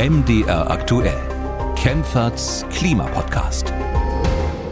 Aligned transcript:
MDR 0.00 0.70
aktuell. 0.70 1.20
Kempferts 1.76 2.64
Klimapodcast. 2.70 3.70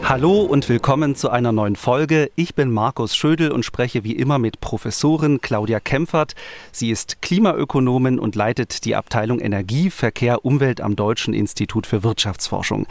Hallo 0.02 0.40
und 0.40 0.66
willkommen 0.70 1.16
zu 1.16 1.28
einer 1.28 1.52
neuen 1.52 1.76
Folge. 1.76 2.30
Ich 2.34 2.54
bin 2.54 2.70
Markus 2.70 3.14
Schödel 3.14 3.52
und 3.52 3.62
spreche 3.62 4.04
wie 4.04 4.16
immer 4.16 4.38
mit 4.38 4.62
Professorin 4.62 5.42
Claudia 5.42 5.80
Kempfert. 5.80 6.34
Sie 6.72 6.90
ist 6.90 7.20
Klimaökonomin 7.20 8.18
und 8.18 8.36
leitet 8.36 8.86
die 8.86 8.96
Abteilung 8.96 9.38
Energie, 9.38 9.90
Verkehr, 9.90 10.46
Umwelt 10.46 10.80
am 10.80 10.96
Deutschen 10.96 11.34
Institut 11.34 11.86
für 11.86 12.02
Wirtschaftsforschung. 12.02 12.86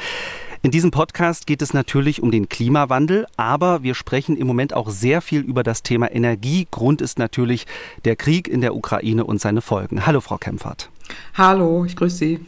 In 0.61 0.69
diesem 0.69 0.91
Podcast 0.91 1.47
geht 1.47 1.63
es 1.63 1.73
natürlich 1.73 2.21
um 2.21 2.29
den 2.29 2.49
Klimawandel, 2.49 3.25
aber 3.35 3.81
wir 3.81 3.95
sprechen 3.95 4.37
im 4.37 4.45
Moment 4.45 4.75
auch 4.75 4.91
sehr 4.91 5.21
viel 5.21 5.41
über 5.41 5.63
das 5.63 5.81
Thema 5.81 6.11
Energie. 6.11 6.67
Grund 6.69 7.01
ist 7.01 7.17
natürlich 7.17 7.65
der 8.05 8.15
Krieg 8.15 8.47
in 8.47 8.61
der 8.61 8.75
Ukraine 8.75 9.23
und 9.23 9.41
seine 9.41 9.61
Folgen. 9.61 10.05
Hallo, 10.05 10.21
Frau 10.21 10.37
Kempfert. 10.37 10.91
Hallo, 11.35 11.85
ich 11.85 11.95
grüße 11.95 12.17
Sie. 12.17 12.39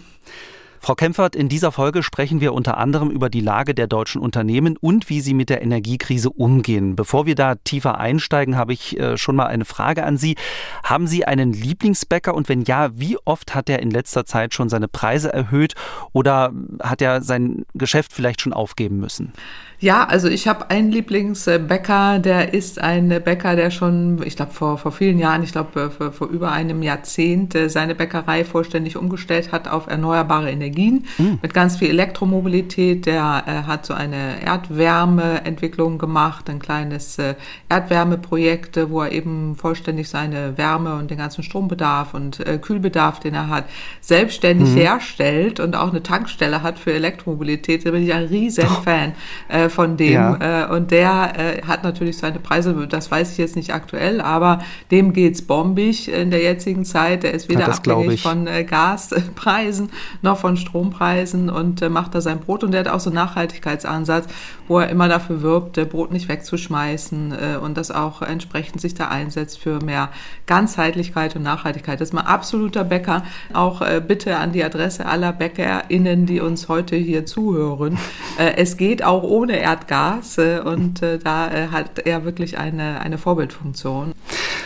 Frau 0.81 0.95
Kempfert, 0.95 1.35
in 1.35 1.49
dieser 1.49 1.71
Folge 1.71 2.03
sprechen 2.03 2.39
wir 2.39 2.53
unter 2.53 2.77
anderem 2.77 3.09
über 3.09 3.29
die 3.29 3.41
Lage 3.41 3.73
der 3.73 3.87
deutschen 3.87 4.21
Unternehmen 4.21 4.77
und 4.79 5.09
wie 5.09 5.19
sie 5.19 5.33
mit 5.33 5.49
der 5.49 5.61
Energiekrise 5.61 6.29
umgehen. 6.29 6.95
Bevor 6.95 7.25
wir 7.25 7.35
da 7.35 7.55
tiefer 7.55 7.99
einsteigen, 7.99 8.55
habe 8.55 8.73
ich 8.73 8.97
äh, 8.97 9.17
schon 9.17 9.35
mal 9.35 9.47
eine 9.47 9.65
Frage 9.65 10.03
an 10.05 10.17
Sie. 10.17 10.35
Haben 10.83 11.05
Sie 11.05 11.25
einen 11.25 11.51
Lieblingsbäcker 11.51 12.33
und 12.33 12.47
wenn 12.47 12.61
ja, 12.61 12.89
wie 12.93 13.17
oft 13.25 13.55
hat 13.55 13.69
er 13.69 13.79
in 13.79 13.91
letzter 13.91 14.25
Zeit 14.25 14.53
schon 14.53 14.69
seine 14.69 14.87
Preise 14.87 15.33
erhöht 15.33 15.75
oder 16.13 16.53
hat 16.81 17.01
er 17.01 17.21
sein 17.21 17.65
Geschäft 17.73 18.13
vielleicht 18.13 18.41
schon 18.41 18.53
aufgeben 18.53 18.99
müssen? 18.99 19.33
Ja, 19.81 20.05
also 20.05 20.27
ich 20.27 20.45
habe 20.49 20.69
einen 20.69 20.91
Lieblingsbäcker, 20.91 22.19
der 22.19 22.53
ist 22.53 22.81
ein 22.81 23.07
Bäcker, 23.23 23.55
der 23.55 23.71
schon, 23.71 24.21
ich 24.25 24.35
glaube 24.35 24.51
vor, 24.51 24.77
vor 24.77 24.91
vielen 24.91 25.19
Jahren, 25.19 25.41
ich 25.41 25.53
glaube 25.53 25.89
vor, 25.89 26.11
vor 26.11 26.27
über 26.27 26.51
einem 26.51 26.83
Jahrzehnt, 26.83 27.55
äh, 27.55 27.69
seine 27.69 27.95
Bäckerei 27.95 28.43
vollständig 28.43 28.97
umgestellt 28.97 29.53
hat 29.53 29.69
auf 29.69 29.87
erneuerbare 29.87 30.51
Energien 30.69 31.05
mhm. 31.17 31.39
mit 31.41 31.53
ganz 31.53 31.77
viel 31.77 31.89
Elektromobilität. 31.89 33.05
Der 33.05 33.43
äh, 33.45 33.67
hat 33.67 33.85
so 33.85 33.93
eine 33.93 34.41
Erdwärmeentwicklung 34.45 35.97
gemacht, 35.97 36.49
ein 36.49 36.59
kleines 36.59 37.17
äh, 37.19 37.35
Erdwärmeprojekt, 37.69 38.79
wo 38.89 39.01
er 39.01 39.11
eben 39.11 39.55
vollständig 39.55 40.09
seine 40.09 40.57
Wärme 40.57 40.95
und 40.95 41.11
den 41.11 41.17
ganzen 41.17 41.43
Strombedarf 41.43 42.13
und 42.13 42.45
äh, 42.45 42.57
Kühlbedarf, 42.57 43.19
den 43.19 43.33
er 43.33 43.49
hat, 43.49 43.65
selbstständig 44.01 44.69
mhm. 44.69 44.77
herstellt 44.77 45.59
und 45.59 45.75
auch 45.75 45.89
eine 45.89 46.03
Tankstelle 46.03 46.63
hat 46.63 46.79
für 46.79 46.93
Elektromobilität. 46.93 47.85
Da 47.85 47.91
bin 47.91 48.03
ich 48.03 48.13
ein 48.13 48.25
riesen 48.25 48.67
Fan. 48.83 49.13
Oh 49.49 49.69
von 49.69 49.97
dem. 49.97 50.13
Ja. 50.13 50.65
Äh, 50.65 50.75
und 50.75 50.91
der 50.91 51.33
äh, 51.37 51.61
hat 51.63 51.83
natürlich 51.83 52.17
seine 52.17 52.39
Preise, 52.39 52.87
das 52.87 53.09
weiß 53.09 53.31
ich 53.31 53.37
jetzt 53.37 53.55
nicht 53.55 53.73
aktuell, 53.73 54.21
aber 54.21 54.59
dem 54.91 55.13
geht's 55.13 55.41
bombig 55.41 56.11
in 56.11 56.31
der 56.31 56.41
jetzigen 56.41 56.85
Zeit. 56.85 57.23
Der 57.23 57.33
ist 57.33 57.49
weder 57.49 57.61
ja, 57.61 57.67
abhängig 57.67 58.21
von 58.21 58.47
äh, 58.47 58.63
Gaspreisen 58.63 59.89
noch 60.21 60.37
von 60.37 60.57
Strompreisen 60.59 61.49
und 61.49 61.81
äh, 61.81 61.89
macht 61.89 62.13
da 62.15 62.21
sein 62.21 62.39
Brot. 62.39 62.63
Und 62.63 62.71
der 62.71 62.81
hat 62.81 62.87
auch 62.87 62.99
so 62.99 63.09
einen 63.09 63.15
Nachhaltigkeitsansatz, 63.15 64.27
wo 64.67 64.79
er 64.79 64.89
immer 64.89 65.07
dafür 65.09 65.41
wirbt, 65.41 65.77
äh, 65.77 65.85
Brot 65.85 66.11
nicht 66.11 66.29
wegzuschmeißen 66.29 67.31
äh, 67.31 67.57
und 67.57 67.77
das 67.77 67.91
auch 67.91 68.21
entsprechend 68.21 68.81
sich 68.81 68.93
da 68.93 69.07
einsetzt 69.07 69.59
für 69.59 69.83
mehr 69.83 70.09
Ganzheitlichkeit 70.45 71.35
und 71.35 71.43
Nachhaltigkeit. 71.43 71.99
Das 71.99 72.09
ist 72.09 72.13
mal 72.13 72.21
absoluter 72.21 72.83
Bäcker. 72.83 73.23
Auch 73.53 73.81
äh, 73.81 74.01
bitte 74.05 74.37
an 74.37 74.51
die 74.51 74.63
Adresse 74.63 75.05
aller 75.05 75.33
BäckerInnen, 75.33 76.25
die 76.25 76.39
uns 76.39 76.69
heute 76.69 76.95
hier 76.95 77.25
zuhören. 77.25 77.97
Äh, 78.37 78.53
es 78.57 78.77
geht 78.77 79.03
auch 79.03 79.23
ohne 79.23 79.59
Erdgas 79.59 80.37
äh, 80.37 80.59
und 80.59 81.01
da 81.01 81.49
hat 81.71 81.99
er 81.99 82.25
wirklich 82.25 82.57
eine, 82.57 83.01
eine 83.01 83.17
Vorbildfunktion. 83.17 84.13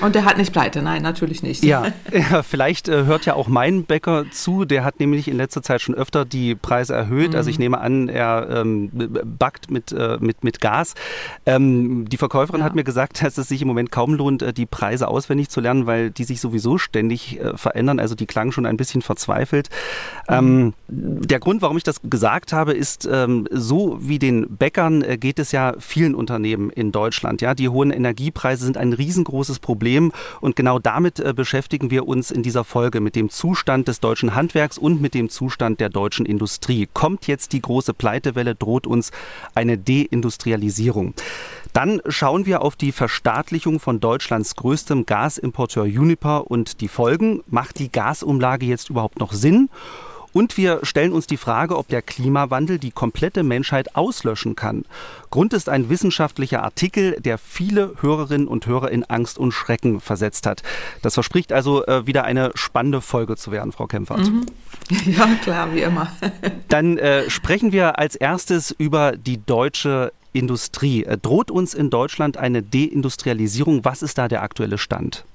Und 0.02 0.16
er 0.16 0.26
hat 0.26 0.38
nicht 0.38 0.52
pleite, 0.52 0.82
nein, 0.82 1.02
natürlich 1.02 1.44
nicht. 1.44 1.64
Ja, 1.64 1.86
ja 2.12 2.44
vielleicht 2.44 2.88
hört 2.88 3.26
ja 3.26 3.36
auch 3.36 3.48
mein 3.48 3.86
Bäcker 3.86 4.26
zu, 4.32 4.66
der 4.66 4.84
hat 4.84 5.00
nämlich 5.00 5.28
in 5.28 5.38
letzter 5.38 5.62
Zeit 5.62 5.82
schon 5.84 5.95
öfter 5.95 6.26
die 6.26 6.56
Preise 6.56 6.94
erhöht. 6.94 7.31
Mhm. 7.31 7.36
Also 7.36 7.50
ich 7.50 7.58
mhm. 7.58 7.64
nehme 7.64 7.81
an, 7.81 8.09
er 8.09 8.48
ähm, 8.50 8.89
backt 8.94 9.72
mit, 9.72 9.92
äh, 9.92 10.17
mit, 10.20 10.44
mit 10.44 10.59
Gas. 10.62 10.95
Ähm, 11.45 12.08
die 12.09 12.18
Verkäuferin 12.18 12.59
ja. 12.59 12.66
hat 12.66 12.75
mir 12.75 12.84
gesagt, 12.84 13.24
dass 13.24 13.38
es 13.38 13.47
sich 13.47 13.62
im 13.62 13.68
Moment 13.68 13.91
kaum 13.91 14.13
lohnt, 14.13 14.41
äh, 14.41 14.53
die 14.53 14.66
Preise 14.66 15.08
auswendig 15.08 15.50
zu 15.50 15.62
lernen, 15.62 15.85
weil 15.85 16.12
die 16.12 16.24
sich 16.24 16.41
sowieso 16.41 16.78
ständig 16.78 17.40
verändern. 17.56 18.00
Also 18.00 18.16
die 18.16 18.25
klang 18.25 18.52
schon 18.52 18.66
ein 18.66 18.78
bisschen 18.78 19.02
verzweifelt. 19.02 19.69
Mhm. 20.30 20.34
Ähm, 20.35 20.74
der 20.88 21.40
Grund, 21.40 21.62
warum 21.62 21.78
ich 21.78 21.84
das 21.84 22.02
gesagt 22.03 22.53
habe, 22.53 22.74
ist, 22.74 23.08
ähm, 23.12 23.47
so 23.52 23.97
wie 24.02 24.19
den 24.19 24.58
Bäcker 24.58 24.74
Bäckern 24.74 25.03
äh, 25.03 25.18
geht 25.18 25.40
es 25.40 25.52
ja 25.52 25.75
vielen 25.79 26.16
Unternehmen 26.16 26.69
in 26.69 26.91
Deutschland. 26.91 27.41
Ja, 27.41 27.53
die 27.53 27.69
hohen 27.69 27.91
Energiepreise 27.91 28.66
sind 28.66 28.75
ein 28.75 28.91
riesengroßes 28.91 29.59
Problem 29.59 30.12
und 30.41 30.56
genau 30.56 30.79
damit 30.79 31.19
äh, 31.19 31.34
beschäftigen 31.34 31.91
wir 31.91 32.08
uns 32.08 32.31
in 32.31 32.41
dieser 32.41 32.63
Folge 32.63 33.00
mit 33.00 33.16
dem 33.16 33.29
Zustand 33.29 33.88
des 33.88 34.00
deutschen 34.00 34.34
Handwerks 34.34 34.79
und 34.79 35.02
mit 35.02 35.13
dem 35.13 35.29
Zustand 35.29 35.72
der 35.79 35.89
deutschen 35.89 36.25
Industrie. 36.25 36.88
Kommt 36.94 37.28
jetzt 37.28 37.53
die 37.53 37.61
große 37.61 37.94
Pleitewelle, 37.94 38.56
droht 38.56 38.88
uns 38.88 39.11
eine 39.56 39.78
Deindustrialisierung. 39.78 41.13
Dann 41.73 42.01
schauen 42.07 42.45
wir 42.45 42.61
auf 42.61 42.75
die 42.75 42.91
Verstaatlichung 42.91 43.79
von 43.79 44.00
Deutschlands 44.00 44.56
größtem 44.56 45.06
Gasimporteur 45.06 45.84
Uniper 45.84 46.50
und 46.50 46.81
die 46.81 46.88
Folgen. 46.88 47.44
Macht 47.47 47.79
die 47.79 47.91
Gasumlage 47.91 48.66
jetzt 48.66 48.89
überhaupt 48.89 49.19
noch 49.19 49.34
Sinn? 49.34 49.69
Und 50.34 50.58
wir 50.58 50.80
stellen 50.84 51.14
uns 51.14 51.28
die 51.28 51.38
Frage, 51.38 51.78
ob 51.78 51.88
der 51.88 52.02
Klimawandel 52.02 52.80
die 52.80 52.92
komplette 52.92 53.44
Menschheit 53.44 53.96
auslöschen 53.96 54.56
kann. 54.56 54.84
Grund 55.30 55.54
ist 55.54 55.70
ein 55.70 55.90
wissenschaftlicher 55.90 56.64
Artikel, 56.64 57.20
der 57.20 57.38
viele 57.38 57.94
Hörerinnen 58.02 58.48
und 58.48 58.66
Hörer 58.66 58.92
in 58.92 59.04
Angst 59.06 59.38
und 59.38 59.52
Schrecken 59.52 60.02
versetzt 60.02 60.46
hat. 60.46 60.64
Das 61.02 61.14
verspricht 61.14 61.54
also 61.54 61.86
äh, 61.86 62.08
wieder 62.08 62.24
eine 62.24 62.52
spannende 62.56 63.02
Folge 63.02 63.38
zu 63.38 63.52
werden, 63.52 63.72
Frau 63.72 63.88
Kempfert. 63.88 64.20
Mhm. 64.20 64.46
Ja, 65.06 65.28
klar, 65.42 65.74
wie 65.74 65.82
immer. 65.82 66.12
Dann 66.68 66.98
äh, 66.98 67.30
sprechen 67.30 67.72
wir 67.72 68.00
als 68.00 68.16
erstes 68.16 68.72
über 68.72 69.14
die 69.14 69.44
deutsche 69.44 70.12
Industrie. 70.34 71.04
Äh, 71.04 71.18
droht 71.18 71.52
uns 71.52 71.74
in 71.74 71.90
Deutschland 71.90 72.38
eine 72.38 72.62
Deindustrialisierung? 72.62 73.86
Was 73.86 74.02
ist 74.02 74.18
da 74.18 74.28
der 74.28 74.44
aktuelle 74.44 74.78
Stand? 74.78 75.26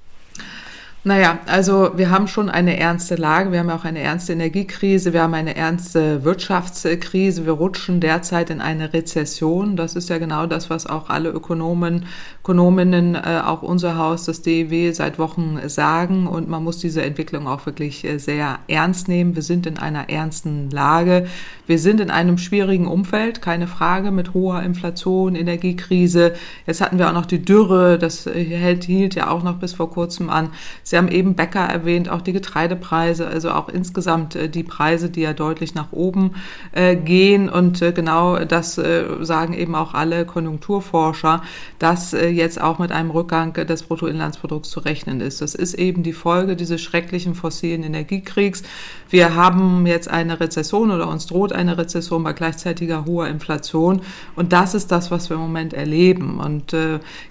Naja, 1.05 1.39
also 1.45 1.91
wir 1.95 2.11
haben 2.11 2.27
schon 2.27 2.49
eine 2.49 2.77
ernste 2.77 3.15
Lage, 3.15 3.53
wir 3.53 3.59
haben 3.59 3.69
auch 3.69 3.85
eine 3.85 4.01
ernste 4.01 4.33
Energiekrise, 4.33 5.13
wir 5.13 5.21
haben 5.21 5.33
eine 5.33 5.55
ernste 5.55 6.25
Wirtschaftskrise, 6.25 7.45
wir 7.45 7.53
rutschen 7.53 8.01
derzeit 8.01 8.49
in 8.49 8.59
eine 8.59 8.91
Rezession. 8.91 9.77
Das 9.77 9.95
ist 9.95 10.09
ja 10.09 10.17
genau 10.17 10.45
das, 10.45 10.69
was 10.69 10.87
auch 10.87 11.09
alle 11.09 11.29
Ökonomen, 11.29 12.05
Ökonominnen, 12.41 13.15
äh, 13.15 13.41
auch 13.45 13.61
unser 13.61 13.97
Haus, 13.97 14.25
das 14.25 14.41
DEW, 14.41 14.91
seit 14.91 15.19
Wochen 15.19 15.61
sagen. 15.69 16.27
Und 16.27 16.49
man 16.49 16.65
muss 16.65 16.79
diese 16.79 17.01
Entwicklung 17.01 17.47
auch 17.47 17.65
wirklich 17.65 18.03
äh, 18.03 18.17
sehr 18.17 18.59
ernst 18.67 19.07
nehmen. 19.07 19.35
Wir 19.35 19.43
sind 19.43 19.67
in 19.67 19.77
einer 19.77 20.09
ernsten 20.09 20.69
Lage. 20.69 21.27
Wir 21.65 21.79
sind 21.79 22.01
in 22.01 22.11
einem 22.11 22.37
schwierigen 22.37 22.87
Umfeld, 22.87 23.41
keine 23.41 23.67
Frage, 23.67 24.11
mit 24.11 24.33
hoher 24.33 24.63
Inflation, 24.63 25.35
Energiekrise. 25.35 26.33
Jetzt 26.65 26.81
hatten 26.81 26.99
wir 26.99 27.07
auch 27.07 27.13
noch 27.13 27.25
die 27.25 27.45
Dürre, 27.45 27.97
das 27.97 28.27
äh, 28.27 28.75
hielt 28.83 29.15
ja 29.15 29.29
auch 29.29 29.43
noch 29.43 29.59
bis 29.59 29.73
vor 29.73 29.89
kurzem 29.89 30.29
an. 30.29 30.49
Sie 30.89 30.97
haben 30.97 31.07
eben 31.09 31.35
Bäcker 31.35 31.59
erwähnt, 31.59 32.09
auch 32.09 32.21
die 32.21 32.33
Getreidepreise, 32.33 33.27
also 33.27 33.51
auch 33.51 33.69
insgesamt 33.69 34.35
äh, 34.35 34.49
die 34.49 34.63
Preise, 34.63 35.11
die 35.11 35.21
ja 35.21 35.33
deutlich 35.33 35.75
nach 35.75 35.91
oben 35.91 36.31
äh, 36.71 36.95
gehen. 36.95 37.47
Und 37.47 37.79
äh, 37.83 37.91
genau 37.91 38.39
das 38.39 38.79
sagen 39.21 39.53
eben 39.53 39.75
auch 39.75 39.93
alle 39.93 40.25
Konjunkturforscher, 40.25 41.43
dass 41.77 42.13
jetzt 42.13 42.59
auch 42.59 42.79
mit 42.79 42.91
einem 42.91 43.11
Rückgang 43.11 43.53
des 43.53 43.83
Bruttoinlandsprodukts 43.83 44.69
zu 44.69 44.79
rechnen 44.79 45.21
ist. 45.21 45.41
Das 45.41 45.53
ist 45.53 45.73
eben 45.75 46.01
die 46.01 46.13
Folge 46.13 46.55
dieses 46.55 46.81
schrecklichen 46.81 47.35
fossilen 47.35 47.83
Energiekriegs. 47.83 48.63
Wir 49.09 49.35
haben 49.35 49.85
jetzt 49.85 50.09
eine 50.09 50.39
Rezession 50.39 50.91
oder 50.91 51.07
uns 51.07 51.27
droht 51.27 51.51
eine 51.51 51.77
Rezession 51.77 52.23
bei 52.23 52.33
gleichzeitiger 52.33 53.05
hoher 53.05 53.27
Inflation. 53.27 54.01
Und 54.35 54.53
das 54.53 54.73
ist 54.73 54.91
das, 54.91 55.11
was 55.11 55.29
wir 55.29 55.35
im 55.35 55.41
Moment 55.41 55.73
erleben. 55.73 56.39
Und 56.39 56.75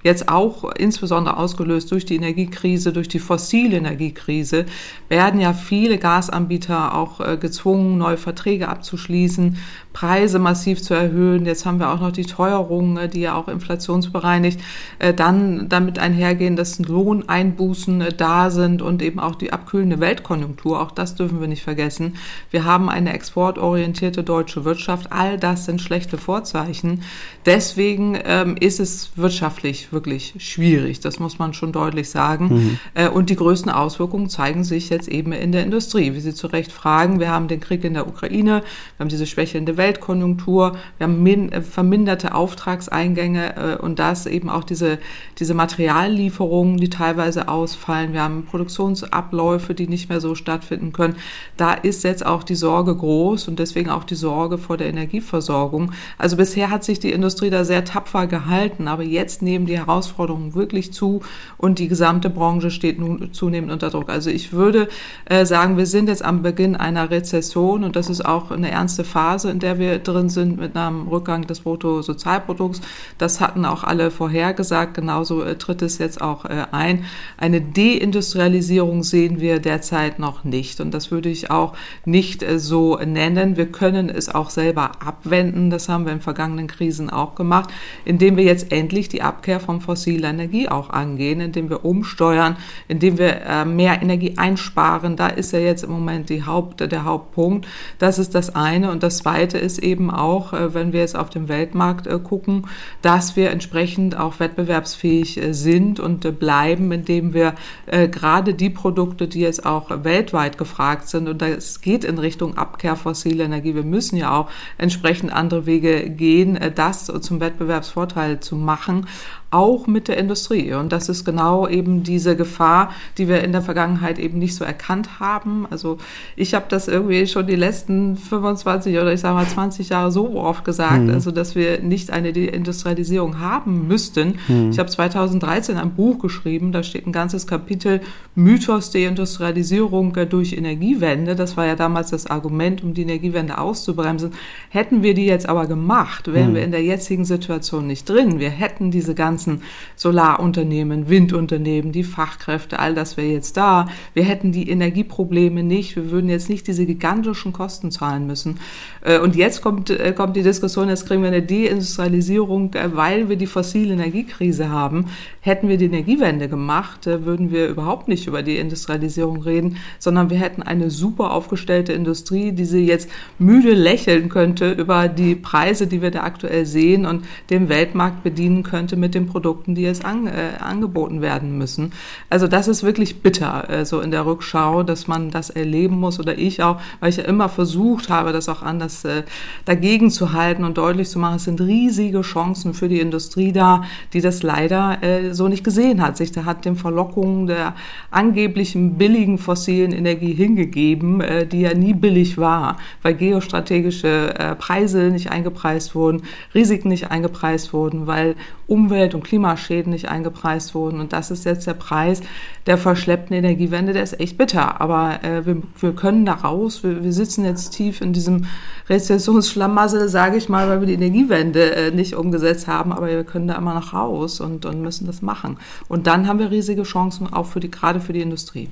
jetzt 0.02 0.28
auch 0.28 0.70
insbesondere 0.72 1.36
ausgelöst 1.36 1.90
durch 1.90 2.04
die 2.04 2.16
Energiekrise, 2.16 2.92
durch 2.92 3.08
die 3.08 3.18
fossilen 3.18 3.47
Fossilenergiekrise 3.48 4.66
werden 5.08 5.40
ja 5.40 5.54
viele 5.54 5.96
Gasanbieter 5.96 6.94
auch 6.94 7.20
äh, 7.20 7.38
gezwungen, 7.38 7.96
neue 7.96 8.18
Verträge 8.18 8.68
abzuschließen, 8.68 9.56
Preise 9.98 10.38
massiv 10.38 10.80
zu 10.80 10.94
erhöhen. 10.94 11.44
Jetzt 11.44 11.66
haben 11.66 11.80
wir 11.80 11.90
auch 11.90 11.98
noch 11.98 12.12
die 12.12 12.24
Teuerungen, 12.24 12.96
äh, 12.98 13.08
die 13.08 13.22
ja 13.22 13.34
auch 13.34 13.48
inflationsbereinigt 13.48 14.60
äh, 15.00 15.12
dann 15.12 15.68
damit 15.68 15.98
einhergehen, 15.98 16.54
dass 16.54 16.78
Lohneinbußen 16.78 18.04
da 18.16 18.50
sind 18.50 18.80
und 18.80 19.02
eben 19.02 19.18
auch 19.18 19.34
die 19.34 19.52
abkühlende 19.52 19.98
Weltkonjunktur. 19.98 20.80
Auch 20.80 20.92
das 20.92 21.16
dürfen 21.16 21.40
wir 21.40 21.48
nicht 21.48 21.64
vergessen. 21.64 22.14
Wir 22.52 22.64
haben 22.64 22.88
eine 22.88 23.12
exportorientierte 23.12 24.22
deutsche 24.22 24.64
Wirtschaft. 24.64 25.10
All 25.10 25.36
das 25.36 25.64
sind 25.64 25.80
schlechte 25.80 26.16
Vorzeichen. 26.16 27.02
Deswegen 27.44 28.16
ähm, 28.24 28.54
ist 28.60 28.78
es 28.78 29.10
wirtschaftlich 29.16 29.92
wirklich 29.92 30.34
schwierig. 30.38 31.00
Das 31.00 31.18
muss 31.18 31.40
man 31.40 31.54
schon 31.54 31.72
deutlich 31.72 32.08
sagen. 32.08 32.78
Mhm. 32.94 33.08
und 33.14 33.30
die 33.30 33.36
größten 33.36 33.70
Auswirkungen 33.70 34.28
zeigen 34.28 34.62
sich 34.62 34.90
jetzt 34.90 35.08
eben 35.08 35.32
in 35.32 35.50
der 35.50 35.64
Industrie. 35.64 36.14
Wie 36.14 36.20
Sie 36.20 36.34
zu 36.34 36.46
Recht 36.46 36.70
fragen, 36.70 37.18
wir 37.18 37.30
haben 37.30 37.48
den 37.48 37.60
Krieg 37.60 37.82
in 37.84 37.94
der 37.94 38.06
Ukraine, 38.06 38.62
wir 38.96 39.00
haben 39.00 39.08
diese 39.08 39.26
schwächelnde 39.26 39.76
Welt 39.76 39.87
Weltkonjunktur, 39.88 40.76
wir 40.98 41.06
haben 41.06 41.22
min, 41.22 41.50
äh, 41.50 41.62
verminderte 41.62 42.34
Auftragseingänge 42.34 43.56
äh, 43.56 43.76
und 43.82 43.98
das 43.98 44.26
eben 44.26 44.50
auch 44.50 44.64
diese, 44.64 44.98
diese 45.38 45.54
Materiallieferungen, 45.54 46.76
die 46.76 46.90
teilweise 46.90 47.48
ausfallen. 47.48 48.12
Wir 48.12 48.22
haben 48.22 48.44
Produktionsabläufe, 48.44 49.74
die 49.74 49.88
nicht 49.88 50.10
mehr 50.10 50.20
so 50.20 50.34
stattfinden 50.34 50.92
können. 50.92 51.16
Da 51.56 51.72
ist 51.72 52.04
jetzt 52.04 52.24
auch 52.26 52.42
die 52.42 52.54
Sorge 52.54 52.94
groß 52.94 53.48
und 53.48 53.58
deswegen 53.58 53.88
auch 53.88 54.04
die 54.04 54.14
Sorge 54.14 54.58
vor 54.58 54.76
der 54.76 54.88
Energieversorgung. 54.88 55.92
Also 56.18 56.36
bisher 56.36 56.70
hat 56.70 56.84
sich 56.84 57.00
die 57.00 57.12
Industrie 57.12 57.50
da 57.50 57.64
sehr 57.64 57.84
tapfer 57.84 58.26
gehalten, 58.26 58.88
aber 58.88 59.02
jetzt 59.02 59.40
nehmen 59.40 59.64
die 59.64 59.78
Herausforderungen 59.78 60.54
wirklich 60.54 60.92
zu 60.92 61.22
und 61.56 61.78
die 61.78 61.88
gesamte 61.88 62.28
Branche 62.28 62.70
steht 62.70 62.98
nun 62.98 63.32
zunehmend 63.32 63.72
unter 63.72 63.88
Druck. 63.88 64.10
Also 64.10 64.28
ich 64.28 64.52
würde 64.52 64.88
äh, 65.24 65.46
sagen, 65.46 65.78
wir 65.78 65.86
sind 65.86 66.08
jetzt 66.08 66.24
am 66.24 66.42
Beginn 66.42 66.76
einer 66.76 67.10
Rezession 67.10 67.84
und 67.84 67.96
das 67.96 68.10
ist 68.10 68.24
auch 68.24 68.50
eine 68.50 68.70
ernste 68.70 69.04
Phase, 69.04 69.50
in 69.50 69.60
der 69.60 69.77
wir 69.78 69.98
drin 69.98 70.28
sind 70.28 70.58
mit 70.58 70.76
einem 70.76 71.08
Rückgang 71.08 71.46
des 71.46 71.60
Bruttosozialprodukts. 71.60 72.80
Das 73.18 73.40
hatten 73.40 73.64
auch 73.64 73.84
alle 73.84 74.10
vorhergesagt. 74.10 74.94
Genauso 74.94 75.42
äh, 75.42 75.56
tritt 75.56 75.82
es 75.82 75.98
jetzt 75.98 76.20
auch 76.20 76.44
äh, 76.44 76.66
ein. 76.72 77.04
Eine 77.36 77.60
Deindustrialisierung 77.60 79.02
sehen 79.02 79.40
wir 79.40 79.60
derzeit 79.60 80.18
noch 80.18 80.44
nicht 80.44 80.80
und 80.80 80.92
das 80.92 81.10
würde 81.10 81.28
ich 81.28 81.50
auch 81.50 81.74
nicht 82.04 82.42
äh, 82.42 82.58
so 82.58 82.96
nennen. 82.96 83.56
Wir 83.56 83.66
können 83.66 84.08
es 84.08 84.28
auch 84.34 84.50
selber 84.50 84.92
abwenden. 85.04 85.70
Das 85.70 85.88
haben 85.88 86.06
wir 86.06 86.12
in 86.12 86.20
vergangenen 86.20 86.66
Krisen 86.66 87.10
auch 87.10 87.34
gemacht, 87.34 87.70
indem 88.04 88.36
wir 88.36 88.44
jetzt 88.44 88.72
endlich 88.72 89.08
die 89.08 89.22
Abkehr 89.22 89.60
von 89.60 89.80
fossiler 89.80 90.30
Energie 90.30 90.68
auch 90.68 90.90
angehen, 90.90 91.40
indem 91.40 91.70
wir 91.70 91.84
umsteuern, 91.84 92.56
indem 92.88 93.18
wir 93.18 93.64
mehr 93.66 94.00
Energie 94.02 94.34
einsparen. 94.36 95.16
Da 95.16 95.28
ist 95.28 95.52
ja 95.52 95.58
jetzt 95.58 95.84
im 95.84 95.90
Moment 95.90 96.30
die 96.30 96.44
Haupt, 96.44 96.80
der 96.80 97.04
Hauptpunkt. 97.04 97.66
Das 97.98 98.18
ist 98.18 98.34
das 98.34 98.54
eine. 98.54 98.90
Und 98.90 99.02
das 99.02 99.18
zweite 99.18 99.57
ist 99.58 99.78
eben 99.78 100.10
auch, 100.10 100.52
äh, 100.52 100.74
wenn 100.74 100.92
wir 100.92 101.00
jetzt 101.00 101.16
auf 101.16 101.30
den 101.30 101.48
Weltmarkt 101.48 102.06
äh, 102.06 102.18
gucken, 102.18 102.66
dass 103.02 103.36
wir 103.36 103.50
entsprechend 103.50 104.16
auch 104.16 104.40
wettbewerbsfähig 104.40 105.40
sind 105.50 106.00
und 106.00 106.38
bleiben, 106.38 106.92
indem 106.92 107.32
wir 107.32 107.54
gerade 107.86 108.54
die 108.54 108.70
Produkte, 108.70 109.28
die 109.28 109.40
jetzt 109.40 109.64
auch 109.64 109.90
weltweit 110.04 110.58
gefragt 110.58 111.08
sind, 111.08 111.28
und 111.28 111.40
das 111.40 111.80
geht 111.80 112.04
in 112.04 112.18
Richtung 112.18 112.56
Abkehr 112.56 112.96
fossiler 112.96 113.44
Energie. 113.44 113.74
Wir 113.74 113.84
müssen 113.84 114.16
ja 114.16 114.36
auch 114.36 114.50
entsprechend 114.76 115.32
andere 115.32 115.66
Wege 115.66 116.10
gehen, 116.10 116.58
das 116.74 117.06
zum 117.06 117.40
Wettbewerbsvorteil 117.40 118.40
zu 118.40 118.56
machen 118.56 119.06
auch 119.50 119.86
mit 119.86 120.08
der 120.08 120.18
Industrie. 120.18 120.74
Und 120.74 120.92
das 120.92 121.08
ist 121.08 121.24
genau 121.24 121.66
eben 121.66 122.02
diese 122.02 122.36
Gefahr, 122.36 122.92
die 123.16 123.28
wir 123.28 123.42
in 123.42 123.52
der 123.52 123.62
Vergangenheit 123.62 124.18
eben 124.18 124.38
nicht 124.38 124.54
so 124.54 124.64
erkannt 124.64 125.20
haben. 125.20 125.66
Also 125.70 125.96
ich 126.36 126.54
habe 126.54 126.66
das 126.68 126.86
irgendwie 126.86 127.26
schon 127.26 127.46
die 127.46 127.56
letzten 127.56 128.16
25 128.16 128.98
oder 128.98 129.12
ich 129.12 129.20
sage 129.20 129.34
mal 129.34 129.46
20 129.46 129.88
Jahre 129.88 130.12
so 130.12 130.38
oft 130.38 130.64
gesagt, 130.64 131.04
mhm. 131.04 131.10
also 131.10 131.30
dass 131.30 131.54
wir 131.54 131.80
nicht 131.80 132.10
eine 132.10 132.32
Deindustrialisierung 132.32 133.40
haben 133.40 133.88
müssten. 133.88 134.38
Mhm. 134.48 134.70
Ich 134.70 134.78
habe 134.78 134.90
2013 134.90 135.78
ein 135.78 135.94
Buch 135.94 136.18
geschrieben, 136.18 136.70
da 136.72 136.82
steht 136.82 137.06
ein 137.06 137.12
ganzes 137.12 137.46
Kapitel 137.46 138.00
Mythos 138.34 138.90
Deindustrialisierung 138.90 140.14
durch 140.28 140.52
Energiewende. 140.52 141.34
Das 141.36 141.56
war 141.56 141.64
ja 141.64 141.74
damals 141.74 142.10
das 142.10 142.26
Argument, 142.26 142.82
um 142.84 142.92
die 142.92 143.02
Energiewende 143.02 143.56
auszubremsen. 143.56 144.32
Hätten 144.68 145.02
wir 145.02 145.14
die 145.14 145.26
jetzt 145.26 145.48
aber 145.48 145.66
gemacht, 145.66 146.32
wären 146.32 146.50
mhm. 146.50 146.54
wir 146.56 146.64
in 146.64 146.70
der 146.70 146.82
jetzigen 146.82 147.24
Situation 147.24 147.86
nicht 147.86 148.08
drin. 148.08 148.38
Wir 148.38 148.50
hätten 148.50 148.90
diese 148.90 149.14
ganzen 149.14 149.37
ganzen 149.38 149.62
Solarunternehmen, 149.94 151.08
Windunternehmen, 151.08 151.92
die 151.92 152.02
Fachkräfte, 152.02 152.80
all 152.80 152.94
das 152.94 153.16
wäre 153.16 153.28
jetzt 153.28 153.56
da. 153.56 153.86
Wir 154.14 154.24
hätten 154.24 154.50
die 154.50 154.68
Energieprobleme 154.68 155.62
nicht. 155.62 155.94
Wir 155.94 156.10
würden 156.10 156.28
jetzt 156.28 156.48
nicht 156.48 156.66
diese 156.66 156.86
gigantischen 156.86 157.52
Kosten 157.52 157.92
zahlen 157.92 158.26
müssen. 158.26 158.58
Äh, 159.02 159.20
und 159.20 159.36
jetzt 159.36 159.62
kommt, 159.62 159.90
äh, 159.90 160.12
kommt 160.12 160.34
die 160.34 160.42
Diskussion, 160.42 160.88
jetzt 160.88 161.06
kriegen 161.06 161.22
wir 161.22 161.28
eine 161.28 161.42
Deindustrialisierung, 161.42 162.74
äh, 162.74 162.96
weil 162.96 163.28
wir 163.28 163.36
die 163.36 163.46
fossile 163.46 163.94
Energiekrise 163.94 164.70
haben. 164.70 165.06
Hätten 165.40 165.68
wir 165.68 165.76
die 165.76 165.86
Energiewende 165.86 166.48
gemacht, 166.48 167.06
würden 167.06 167.52
wir 167.52 167.68
überhaupt 167.68 168.08
nicht 168.08 168.26
über 168.26 168.42
die 168.42 168.56
Industrialisierung 168.56 169.42
reden, 169.42 169.76
sondern 169.98 170.30
wir 170.30 170.38
hätten 170.38 170.62
eine 170.62 170.90
super 170.90 171.30
aufgestellte 171.30 171.92
Industrie, 171.92 172.52
die 172.52 172.64
sie 172.64 172.84
jetzt 172.84 173.08
müde 173.38 173.72
lächeln 173.72 174.28
könnte 174.28 174.72
über 174.72 175.08
die 175.08 175.36
Preise, 175.36 175.86
die 175.86 176.02
wir 176.02 176.10
da 176.10 176.24
aktuell 176.24 176.66
sehen 176.66 177.06
und 177.06 177.24
den 177.50 177.68
Weltmarkt 177.68 178.22
bedienen 178.24 178.62
könnte 178.62 178.96
mit 178.96 179.14
dem 179.14 179.27
Produkten, 179.28 179.74
die 179.74 179.82
jetzt 179.82 180.04
an, 180.04 180.26
äh, 180.26 180.58
angeboten 180.60 181.20
werden 181.20 181.56
müssen. 181.58 181.92
Also 182.30 182.46
das 182.46 182.68
ist 182.68 182.82
wirklich 182.82 183.22
bitter, 183.22 183.68
äh, 183.68 183.84
so 183.84 184.00
in 184.00 184.10
der 184.10 184.26
Rückschau, 184.26 184.82
dass 184.82 185.06
man 185.06 185.30
das 185.30 185.50
erleben 185.50 185.98
muss 185.98 186.18
oder 186.18 186.38
ich 186.38 186.62
auch, 186.62 186.80
weil 187.00 187.10
ich 187.10 187.18
ja 187.18 187.24
immer 187.24 187.48
versucht 187.48 188.08
habe, 188.08 188.32
das 188.32 188.48
auch 188.48 188.62
anders 188.62 189.04
äh, 189.04 189.22
dagegen 189.64 190.10
zu 190.10 190.32
halten 190.32 190.64
und 190.64 190.78
deutlich 190.78 191.08
zu 191.08 191.18
machen, 191.18 191.36
es 191.36 191.44
sind 191.44 191.60
riesige 191.60 192.22
Chancen 192.22 192.74
für 192.74 192.88
die 192.88 193.00
Industrie 193.00 193.52
da, 193.52 193.82
die 194.12 194.20
das 194.20 194.42
leider 194.42 195.02
äh, 195.02 195.34
so 195.34 195.48
nicht 195.48 195.64
gesehen 195.64 196.02
hat. 196.02 196.16
Sich 196.16 196.32
da 196.32 196.44
hat 196.44 196.64
den 196.64 196.76
Verlockungen 196.76 197.46
der 197.46 197.74
angeblichen 198.10 198.94
billigen 198.98 199.38
fossilen 199.38 199.92
Energie 199.92 200.32
hingegeben, 200.32 201.20
äh, 201.20 201.46
die 201.46 201.60
ja 201.60 201.74
nie 201.74 201.94
billig 201.94 202.38
war, 202.38 202.78
weil 203.02 203.14
geostrategische 203.14 204.38
äh, 204.38 204.54
Preise 204.54 205.10
nicht 205.10 205.30
eingepreist 205.30 205.94
wurden, 205.94 206.22
Risiken 206.54 206.88
nicht 206.88 207.10
eingepreist 207.10 207.72
wurden, 207.72 208.06
weil 208.06 208.34
Umwelt- 208.66 209.14
und 209.18 209.24
Klimaschäden 209.24 209.92
nicht 209.92 210.08
eingepreist 210.08 210.74
wurden. 210.74 211.00
Und 211.00 211.12
das 211.12 211.30
ist 211.30 211.44
jetzt 211.44 211.66
der 211.66 211.74
Preis 211.74 212.20
der 212.66 212.78
verschleppten 212.78 213.36
Energiewende. 213.36 213.92
Der 213.92 214.02
ist 214.02 214.20
echt 214.20 214.38
bitter. 214.38 214.80
Aber 214.80 215.24
äh, 215.24 215.44
wir, 215.44 215.62
wir 215.80 215.92
können 215.92 216.24
da 216.24 216.34
raus. 216.34 216.84
Wir, 216.84 217.02
wir 217.02 217.12
sitzen 217.12 217.44
jetzt 217.44 217.70
tief 217.70 218.00
in 218.00 218.12
diesem 218.12 218.46
Rezessionsschlamassel, 218.88 220.08
sage 220.08 220.36
ich 220.36 220.48
mal, 220.48 220.68
weil 220.68 220.80
wir 220.80 220.86
die 220.86 220.94
Energiewende 220.94 221.74
äh, 221.74 221.90
nicht 221.90 222.14
umgesetzt 222.14 222.68
haben. 222.68 222.92
Aber 222.92 223.08
wir 223.08 223.24
können 223.24 223.48
da 223.48 223.56
immer 223.56 223.74
noch 223.74 223.92
raus 223.92 224.40
und, 224.40 224.64
und 224.64 224.80
müssen 224.80 225.06
das 225.06 225.20
machen. 225.20 225.58
Und 225.88 226.06
dann 226.06 226.28
haben 226.28 226.38
wir 226.38 226.50
riesige 226.50 226.84
Chancen, 226.84 227.32
auch 227.32 227.46
für 227.46 227.60
die, 227.60 227.70
gerade 227.70 228.00
für 228.00 228.12
die 228.12 228.22
Industrie. 228.22 228.70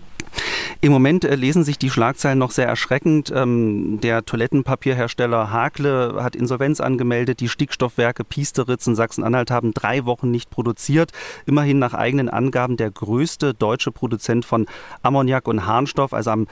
Im 0.80 0.92
Moment 0.92 1.24
äh, 1.24 1.34
lesen 1.34 1.64
sich 1.64 1.78
die 1.78 1.90
Schlagzeilen 1.90 2.38
noch 2.38 2.50
sehr 2.50 2.66
erschreckend. 2.66 3.32
Ähm, 3.34 4.00
der 4.00 4.24
Toilettenpapierhersteller 4.24 5.50
Hakle 5.50 6.18
hat 6.22 6.36
Insolvenz 6.36 6.80
angemeldet. 6.80 7.40
Die 7.40 7.48
Stickstoffwerke 7.48 8.24
Piesteritz 8.24 8.86
in 8.86 8.94
Sachsen-Anhalt 8.94 9.50
haben 9.50 9.72
drei 9.74 10.04
Wochen 10.04 10.30
nicht 10.30 10.50
produziert. 10.50 11.12
Immerhin 11.46 11.78
nach 11.78 11.94
eigenen 11.94 12.28
Angaben 12.28 12.76
der 12.76 12.90
größte 12.90 13.54
deutsche 13.54 13.92
Produzent 13.92 14.44
von 14.44 14.66
Ammoniak 15.02 15.48
und 15.48 15.66
Harnstoff. 15.66 16.12
Also 16.12 16.30
am 16.30 16.46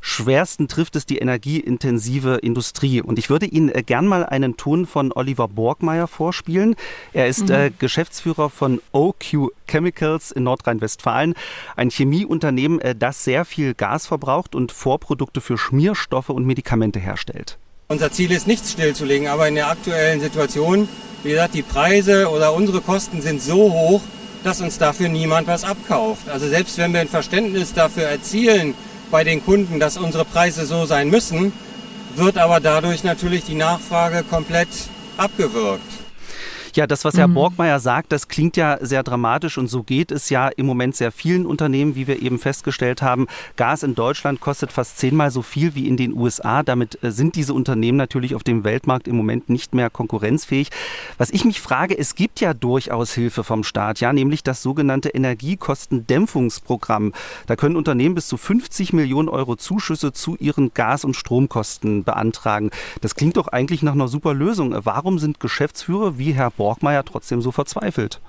schwersten 0.00 0.68
trifft 0.68 0.96
es 0.96 1.06
die 1.06 1.18
energieintensive 1.18 2.36
Industrie. 2.36 3.02
Und 3.02 3.18
ich 3.18 3.30
würde 3.30 3.46
Ihnen 3.46 3.68
äh, 3.68 3.82
gern 3.82 4.06
mal 4.06 4.26
einen 4.26 4.56
Ton 4.56 4.86
von 4.86 5.12
Oliver 5.12 5.48
Borgmeier 5.48 6.06
vorspielen. 6.06 6.76
Er 7.12 7.28
ist 7.28 7.48
mhm. 7.48 7.54
äh, 7.54 7.70
Geschäftsführer 7.78 8.50
von 8.50 8.80
OQ 8.92 9.52
Chemicals 9.66 10.32
in 10.32 10.42
Nordrhein-Westfalen, 10.44 11.34
ein 11.76 11.90
Chemieunternehmen, 11.90 12.80
äh, 12.80 12.94
das 12.94 13.24
sehr 13.24 13.44
viel 13.44 13.59
Gas 13.76 14.06
verbraucht 14.06 14.54
und 14.54 14.72
Vorprodukte 14.72 15.40
für 15.40 15.58
Schmierstoffe 15.58 16.30
und 16.30 16.44
Medikamente 16.44 16.98
herstellt. 16.98 17.58
Unser 17.88 18.12
Ziel 18.12 18.30
ist 18.30 18.46
nichts 18.46 18.72
stillzulegen, 18.72 19.28
aber 19.28 19.48
in 19.48 19.56
der 19.56 19.68
aktuellen 19.68 20.20
Situation, 20.20 20.88
wie 21.22 21.30
gesagt, 21.30 21.54
die 21.54 21.62
Preise 21.62 22.28
oder 22.30 22.52
unsere 22.52 22.80
Kosten 22.80 23.20
sind 23.20 23.42
so 23.42 23.72
hoch, 23.72 24.00
dass 24.44 24.60
uns 24.60 24.78
dafür 24.78 25.08
niemand 25.08 25.48
was 25.48 25.64
abkauft. 25.64 26.28
Also 26.28 26.48
selbst 26.48 26.78
wenn 26.78 26.92
wir 26.92 27.00
ein 27.00 27.08
Verständnis 27.08 27.74
dafür 27.74 28.04
erzielen, 28.04 28.74
bei 29.10 29.24
den 29.24 29.44
Kunden, 29.44 29.80
dass 29.80 29.96
unsere 29.96 30.24
Preise 30.24 30.66
so 30.66 30.86
sein 30.86 31.10
müssen, 31.10 31.52
wird 32.16 32.38
aber 32.38 32.60
dadurch 32.60 33.04
natürlich 33.04 33.44
die 33.44 33.54
Nachfrage 33.54 34.22
komplett 34.22 34.68
abgewürgt. 35.16 35.99
Ja, 36.76 36.86
das, 36.86 37.04
was 37.04 37.16
Herr 37.16 37.28
mhm. 37.28 37.34
Borgmeier 37.34 37.80
sagt, 37.80 38.12
das 38.12 38.28
klingt 38.28 38.56
ja 38.56 38.78
sehr 38.80 39.02
dramatisch 39.02 39.58
und 39.58 39.68
so 39.68 39.82
geht 39.82 40.12
es 40.12 40.30
ja 40.30 40.48
im 40.48 40.66
Moment 40.66 40.96
sehr 40.96 41.12
vielen 41.12 41.46
Unternehmen, 41.46 41.94
wie 41.94 42.06
wir 42.06 42.22
eben 42.22 42.38
festgestellt 42.38 43.02
haben. 43.02 43.26
Gas 43.56 43.82
in 43.82 43.94
Deutschland 43.94 44.40
kostet 44.40 44.72
fast 44.72 44.98
zehnmal 44.98 45.30
so 45.30 45.42
viel 45.42 45.74
wie 45.74 45.88
in 45.88 45.96
den 45.96 46.14
USA. 46.14 46.62
Damit 46.62 47.02
äh, 47.02 47.10
sind 47.10 47.34
diese 47.34 47.54
Unternehmen 47.54 47.98
natürlich 47.98 48.34
auf 48.34 48.44
dem 48.44 48.64
Weltmarkt 48.64 49.08
im 49.08 49.16
Moment 49.16 49.48
nicht 49.48 49.74
mehr 49.74 49.90
konkurrenzfähig. 49.90 50.70
Was 51.18 51.30
ich 51.30 51.44
mich 51.44 51.60
frage, 51.60 51.98
es 51.98 52.14
gibt 52.14 52.40
ja 52.40 52.54
durchaus 52.54 53.12
Hilfe 53.12 53.44
vom 53.44 53.64
Staat, 53.64 54.00
ja, 54.00 54.12
nämlich 54.12 54.42
das 54.42 54.62
sogenannte 54.62 55.10
Energiekostendämpfungsprogramm. 55.10 57.12
Da 57.46 57.56
können 57.56 57.76
Unternehmen 57.76 58.14
bis 58.14 58.28
zu 58.28 58.36
50 58.36 58.92
Millionen 58.92 59.28
Euro 59.28 59.56
Zuschüsse 59.56 60.12
zu 60.12 60.36
ihren 60.36 60.72
Gas- 60.74 61.04
und 61.04 61.14
Stromkosten 61.14 62.04
beantragen. 62.04 62.70
Das 63.00 63.14
klingt 63.14 63.36
doch 63.36 63.48
eigentlich 63.48 63.82
nach 63.82 63.94
einer 63.94 64.08
super 64.08 64.34
Lösung. 64.34 64.74
Warum 64.84 65.18
sind 65.18 65.40
Geschäftsführer 65.40 66.18
wie 66.18 66.32
Herr 66.32 66.50
Borgmeier 66.60 67.06
trotzdem 67.06 67.40
so 67.40 67.52
verzweifelt? 67.52 68.20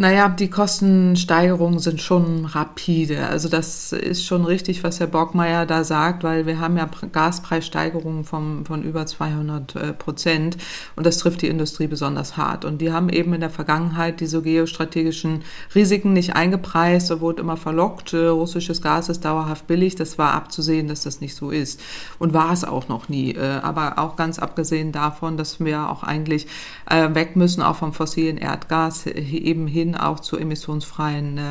Naja, 0.00 0.30
die 0.30 0.48
Kostensteigerungen 0.48 1.78
sind 1.78 2.00
schon 2.00 2.46
rapide. 2.46 3.28
Also 3.28 3.50
das 3.50 3.92
ist 3.92 4.24
schon 4.24 4.46
richtig, 4.46 4.82
was 4.82 4.98
Herr 4.98 5.08
Bockmeier 5.08 5.66
da 5.66 5.84
sagt, 5.84 6.24
weil 6.24 6.46
wir 6.46 6.58
haben 6.58 6.78
ja 6.78 6.88
Gaspreissteigerungen 7.12 8.24
vom, 8.24 8.64
von 8.64 8.82
über 8.82 9.04
200 9.04 9.76
äh, 9.76 9.92
Prozent 9.92 10.56
und 10.96 11.04
das 11.04 11.18
trifft 11.18 11.42
die 11.42 11.48
Industrie 11.48 11.86
besonders 11.86 12.38
hart. 12.38 12.64
Und 12.64 12.78
die 12.78 12.92
haben 12.92 13.10
eben 13.10 13.34
in 13.34 13.42
der 13.42 13.50
Vergangenheit 13.50 14.20
diese 14.20 14.40
geostrategischen 14.40 15.42
Risiken 15.74 16.14
nicht 16.14 16.34
eingepreist. 16.34 17.10
Da 17.10 17.20
wurde 17.20 17.42
immer 17.42 17.58
verlockt, 17.58 18.14
äh, 18.14 18.28
russisches 18.28 18.80
Gas 18.80 19.10
ist 19.10 19.26
dauerhaft 19.26 19.66
billig. 19.66 19.96
Das 19.96 20.16
war 20.16 20.32
abzusehen, 20.32 20.88
dass 20.88 21.02
das 21.02 21.20
nicht 21.20 21.34
so 21.34 21.50
ist. 21.50 21.78
Und 22.18 22.32
war 22.32 22.54
es 22.54 22.64
auch 22.64 22.88
noch 22.88 23.10
nie. 23.10 23.32
Äh, 23.32 23.60
aber 23.62 23.98
auch 23.98 24.16
ganz 24.16 24.38
abgesehen 24.38 24.92
davon, 24.92 25.36
dass 25.36 25.60
wir 25.60 25.90
auch 25.90 26.02
eigentlich 26.02 26.46
weg 26.88 27.36
müssen, 27.36 27.62
auch 27.62 27.76
vom 27.76 27.92
fossilen 27.92 28.36
Erdgas 28.36 29.06
eben 29.06 29.66
hin 29.66 29.89
hin 29.90 29.96
auch 29.96 30.20
zu 30.20 30.36
emissionsfreien 30.36 31.38
äh, 31.38 31.42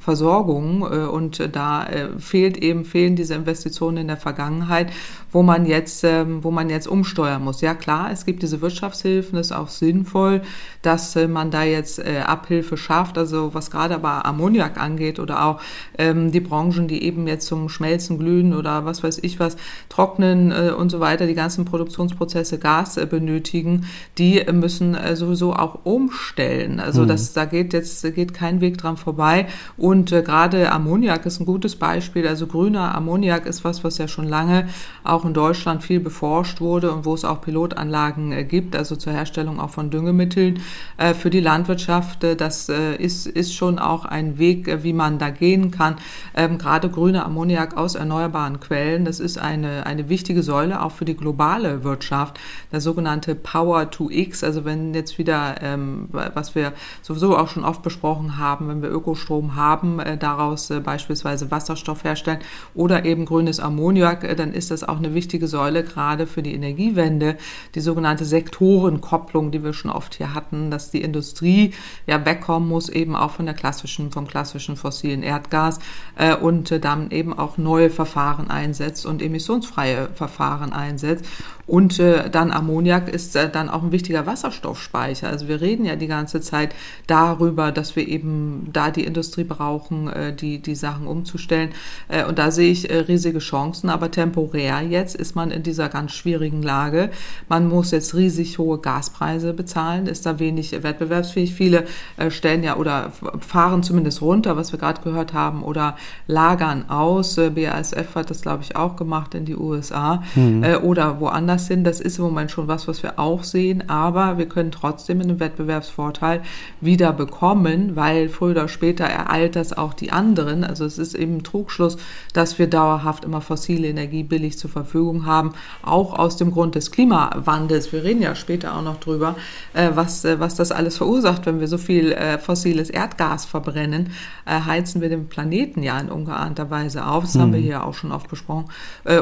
Versorgung. 0.00 0.82
Äh, 0.82 1.06
und 1.06 1.48
da 1.54 1.86
äh, 1.86 2.18
fehlt 2.18 2.56
eben, 2.56 2.84
fehlen 2.84 3.16
diese 3.16 3.34
Investitionen 3.34 3.98
in 3.98 4.08
der 4.08 4.16
Vergangenheit, 4.16 4.92
wo 5.30 5.42
man 5.42 5.66
jetzt, 5.66 6.04
ähm, 6.04 6.42
wo 6.44 6.50
man 6.50 6.70
jetzt 6.70 6.86
umsteuern 6.86 7.44
muss. 7.44 7.60
Ja 7.60 7.74
klar, 7.74 8.10
es 8.12 8.24
gibt 8.24 8.42
diese 8.42 8.60
Wirtschaftshilfen, 8.60 9.38
ist 9.38 9.52
auch 9.52 9.68
sinnvoll, 9.68 10.42
dass 10.82 11.16
man 11.16 11.50
da 11.50 11.64
jetzt 11.64 12.00
Abhilfe 12.04 12.76
schafft. 12.76 13.18
Also 13.18 13.52
was 13.52 13.70
gerade 13.70 13.94
aber 13.94 14.24
Ammoniak 14.24 14.78
angeht 14.78 15.18
oder 15.18 15.44
auch 15.44 15.60
ähm, 15.98 16.30
die 16.30 16.40
Branchen, 16.40 16.88
die 16.88 17.02
eben 17.02 17.26
jetzt 17.26 17.46
zum 17.46 17.68
Schmelzen, 17.68 18.18
Glühen 18.18 18.54
oder 18.54 18.84
was 18.84 19.02
weiß 19.02 19.18
ich 19.22 19.40
was, 19.40 19.56
trocknen 19.88 20.52
und 20.72 20.90
so 20.90 21.00
weiter, 21.00 21.26
die 21.26 21.34
ganzen 21.34 21.64
Produktionsprozesse 21.64 22.58
Gas 22.58 22.94
benötigen, 23.10 23.86
die 24.18 24.44
müssen 24.52 24.96
sowieso 25.14 25.54
auch 25.54 25.80
umstellen. 25.84 26.80
Also 26.80 27.02
mhm. 27.02 27.08
das, 27.08 27.32
da 27.32 27.44
geht 27.44 27.72
jetzt 27.72 27.88
jetzt 28.02 28.14
geht 28.14 28.34
kein 28.34 28.60
Weg 28.60 28.78
dran 28.78 28.96
vorbei. 28.96 29.46
Und 29.76 30.12
äh, 30.12 30.22
gerade 30.22 30.70
Ammoniak 30.72 31.26
ist 31.26 31.40
ein 31.40 31.46
gutes 31.46 31.76
Beispiel. 31.76 32.26
Also 32.26 32.46
grüner 32.46 32.94
Ammoniak 32.94 33.46
ist 33.46 33.64
was, 33.64 33.84
was 33.84 33.98
ja 33.98 34.08
schon 34.08 34.28
lange 34.28 34.68
auch 35.04 35.17
in 35.24 35.34
Deutschland 35.34 35.82
viel 35.82 36.00
beforscht 36.00 36.60
wurde 36.60 36.92
und 36.92 37.04
wo 37.04 37.14
es 37.14 37.24
auch 37.24 37.40
Pilotanlagen 37.40 38.32
äh, 38.32 38.44
gibt, 38.44 38.76
also 38.76 38.96
zur 38.96 39.12
Herstellung 39.12 39.60
auch 39.60 39.70
von 39.70 39.90
Düngemitteln 39.90 40.60
äh, 40.96 41.14
für 41.14 41.30
die 41.30 41.40
Landwirtschaft. 41.40 42.24
Äh, 42.24 42.36
das 42.36 42.68
ist, 42.68 43.26
ist 43.26 43.54
schon 43.54 43.78
auch 43.78 44.04
ein 44.04 44.38
Weg, 44.38 44.82
wie 44.82 44.92
man 44.92 45.18
da 45.18 45.30
gehen 45.30 45.70
kann. 45.70 45.96
Ähm, 46.34 46.58
gerade 46.58 46.88
grüner 46.88 47.24
Ammoniak 47.26 47.76
aus 47.76 47.94
erneuerbaren 47.94 48.60
Quellen, 48.60 49.04
das 49.04 49.20
ist 49.20 49.38
eine, 49.38 49.86
eine 49.86 50.08
wichtige 50.08 50.42
Säule 50.42 50.82
auch 50.82 50.92
für 50.92 51.04
die 51.04 51.16
globale 51.16 51.84
Wirtschaft. 51.84 52.38
Der 52.72 52.80
sogenannte 52.80 53.34
Power 53.34 53.90
to 53.90 54.10
X, 54.10 54.44
also 54.44 54.64
wenn 54.64 54.94
jetzt 54.94 55.18
wieder, 55.18 55.56
ähm, 55.62 56.08
was 56.10 56.54
wir 56.54 56.72
sowieso 57.02 57.36
auch 57.36 57.48
schon 57.48 57.64
oft 57.64 57.82
besprochen 57.82 58.38
haben, 58.38 58.68
wenn 58.68 58.82
wir 58.82 58.90
Ökostrom 58.90 59.56
haben, 59.56 60.00
daraus 60.18 60.72
beispielsweise 60.84 61.50
Wasserstoff 61.50 62.04
herstellen 62.04 62.40
oder 62.74 63.04
eben 63.04 63.24
grünes 63.24 63.60
Ammoniak, 63.60 64.36
dann 64.36 64.52
ist 64.52 64.70
das 64.70 64.84
auch 64.84 64.98
eine 64.98 65.07
wichtige 65.14 65.48
Säule 65.48 65.84
gerade 65.84 66.26
für 66.26 66.42
die 66.42 66.54
Energiewende, 66.54 67.36
die 67.74 67.80
sogenannte 67.80 68.24
Sektorenkopplung, 68.24 69.50
die 69.50 69.62
wir 69.62 69.72
schon 69.72 69.90
oft 69.90 70.14
hier 70.14 70.34
hatten, 70.34 70.70
dass 70.70 70.90
die 70.90 71.02
Industrie 71.02 71.74
ja 72.06 72.24
wegkommen 72.24 72.68
muss 72.68 72.88
eben 72.88 73.16
auch 73.16 73.32
von 73.32 73.46
der 73.46 73.54
klassischen, 73.54 74.10
vom 74.10 74.26
klassischen 74.26 74.76
fossilen 74.76 75.22
Erdgas 75.22 75.78
äh, 76.16 76.34
und 76.34 76.70
äh, 76.70 76.80
dann 76.80 77.10
eben 77.10 77.36
auch 77.36 77.58
neue 77.58 77.90
Verfahren 77.90 78.50
einsetzt 78.50 79.06
und 79.06 79.22
emissionsfreie 79.22 80.08
Verfahren 80.14 80.72
einsetzt. 80.72 81.24
Und 81.68 82.00
äh, 82.00 82.30
dann 82.30 82.50
Ammoniak 82.50 83.10
ist 83.10 83.36
äh, 83.36 83.50
dann 83.50 83.68
auch 83.68 83.82
ein 83.82 83.92
wichtiger 83.92 84.24
Wasserstoffspeicher. 84.24 85.28
Also 85.28 85.48
wir 85.48 85.60
reden 85.60 85.84
ja 85.84 85.96
die 85.96 86.06
ganze 86.06 86.40
Zeit 86.40 86.74
darüber, 87.06 87.72
dass 87.72 87.94
wir 87.94 88.08
eben 88.08 88.70
da 88.72 88.90
die 88.90 89.04
Industrie 89.04 89.44
brauchen, 89.44 90.08
äh, 90.08 90.34
die, 90.34 90.60
die 90.62 90.74
Sachen 90.74 91.06
umzustellen. 91.06 91.68
Äh, 92.08 92.24
und 92.24 92.38
da 92.38 92.50
sehe 92.50 92.72
ich 92.72 92.88
äh, 92.88 93.00
riesige 93.00 93.40
Chancen. 93.40 93.90
Aber 93.90 94.10
temporär 94.10 94.80
jetzt 94.80 95.14
ist 95.14 95.36
man 95.36 95.50
in 95.50 95.62
dieser 95.62 95.90
ganz 95.90 96.12
schwierigen 96.12 96.62
Lage. 96.62 97.10
Man 97.50 97.68
muss 97.68 97.90
jetzt 97.90 98.14
riesig 98.14 98.58
hohe 98.58 98.78
Gaspreise 98.78 99.52
bezahlen, 99.52 100.06
ist 100.06 100.24
da 100.24 100.38
wenig 100.38 100.72
wettbewerbsfähig. 100.82 101.52
Viele 101.52 101.84
äh, 102.16 102.30
stellen 102.30 102.62
ja 102.62 102.76
oder 102.78 103.12
fahren 103.46 103.82
zumindest 103.82 104.22
runter, 104.22 104.56
was 104.56 104.72
wir 104.72 104.78
gerade 104.78 105.02
gehört 105.02 105.34
haben, 105.34 105.62
oder 105.62 105.98
lagern 106.28 106.88
aus. 106.88 107.36
Äh, 107.36 107.50
BASF 107.50 108.14
hat 108.14 108.30
das, 108.30 108.40
glaube 108.40 108.62
ich, 108.62 108.74
auch 108.74 108.96
gemacht 108.96 109.34
in 109.34 109.44
die 109.44 109.54
USA 109.54 110.22
mhm. 110.34 110.64
äh, 110.64 110.76
oder 110.76 111.20
woanders 111.20 111.57
woanders 111.58 111.68
hin. 111.68 111.84
Das 111.84 112.00
ist 112.00 112.18
im 112.18 112.24
Moment 112.24 112.50
schon 112.50 112.68
was, 112.68 112.88
was 112.88 113.02
wir 113.02 113.18
auch 113.18 113.44
sehen, 113.44 113.88
aber 113.88 114.38
wir 114.38 114.46
können 114.46 114.70
trotzdem 114.70 115.20
einen 115.20 115.40
Wettbewerbsvorteil 115.40 116.42
wieder 116.80 117.12
bekommen, 117.12 117.96
weil 117.96 118.28
früher 118.28 118.52
oder 118.52 118.68
später 118.68 119.04
ereilt 119.04 119.56
das 119.56 119.72
auch 119.72 119.94
die 119.94 120.12
anderen. 120.12 120.64
Also 120.64 120.84
es 120.84 120.98
ist 120.98 121.14
eben 121.14 121.38
ein 121.38 121.42
Trugschluss, 121.42 121.96
dass 122.32 122.58
wir 122.58 122.68
dauerhaft 122.68 123.24
immer 123.24 123.40
fossile 123.40 123.88
Energie 123.88 124.22
billig 124.22 124.58
zur 124.58 124.70
Verfügung 124.70 125.26
haben, 125.26 125.52
auch 125.82 126.18
aus 126.18 126.36
dem 126.36 126.50
Grund 126.50 126.74
des 126.74 126.90
Klimawandels. 126.90 127.92
Wir 127.92 128.04
reden 128.04 128.22
ja 128.22 128.34
später 128.34 128.76
auch 128.76 128.82
noch 128.82 129.00
drüber, 129.00 129.36
äh, 129.74 129.90
was, 129.94 130.24
äh, 130.24 130.40
was 130.40 130.54
das 130.54 130.72
alles 130.72 130.96
verursacht, 130.96 131.46
wenn 131.46 131.60
wir 131.60 131.68
so 131.68 131.78
viel 131.78 132.12
äh, 132.12 132.38
fossiles 132.38 132.90
Erdgas 132.90 133.44
verbrennen, 133.44 134.10
heizen 134.46 135.00
wir 135.02 135.08
den 135.08 135.28
Planeten 135.28 135.82
ja 135.82 135.98
in 135.98 136.10
ungeahnter 136.10 136.70
Weise 136.70 137.06
auf. 137.06 137.24
Das 137.24 137.34
hm. 137.34 137.40
haben 137.40 137.52
wir 137.52 137.60
hier 137.60 137.84
auch 137.84 137.92
schon 137.92 138.12
oft 138.12 138.28
besprochen. 138.28 138.66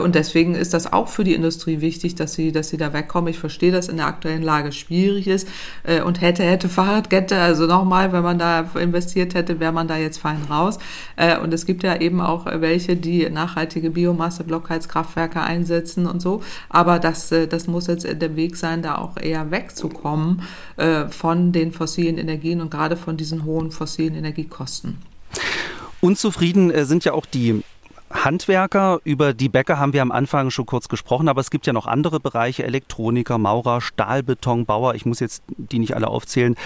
Und 0.02 0.14
deswegen 0.14 0.54
ist 0.54 0.72
das 0.72 0.92
auch 0.92 1.08
für 1.08 1.24
die 1.24 1.34
Industrie 1.34 1.80
wichtig, 1.80 2.14
dass 2.14 2.25
dass 2.26 2.34
sie, 2.34 2.50
dass 2.50 2.70
sie 2.70 2.76
da 2.76 2.92
wegkommen. 2.92 3.30
Ich 3.30 3.38
verstehe, 3.38 3.70
dass 3.70 3.88
in 3.88 3.98
der 3.98 4.06
aktuellen 4.06 4.42
Lage 4.42 4.72
schwierig 4.72 5.28
ist 5.28 5.46
äh, 5.84 6.00
und 6.02 6.20
hätte, 6.20 6.42
hätte 6.42 6.68
Fahrradkette, 6.68 7.38
also 7.38 7.66
nochmal, 7.66 8.12
wenn 8.12 8.24
man 8.24 8.36
da 8.36 8.68
investiert 8.74 9.34
hätte, 9.34 9.60
wäre 9.60 9.70
man 9.70 9.86
da 9.86 9.96
jetzt 9.96 10.18
fein 10.18 10.42
raus. 10.50 10.78
Äh, 11.14 11.38
und 11.38 11.54
es 11.54 11.66
gibt 11.66 11.84
ja 11.84 12.00
eben 12.00 12.20
auch 12.20 12.46
welche, 12.46 12.96
die 12.96 13.30
nachhaltige 13.30 13.90
Biomasse, 13.90 14.42
Blockheizkraftwerke 14.42 15.40
einsetzen 15.40 16.06
und 16.06 16.20
so. 16.20 16.42
Aber 16.68 16.98
das, 16.98 17.30
äh, 17.30 17.46
das 17.46 17.68
muss 17.68 17.86
jetzt 17.86 18.04
der 18.04 18.34
Weg 18.34 18.56
sein, 18.56 18.82
da 18.82 18.96
auch 18.96 19.16
eher 19.16 19.50
wegzukommen 19.50 20.42
von 21.10 21.52
den 21.52 21.72
fossilen 21.72 22.18
Energien 22.18 22.60
und 22.60 22.70
gerade 22.70 22.96
von 22.96 23.16
diesen 23.16 23.44
hohen 23.44 23.70
fossilen 23.70 24.14
Energiekosten. 24.14 24.98
Unzufrieden 26.00 26.72
sind 26.84 27.04
ja 27.04 27.12
auch 27.12 27.26
die 27.26 27.62
Handwerker, 28.24 29.00
über 29.04 29.34
die 29.34 29.48
Bäcker 29.48 29.78
haben 29.78 29.92
wir 29.92 30.02
am 30.02 30.12
Anfang 30.12 30.50
schon 30.50 30.66
kurz 30.66 30.88
gesprochen, 30.88 31.28
aber 31.28 31.40
es 31.40 31.50
gibt 31.50 31.66
ja 31.66 31.72
noch 31.72 31.86
andere 31.86 32.20
Bereiche, 32.20 32.64
Elektroniker, 32.64 33.38
Maurer, 33.38 33.80
Stahlbetonbauer, 33.80 34.94
ich 34.94 35.06
muss 35.06 35.20
jetzt 35.20 35.42
die 35.48 35.78
nicht 35.78 35.94
alle 35.94 36.08
aufzählen. 36.08 36.56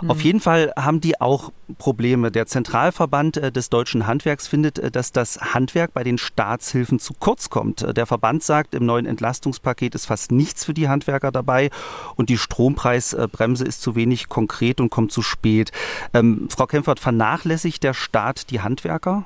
Mhm. 0.00 0.10
Auf 0.10 0.20
jeden 0.22 0.40
Fall 0.40 0.72
haben 0.76 1.00
die 1.00 1.20
auch 1.20 1.52
Probleme. 1.78 2.30
Der 2.30 2.46
Zentralverband 2.46 3.36
äh, 3.36 3.52
des 3.52 3.70
deutschen 3.70 4.06
Handwerks 4.06 4.46
findet, 4.46 4.78
äh, 4.78 4.90
dass 4.90 5.12
das 5.12 5.40
Handwerk 5.54 5.92
bei 5.94 6.04
den 6.04 6.18
Staatshilfen 6.18 6.98
zu 6.98 7.14
kurz 7.14 7.50
kommt. 7.50 7.82
Äh, 7.82 7.94
der 7.94 8.06
Verband 8.06 8.42
sagt, 8.42 8.74
im 8.74 8.86
neuen 8.86 9.06
Entlastungspaket 9.06 9.94
ist 9.94 10.06
fast 10.06 10.32
nichts 10.32 10.64
für 10.64 10.74
die 10.74 10.88
Handwerker 10.88 11.32
dabei 11.32 11.70
und 12.14 12.28
die 12.28 12.38
Strompreisbremse 12.38 13.64
ist 13.64 13.82
zu 13.82 13.94
wenig 13.94 14.28
konkret 14.28 14.80
und 14.80 14.90
kommt 14.90 15.12
zu 15.12 15.22
spät. 15.22 15.72
Ähm, 16.14 16.48
Frau 16.50 16.66
Kempfert, 16.66 17.00
vernachlässigt 17.00 17.82
der 17.82 17.94
Staat 17.94 18.50
die 18.50 18.60
Handwerker? 18.60 19.24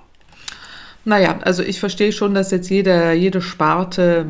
Naja, 1.07 1.39
also 1.45 1.63
ich 1.63 1.81
verstehe 1.81 2.13
schon, 2.13 2.35
dass 2.35 2.51
jetzt 2.51 2.69
jede, 2.69 3.13
jede 3.15 3.41
Sparte 3.41 4.27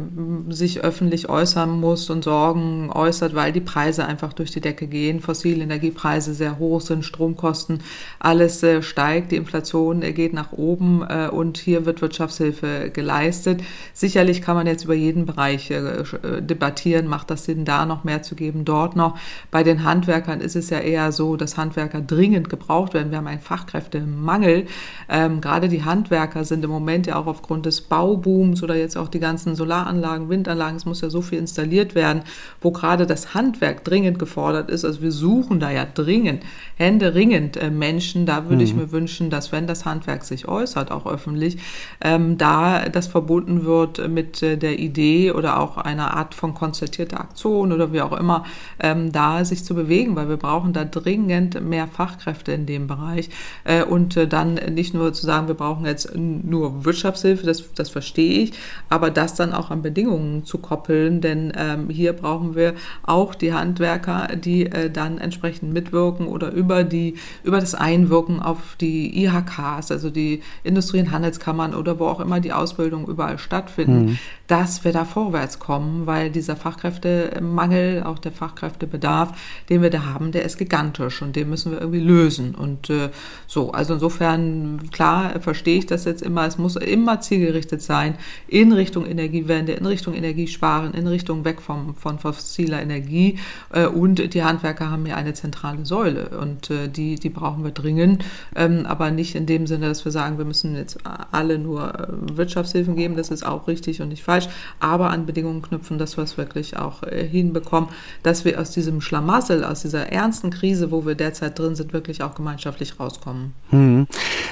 sich 0.51 0.83
öffentlich 0.83 1.29
äußern 1.29 1.69
muss 1.69 2.09
und 2.11 2.23
Sorgen 2.23 2.91
äußert, 2.93 3.35
weil 3.35 3.51
die 3.51 3.61
Preise 3.61 4.05
einfach 4.05 4.33
durch 4.33 4.53
die 4.53 4.61
Decke 4.61 4.87
gehen, 4.87 5.21
fossile 5.21 5.65
Energiepreise 5.65 6.33
sehr 6.33 6.61
hoch 6.61 6.81
sind, 6.81 7.05
Stromkosten, 7.05 7.81
alles 8.21 8.63
äh, 8.63 8.83
steigt, 8.83 9.33
die 9.33 9.37
Inflation 9.37 10.01
geht 10.01 10.33
nach 10.33 10.53
oben 10.53 11.03
äh, 11.09 11.29
und 11.29 11.59
hier 11.59 11.87
wird 11.87 12.03
Wirtschaftshilfe 12.03 12.91
geleistet. 12.93 13.63
Sicherlich 13.93 14.41
kann 14.41 14.55
man 14.55 14.69
jetzt 14.69 14.85
über 14.85 14.95
jeden 14.95 15.27
Bereich 15.27 15.73
äh, 15.73 16.05
debattieren, 16.41 17.09
macht 17.09 17.31
das 17.31 17.47
Sinn, 17.47 17.65
da 17.65 17.85
noch 17.85 18.05
mehr 18.05 18.23
zu 18.23 18.37
geben, 18.37 18.65
dort 18.65 18.95
noch. 18.95 19.19
Bei 19.51 19.65
den 19.65 19.83
Handwerkern 19.83 20.41
ist 20.41 20.55
es 20.55 20.71
ja 20.71 20.79
eher 20.79 21.11
so, 21.11 21.35
dass 21.35 21.57
Handwerker 21.57 22.01
dringend 22.01 22.49
gebraucht 22.49 22.95
werden. 22.95 23.11
Wir 23.11 23.19
haben 23.19 23.27
einen 23.27 23.41
Fachkräftemangel. 23.41 24.67
Ähm, 25.09 25.41
gerade 25.41 25.69
die 25.69 25.83
Handwerker 25.85 26.45
sind 26.45 26.60
sind 26.61 26.65
im 26.65 26.71
Moment 26.71 27.07
ja 27.07 27.17
auch 27.17 27.27
aufgrund 27.27 27.65
des 27.65 27.81
Baubooms 27.81 28.63
oder 28.63 28.77
jetzt 28.77 28.97
auch 28.97 29.09
die 29.09 29.19
ganzen 29.19 29.57
Solaranlagen, 29.57 30.29
Windanlagen, 30.29 30.77
es 30.77 30.85
muss 30.85 31.01
ja 31.01 31.09
so 31.09 31.23
viel 31.23 31.39
installiert 31.39 31.95
werden, 31.95 32.23
wo 32.61 32.71
gerade 32.71 33.07
das 33.07 33.33
Handwerk 33.35 33.83
dringend 33.85 34.19
gefordert 34.19 34.71
ist. 34.71 34.85
Also 34.85 35.01
wir 35.01 35.13
suchen 35.13 35.59
da 35.59 35.71
ja 35.71 35.87
dringend, 35.87 36.43
händeringend 36.77 37.57
äh, 37.57 37.71
Menschen. 37.71 38.27
Da 38.27 38.45
würde 38.45 38.57
mhm. 38.57 38.61
ich 38.61 38.75
mir 38.75 38.93
wünschen, 38.93 39.31
dass 39.31 39.53
wenn 39.53 39.67
das 39.67 39.87
Handwerk 39.87 40.25
sich 40.25 40.49
äußert, 40.49 40.91
auch 40.91 41.07
öffentlich, 41.07 41.57
ähm, 42.03 42.37
da 42.37 42.89
das 42.89 43.07
verbunden 43.07 43.65
wird 43.65 44.07
mit 44.09 44.43
äh, 44.43 44.59
der 44.59 44.79
Idee 44.79 45.33
oder 45.33 45.61
auch 45.61 45.79
einer 45.79 46.15
Art 46.15 46.35
von 46.35 46.53
konzertierter 46.53 47.21
Aktion 47.21 47.73
oder 47.73 47.93
wie 47.93 48.03
auch 48.03 48.13
immer, 48.13 48.45
ähm, 48.81 49.13
da 49.13 49.45
sich 49.45 49.65
zu 49.65 49.75
bewegen, 49.75 50.15
weil 50.15 50.29
wir 50.29 50.37
brauchen 50.37 50.75
da 50.75 50.85
dringend 50.85 51.61
mehr 51.63 51.87
Fachkräfte 51.87 52.53
in 52.53 52.67
dem 52.67 52.87
Bereich 52.87 53.31
äh, 53.65 53.83
und 53.83 54.17
äh, 54.17 54.29
dann 54.29 54.55
nicht 54.55 54.93
nur 54.93 55.13
zu 55.15 55.25
sagen, 55.25 55.49
wir 55.49 55.55
brauchen 55.55 55.87
jetzt 55.87 56.15
nur 56.51 56.85
Wirtschaftshilfe, 56.85 57.47
das, 57.47 57.73
das 57.75 57.89
verstehe 57.89 58.43
ich, 58.43 58.53
aber 58.89 59.11
das 59.11 59.35
dann 59.35 59.53
auch 59.53 59.71
an 59.71 59.83
Bedingungen 59.83 60.45
zu 60.45 60.59
koppeln, 60.59 61.21
denn 61.21 61.53
ähm, 61.57 61.89
hier 61.89 62.13
brauchen 62.13 62.55
wir 62.55 62.75
auch 63.03 63.35
die 63.35 63.55
Handwerker, 63.55 64.37
die 64.37 64.67
äh, 64.67 64.91
dann 64.91 65.19
entsprechend 65.19 65.73
mitwirken 65.73 66.27
oder 66.27 66.53
über 66.53 66.85
die 66.85 67.15
über 67.43 67.61
das 67.61 67.75
Einwirken 67.75 68.41
auf 68.41 68.77
die 68.81 69.25
IHKs, 69.25 69.91
also 69.91 70.11
die 70.11 70.43
Industrie- 70.65 71.01
und 71.01 71.11
Handelskammern 71.11 71.75
oder 71.75 71.99
wo 71.99 72.07
auch 72.07 72.21
immer 72.21 72.41
die 72.41 72.53
Ausbildung 72.53 73.07
überall 73.07 73.39
stattfinden, 73.39 74.05
mhm. 74.05 74.19
dass 74.47 74.85
wir 74.85 74.93
da 74.93 75.05
vorwärts 75.05 75.59
kommen, 75.59 76.07
weil 76.07 76.31
dieser 76.31 76.57
Fachkräftemangel, 76.57 78.03
auch 78.03 78.19
der 78.19 78.33
Fachkräftebedarf, 78.33 79.33
den 79.69 79.83
wir 79.83 79.91
da 79.91 80.05
haben, 80.05 80.33
der 80.33 80.45
ist 80.45 80.59
gigantisch 80.59 81.23
und 81.23 81.37
den 81.37 81.49
müssen 81.49 81.73
wir 81.73 81.81
irgendwie 81.81 82.01
lösen. 82.01 82.55
Und 82.55 82.91
äh, 82.91 83.11
so, 83.47 83.73
also 83.73 83.95
insofern, 83.95 84.91
klar, 84.91 85.41
verstehe 85.41 85.79
ich 85.79 85.87
das 85.87 86.05
jetzt 86.05 86.23
immer, 86.23 86.40
es 86.47 86.59
muss 86.59 86.77
immer 86.77 87.21
zielgerichtet 87.21 87.83
sein 87.83 88.15
in 88.49 88.73
Richtung 88.73 89.07
Energiewende, 89.07 89.73
in 89.73 89.87
Richtung 89.87 90.15
Energiesparen, 90.15 90.95
in 90.95 91.07
Richtung 91.07 91.45
weg 91.45 91.61
vom, 91.61 91.95
von 91.95 92.19
fossiler 92.19 92.83
Energie. 92.83 93.39
Äh, 93.73 93.87
und 93.87 94.35
die 94.35 94.43
Handwerker 94.43 94.91
haben 94.91 95.07
ja 95.07 95.17
eine 95.17 95.35
zentrale 95.35 95.85
Säule 95.85 96.31
und 96.41 96.71
äh, 96.71 96.89
die, 96.89 97.17
die 97.17 97.31
brauchen 97.31 97.65
wir 97.65 97.71
dringend, 97.71 98.25
ähm, 98.55 98.87
aber 98.87 99.11
nicht 99.11 99.35
in 99.35 99.47
dem 99.47 99.67
Sinne, 99.67 99.89
dass 99.89 100.05
wir 100.05 100.13
sagen, 100.13 100.39
wir 100.39 100.45
müssen 100.45 100.77
jetzt 100.77 100.99
alle 101.33 101.59
nur 101.59 101.95
äh, 101.95 102.37
Wirtschaftshilfen 102.37 102.97
geben, 102.97 103.17
das 103.17 103.31
ist 103.31 103.45
auch 103.45 103.69
richtig 103.69 104.03
und 104.03 104.09
nicht 104.09 104.23
falsch, 104.23 104.49
aber 104.79 105.11
an 105.11 105.27
Bedingungen 105.27 105.63
knüpfen, 105.63 105.99
dass 105.99 106.17
wir 106.17 106.25
es 106.25 106.37
wirklich 106.37 106.77
auch 106.77 107.03
hinbekommen, 107.03 107.91
dass 108.23 108.45
wir 108.45 108.61
aus 108.61 108.71
diesem 108.73 109.01
Schlamassel, 109.01 109.65
aus 109.65 109.83
dieser 109.83 110.11
ernsten 110.13 110.51
Krise, 110.51 110.91
wo 110.91 111.07
wir 111.07 111.15
derzeit 111.15 111.59
drin 111.59 111.75
sind, 111.75 111.93
wirklich 111.93 112.23
auch 112.23 112.35
gemeinschaftlich 112.35 112.99
rauskommen. 112.99 113.53
Hm. 113.71 114.07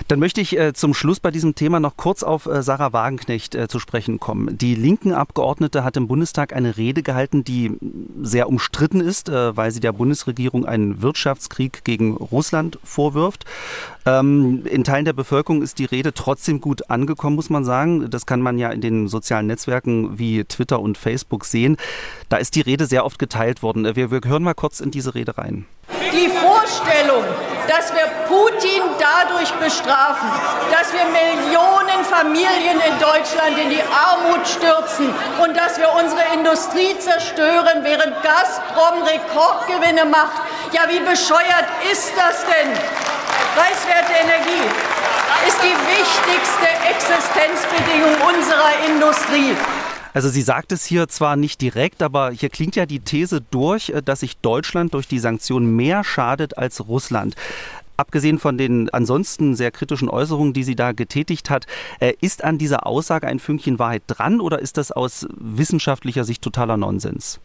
Dann 0.09 0.19
möchte 0.19 0.41
ich 0.41 0.59
äh, 0.59 0.73
zum 0.73 0.95
Schluss 0.95 1.21
bei 1.21 1.31
diesem 1.31 1.55
Thema 1.55 1.78
noch 1.81 1.97
kurz 1.97 2.23
auf 2.23 2.47
äh, 2.47 2.63
Sarah 2.63 2.93
Wagenknecht 2.93 3.55
äh, 3.55 3.69
zu 3.69 3.79
sprechen 3.79 4.21
kommen. 4.21 4.57
Die 4.57 4.75
linken 4.75 5.13
Abgeordnete 5.13 5.85
hat 5.85 5.97
im 5.97 6.09
Bundestag 6.09 6.55
eine 6.55 6.77
Rede 6.77 7.03
gehalten, 7.03 7.45
die 7.45 7.77
sehr 8.23 8.49
umstritten 8.49 9.01
ist, 9.01 9.29
äh, 9.29 9.57
weil 9.57 9.71
sie 9.71 9.81
der 9.81 9.93
Bundesregierung 9.93 10.67
einen 10.67 11.03
Wirtschaftskrieg 11.03 11.85
gegen 11.85 12.17
Russland 12.17 12.79
vorwirft. 12.83 13.45
Ähm, 14.07 14.65
in 14.67 14.85
Teilen 14.85 15.05
der 15.05 15.13
Bevölkerung 15.13 15.63
ist 15.63 15.79
die 15.79 15.85
Rede 15.85 16.15
trotzdem 16.15 16.61
gut 16.61 16.91
angekommen, 16.91 17.37
muss 17.37 17.51
man 17.51 17.65
sagen. 17.65 18.11
Das 18.11 18.27
kann 18.27 18.41
man 18.41 18.59
ja 18.59 18.71
in 18.71 18.81
den 18.81 19.09
sozialen 19.09 19.47
Netzwerken 19.47 20.19
wie 20.19 20.45
Twitter 20.45 20.81
und 20.81 20.99
Facebook 20.99 21.45
sehen. 21.45 21.77
Da 22.29 22.37
ist 22.37 22.55
die 22.55 22.61
Rede 22.61 22.87
sehr 22.87 23.05
oft 23.05 23.19
geteilt 23.19 23.63
worden. 23.63 23.97
Wir, 23.97 24.11
wir 24.11 24.21
hören 24.25 24.43
mal 24.43 24.55
kurz 24.55 24.81
in 24.81 24.91
diese 24.91 25.15
Rede 25.15 25.37
rein. 25.39 25.67
Die 26.13 26.29
Vorstellung, 26.29 27.25
dass 27.69 27.93
wir 27.93 28.07
Putin 28.27 28.83
dadurch 28.99 29.53
bestrafen, 29.61 30.29
dass 30.73 30.91
wir 30.93 31.05
Millionen 31.05 32.03
Familien 32.05 32.81
in 32.81 32.99
Deutschland 32.99 33.59
in 33.59 33.69
die 33.69 33.83
Armut 33.83 34.49
stürzen 34.49 35.15
und 35.39 35.55
dass 35.55 35.79
wir 35.79 35.93
unsere 35.93 36.23
Industrie 36.33 36.99
zerstören, 36.99 37.85
während 37.85 38.23
Gazprom 38.23 39.03
Rekordgewinne 39.03 40.07
macht. 40.07 40.41
Ja, 40.73 40.89
wie 40.89 41.01
bescheuert 41.01 41.69
ist 41.93 42.13
das 42.17 42.45
denn? 42.49 42.73
Preiswerte 43.55 44.13
Energie 44.25 44.65
ist 45.47 45.59
die 45.63 45.77
wichtigste 45.93 46.69
Existenzbedingung 46.89 48.17
unserer 48.35 48.73
Industrie. 48.87 49.57
Also 50.15 50.29
sie 50.29 50.43
sagt 50.43 50.73
es 50.73 50.85
hier 50.85 51.09
zwar 51.09 51.37
nicht 51.37 51.61
direkt, 51.61 52.03
aber 52.03 52.31
hier 52.31 52.49
klingt 52.49 52.77
ja 52.77 52.87
die 52.87 53.01
These 53.01 53.41
durch, 53.41 53.91
äh, 53.91 54.03
dass 54.03 54.21
sich 54.21 54.39
Deutschland 54.39 54.95
durch 54.95 55.09
die 55.09 55.19
Sanktionen 55.19 55.75
mehr 55.77 56.05
schadet 56.05 56.59
als 56.59 56.87
Russland. 56.89 57.35
Abgesehen 57.97 58.39
von 58.39 58.57
den 58.57 58.89
ansonsten 58.91 59.57
sehr 59.57 59.73
kritischen 59.73 60.09
Äußerungen, 60.09 60.53
die 60.53 60.63
sie 60.63 60.77
da 60.77 60.93
getätigt 60.93 61.51
hat, 61.51 61.67
äh, 61.99 62.13
ist 62.21 62.45
an 62.45 62.57
dieser 62.57 62.87
Aussage 62.87 63.27
ein 63.27 63.41
Fünkchen 63.41 63.81
Wahrheit 63.81 64.05
dran 64.07 64.41
oder 64.41 64.61
ist 64.61 64.77
das 64.77 64.93
aus 64.93 65.27
wissenschaftlicher 65.37 66.25
Sicht 66.25 66.43
totaler 66.43 66.77
Nonsens? 66.77 67.41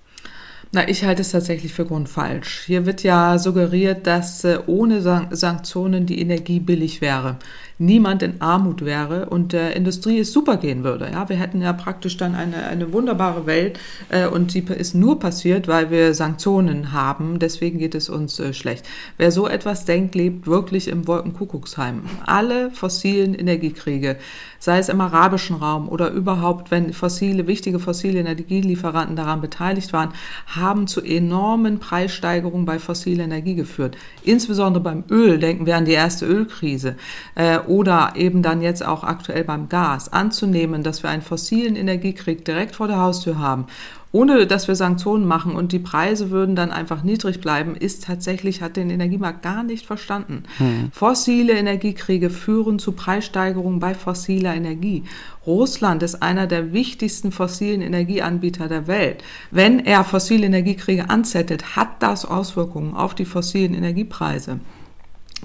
Na, 0.72 0.88
ich 0.88 1.04
halte 1.04 1.22
es 1.22 1.32
tatsächlich 1.32 1.74
für 1.74 1.86
grundfalsch. 1.86 2.64
Hier 2.66 2.86
wird 2.86 3.04
ja 3.04 3.38
suggeriert, 3.38 4.08
dass 4.08 4.44
äh, 4.44 4.60
ohne 4.66 5.02
Sanktionen 5.36 6.06
die 6.06 6.20
Energie 6.20 6.60
billig 6.60 7.02
wäre 7.02 7.38
niemand 7.86 8.24
in 8.24 8.42
Armut 8.42 8.86
wäre 8.86 9.28
und 9.28 9.54
der 9.54 9.76
Industrie 9.76 10.20
es 10.20 10.32
super 10.32 10.58
gehen 10.58 10.84
würde. 10.84 11.10
Ja, 11.12 11.28
wir 11.30 11.36
hätten 11.36 11.62
ja 11.62 11.74
praktisch 11.74 12.18
dann 12.18 12.36
eine, 12.36 12.66
eine 12.68 12.94
wunderbare 12.94 13.46
Welt 13.46 13.80
äh, 14.10 14.28
und 14.28 14.54
die 14.54 14.60
ist 14.60 14.96
nur 14.96 15.20
passiert, 15.20 15.68
weil 15.68 15.92
wir 15.92 16.14
Sanktionen 16.14 16.92
haben. 16.92 17.40
Deswegen 17.40 17.80
geht 17.80 17.96
es 17.96 18.10
uns 18.10 18.40
äh, 18.40 18.54
schlecht. 18.54 18.86
Wer 19.18 19.32
so 19.32 19.48
etwas 19.48 19.86
denkt, 19.86 20.16
lebt 20.16 20.48
wirklich 20.48 20.88
im 20.88 21.08
Wolkenkuckucksheim. 21.08 22.04
Alle 22.26 22.72
fossilen 22.72 23.36
Energiekriege, 23.36 24.18
sei 24.60 24.80
es 24.80 24.90
im 24.90 25.02
arabischen 25.02 25.58
Raum 25.58 25.90
oder 25.90 26.10
überhaupt, 26.12 26.72
wenn 26.72 26.94
fossile, 26.94 27.48
wichtige 27.48 27.80
fossile 27.80 28.20
Energielieferanten 28.20 29.16
daran 29.16 29.42
beteiligt 29.42 29.92
waren, 29.92 30.14
haben 30.48 30.88
zu 30.88 31.02
enormen 31.02 31.80
Preissteigerungen 31.80 32.66
bei 32.66 32.80
fossiler 32.80 33.26
Energie 33.26 33.56
geführt. 33.56 33.98
Insbesondere 34.24 34.84
beim 34.84 35.04
Öl 35.10 35.40
denken 35.40 35.66
wir 35.66 35.76
an 35.76 35.86
die 35.86 35.92
erste 35.92 36.26
Ölkrise. 36.26 36.96
Äh, 37.36 37.60
oder 37.74 38.14
eben 38.16 38.44
dann 38.44 38.62
jetzt 38.62 38.86
auch 38.86 39.04
aktuell 39.04 39.44
beim 39.44 39.68
Gas 39.68 40.14
anzunehmen, 40.14 40.84
dass 40.84 41.02
wir 41.02 41.10
einen 41.10 41.24
fossilen 41.24 41.76
Energiekrieg 41.76 42.46
direkt 42.46 42.76
vor 42.76 42.88
der 42.88 42.98
Haustür 42.98 43.40
haben 43.40 43.66
ohne 44.14 44.46
dass 44.46 44.68
wir 44.68 44.76
Sanktionen 44.76 45.26
machen 45.26 45.56
und 45.56 45.72
die 45.72 45.80
Preise 45.80 46.30
würden 46.30 46.56
dann 46.56 46.72
einfach 46.72 47.04
niedrig 47.04 47.42
bleiben, 47.42 47.76
ist 47.76 48.04
tatsächlich, 48.04 48.62
hat 48.62 48.78
den 48.78 48.92
Energiemarkt 48.92 49.42
gar 49.42 49.64
nicht 49.64 49.88
verstanden. 49.88 50.44
Hm. 50.60 50.92
Fossile 50.94 51.54
Energiekriege 51.54 52.30
führen 52.30 52.78
zu 52.78 52.92
Preissteigerungen 52.92 53.80
bei 53.80 53.96
fossiler 53.96 54.54
Energie. 54.54 55.04
Russland 55.48 56.04
ist 56.04 56.22
einer 56.22 56.46
der 56.46 56.74
wichtigsten 56.74 57.32
fossilen 57.32 57.82
Energieanbieter 57.82 58.68
der 58.68 58.86
Welt. 58.86 59.24
Wenn 59.50 59.80
er 59.80 60.04
fossile 60.04 60.46
Energiekriege 60.46 61.10
anzettet, 61.10 61.76
hat 61.76 62.04
das 62.04 62.24
Auswirkungen 62.24 62.94
auf 62.94 63.16
die 63.16 63.26
fossilen 63.26 63.74
Energiepreise. 63.74 64.60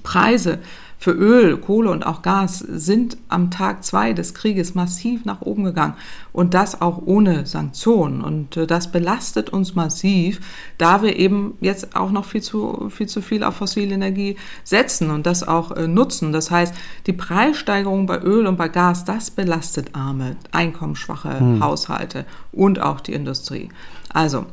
Preise 0.03 0.59
für 0.99 1.13
Öl, 1.13 1.57
Kohle 1.57 1.91
und 1.91 2.05
auch 2.05 2.23
Gas 2.23 2.59
sind 2.59 3.17
am 3.29 3.53
Tag 3.53 3.85
zwei 3.85 4.13
des 4.13 4.35
Krieges 4.35 4.75
massiv 4.75 5.25
nach 5.25 5.41
oben 5.43 5.63
gegangen 5.63 5.95
und 6.33 6.55
das 6.55 6.81
auch 6.81 7.01
ohne 7.07 7.47
Sanktionen. 7.47 8.21
Und 8.21 8.57
äh, 8.57 8.67
das 8.67 8.91
belastet 8.91 9.51
uns 9.51 9.77
massiv, 9.77 10.41
da 10.77 11.01
wir 11.03 11.17
eben 11.17 11.57
jetzt 11.61 11.95
auch 11.95 12.11
noch 12.11 12.25
viel 12.25 12.43
zu 12.43 12.91
viel, 12.91 13.07
zu 13.07 13.23
viel 13.23 13.45
auf 13.45 13.55
fossile 13.55 13.95
Energie 13.95 14.37
setzen 14.65 15.11
und 15.11 15.25
das 15.25 15.47
auch 15.47 15.71
äh, 15.71 15.87
nutzen. 15.87 16.33
Das 16.33 16.51
heißt, 16.51 16.75
die 17.07 17.13
Preissteigerung 17.13 18.07
bei 18.07 18.21
Öl 18.21 18.49
und 18.49 18.57
bei 18.57 18.69
Gas, 18.69 19.05
das 19.05 19.31
belastet 19.31 19.95
arme, 19.95 20.37
einkommensschwache 20.51 21.39
hm. 21.39 21.63
Haushalte 21.63 22.27
und 22.51 22.81
auch 22.81 23.01
die 23.01 23.13
Industrie. 23.13 23.69
Also 24.13 24.47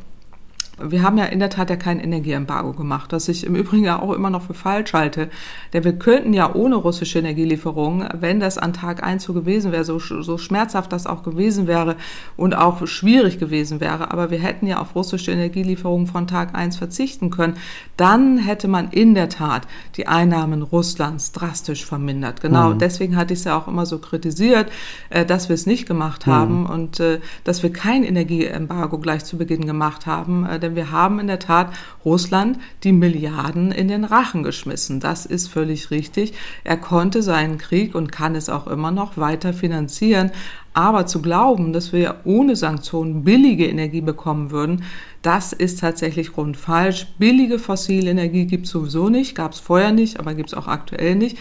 wir 0.82 1.04
haben 1.04 1.18
ja 1.18 1.26
in 1.26 1.40
der 1.40 1.50
Tat 1.50 1.70
ja 1.70 1.76
kein 1.76 2.00
Energieembargo 2.00 2.74
gemacht, 2.74 3.14
was 3.14 3.28
ich 3.28 3.46
im 3.46 3.56
Übrigen 3.56 3.86
ja 3.86 4.00
auch 4.00 4.12
immer 4.12 4.30
noch 4.30 4.44
für 4.44 4.54
falsch 4.54 4.94
halte. 4.94 5.30
Denn 5.74 5.84
wir 5.84 5.94
könnten 5.94 6.34
ja 6.34 6.54
ohne 6.54 6.76
russische 6.76 7.20
Energielieferungen, 7.20 8.08
wenn 8.20 8.40
das 8.40 8.58
an 8.58 8.74
Tag 8.74 9.04
eins 9.04 9.24
so 9.24 9.34
gewesen 9.34 9.72
wäre, 9.72 9.86
so, 9.86 10.00
so 10.00 10.38
schmerzhaft 10.38 10.92
das 10.92 11.08
auch 11.08 11.24
gewesen 11.24 11.68
wäre 11.68 11.96
und 12.36 12.56
auch 12.56 12.86
schwierig 12.88 13.40
gewesen 13.40 13.80
wäre, 13.80 14.12
aber 14.12 14.32
wir 14.32 14.40
hätten 14.40 14.68
ja 14.68 14.80
auf 14.80 14.96
russische 14.96 15.32
Energielieferungen 15.32 16.08
von 16.08 16.28
Tag 16.28 16.56
eins 16.56 16.78
verzichten 16.78 17.30
können, 17.30 17.58
dann 17.98 18.38
hätte 18.38 18.68
man 18.68 18.90
in 18.90 19.16
der 19.16 19.30
Tat 19.30 19.68
die 19.96 20.08
Einnahmen 20.08 20.62
Russlands 20.62 21.32
drastisch 21.32 21.86
vermindert. 21.86 22.42
Genau, 22.42 22.72
mhm. 22.72 22.80
deswegen 22.80 23.16
hatte 23.16 23.34
ich 23.34 23.40
es 23.40 23.46
ja 23.46 23.58
auch 23.58 23.68
immer 23.68 23.86
so 23.86 24.00
kritisiert, 24.00 24.72
äh, 25.10 25.26
dass 25.26 25.50
wir 25.50 25.54
es 25.54 25.66
nicht 25.66 25.88
gemacht 25.88 26.26
haben 26.26 26.62
mhm. 26.62 26.66
und 26.66 27.00
äh, 27.00 27.20
dass 27.44 27.64
wir 27.64 27.72
kein 27.72 28.04
Energieembargo 28.04 28.98
gleich 28.98 29.24
zu 29.24 29.38
Beginn 29.38 29.66
gemacht 29.66 30.06
haben 30.06 30.46
äh, 30.46 30.60
denn 30.66 30.76
wir 30.76 30.92
haben 30.92 31.20
in 31.20 31.28
der 31.28 31.40
Tat 31.40 31.72
Russland 32.04 32.60
die 32.84 32.92
Milliarden 32.92 33.72
in 33.72 33.88
den 33.88 34.04
Rachen 34.04 34.44
geschmissen. 34.44 35.00
Das 35.00 35.26
ist 35.26 35.48
völlig 35.48 35.92
richtig. 35.92 36.34
Er 36.64 36.78
konnte 36.78 37.22
seinen 37.22 37.58
Krieg 37.58 37.96
und 37.96 38.12
kann 38.12 38.36
es 38.36 38.50
auch 38.50 38.68
immer 38.68 38.92
noch 38.92 39.18
weiter 39.18 39.54
finanzieren. 39.54 40.32
Aber 40.74 41.06
zu 41.06 41.22
glauben, 41.22 41.72
dass 41.72 41.94
wir 41.94 42.18
ohne 42.26 42.58
Sanktionen 42.58 43.24
billige 43.24 43.66
Energie 43.66 44.02
bekommen 44.02 44.52
würden, 44.52 44.84
das 45.22 45.54
ist 45.54 45.80
tatsächlich 45.80 46.34
grundfalsch. 46.34 47.08
Billige 47.18 47.60
fossile 47.60 48.12
Energie 48.12 48.46
gibt 48.46 48.66
es 48.66 48.72
sowieso 48.72 49.08
nicht, 49.08 49.36
gab 49.36 49.54
es 49.54 49.60
vorher 49.60 49.94
nicht, 49.94 50.20
aber 50.20 50.34
gibt 50.34 50.50
es 50.50 50.54
auch 50.54 50.68
aktuell 50.68 51.16
nicht. 51.16 51.38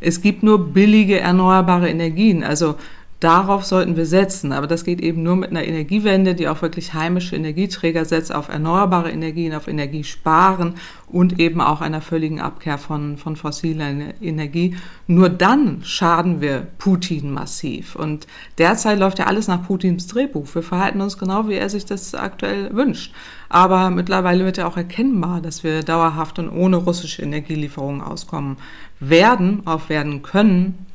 Es 0.00 0.20
gibt 0.20 0.42
nur 0.42 0.72
billige 0.72 1.18
erneuerbare 1.18 1.88
Energien. 1.88 2.44
Also 2.44 2.76
Darauf 3.20 3.64
sollten 3.64 3.96
wir 3.96 4.04
setzen, 4.04 4.52
aber 4.52 4.66
das 4.66 4.84
geht 4.84 5.00
eben 5.00 5.22
nur 5.22 5.36
mit 5.36 5.48
einer 5.48 5.64
Energiewende, 5.64 6.34
die 6.34 6.48
auch 6.48 6.60
wirklich 6.60 6.92
heimische 6.92 7.34
Energieträger 7.34 8.04
setzt, 8.04 8.34
auf 8.34 8.50
erneuerbare 8.50 9.10
Energien, 9.10 9.54
auf 9.54 9.68
Energiesparen 9.68 10.74
und 11.08 11.40
eben 11.40 11.62
auch 11.62 11.80
einer 11.80 12.02
völligen 12.02 12.42
Abkehr 12.42 12.76
von, 12.76 13.16
von 13.16 13.36
fossiler 13.36 13.88
Energie. 14.20 14.76
Nur 15.06 15.30
dann 15.30 15.82
schaden 15.82 16.42
wir 16.42 16.66
Putin 16.76 17.30
massiv. 17.30 17.96
Und 17.96 18.26
derzeit 18.58 18.98
läuft 18.98 19.18
ja 19.18 19.26
alles 19.26 19.48
nach 19.48 19.66
Putins 19.66 20.08
Drehbuch. 20.08 20.54
Wir 20.54 20.62
verhalten 20.62 21.00
uns 21.00 21.16
genau, 21.16 21.48
wie 21.48 21.54
er 21.54 21.70
sich 21.70 21.86
das 21.86 22.14
aktuell 22.14 22.74
wünscht. 22.76 23.14
Aber 23.48 23.88
mittlerweile 23.88 24.44
wird 24.44 24.58
ja 24.58 24.66
auch 24.66 24.76
erkennbar, 24.76 25.40
dass 25.40 25.64
wir 25.64 25.82
dauerhaft 25.82 26.38
und 26.38 26.50
ohne 26.50 26.76
russische 26.76 27.22
Energielieferungen 27.22 28.02
auskommen 28.02 28.58
werden, 29.00 29.62
auch 29.64 29.88
werden 29.88 30.20
können 30.20 30.86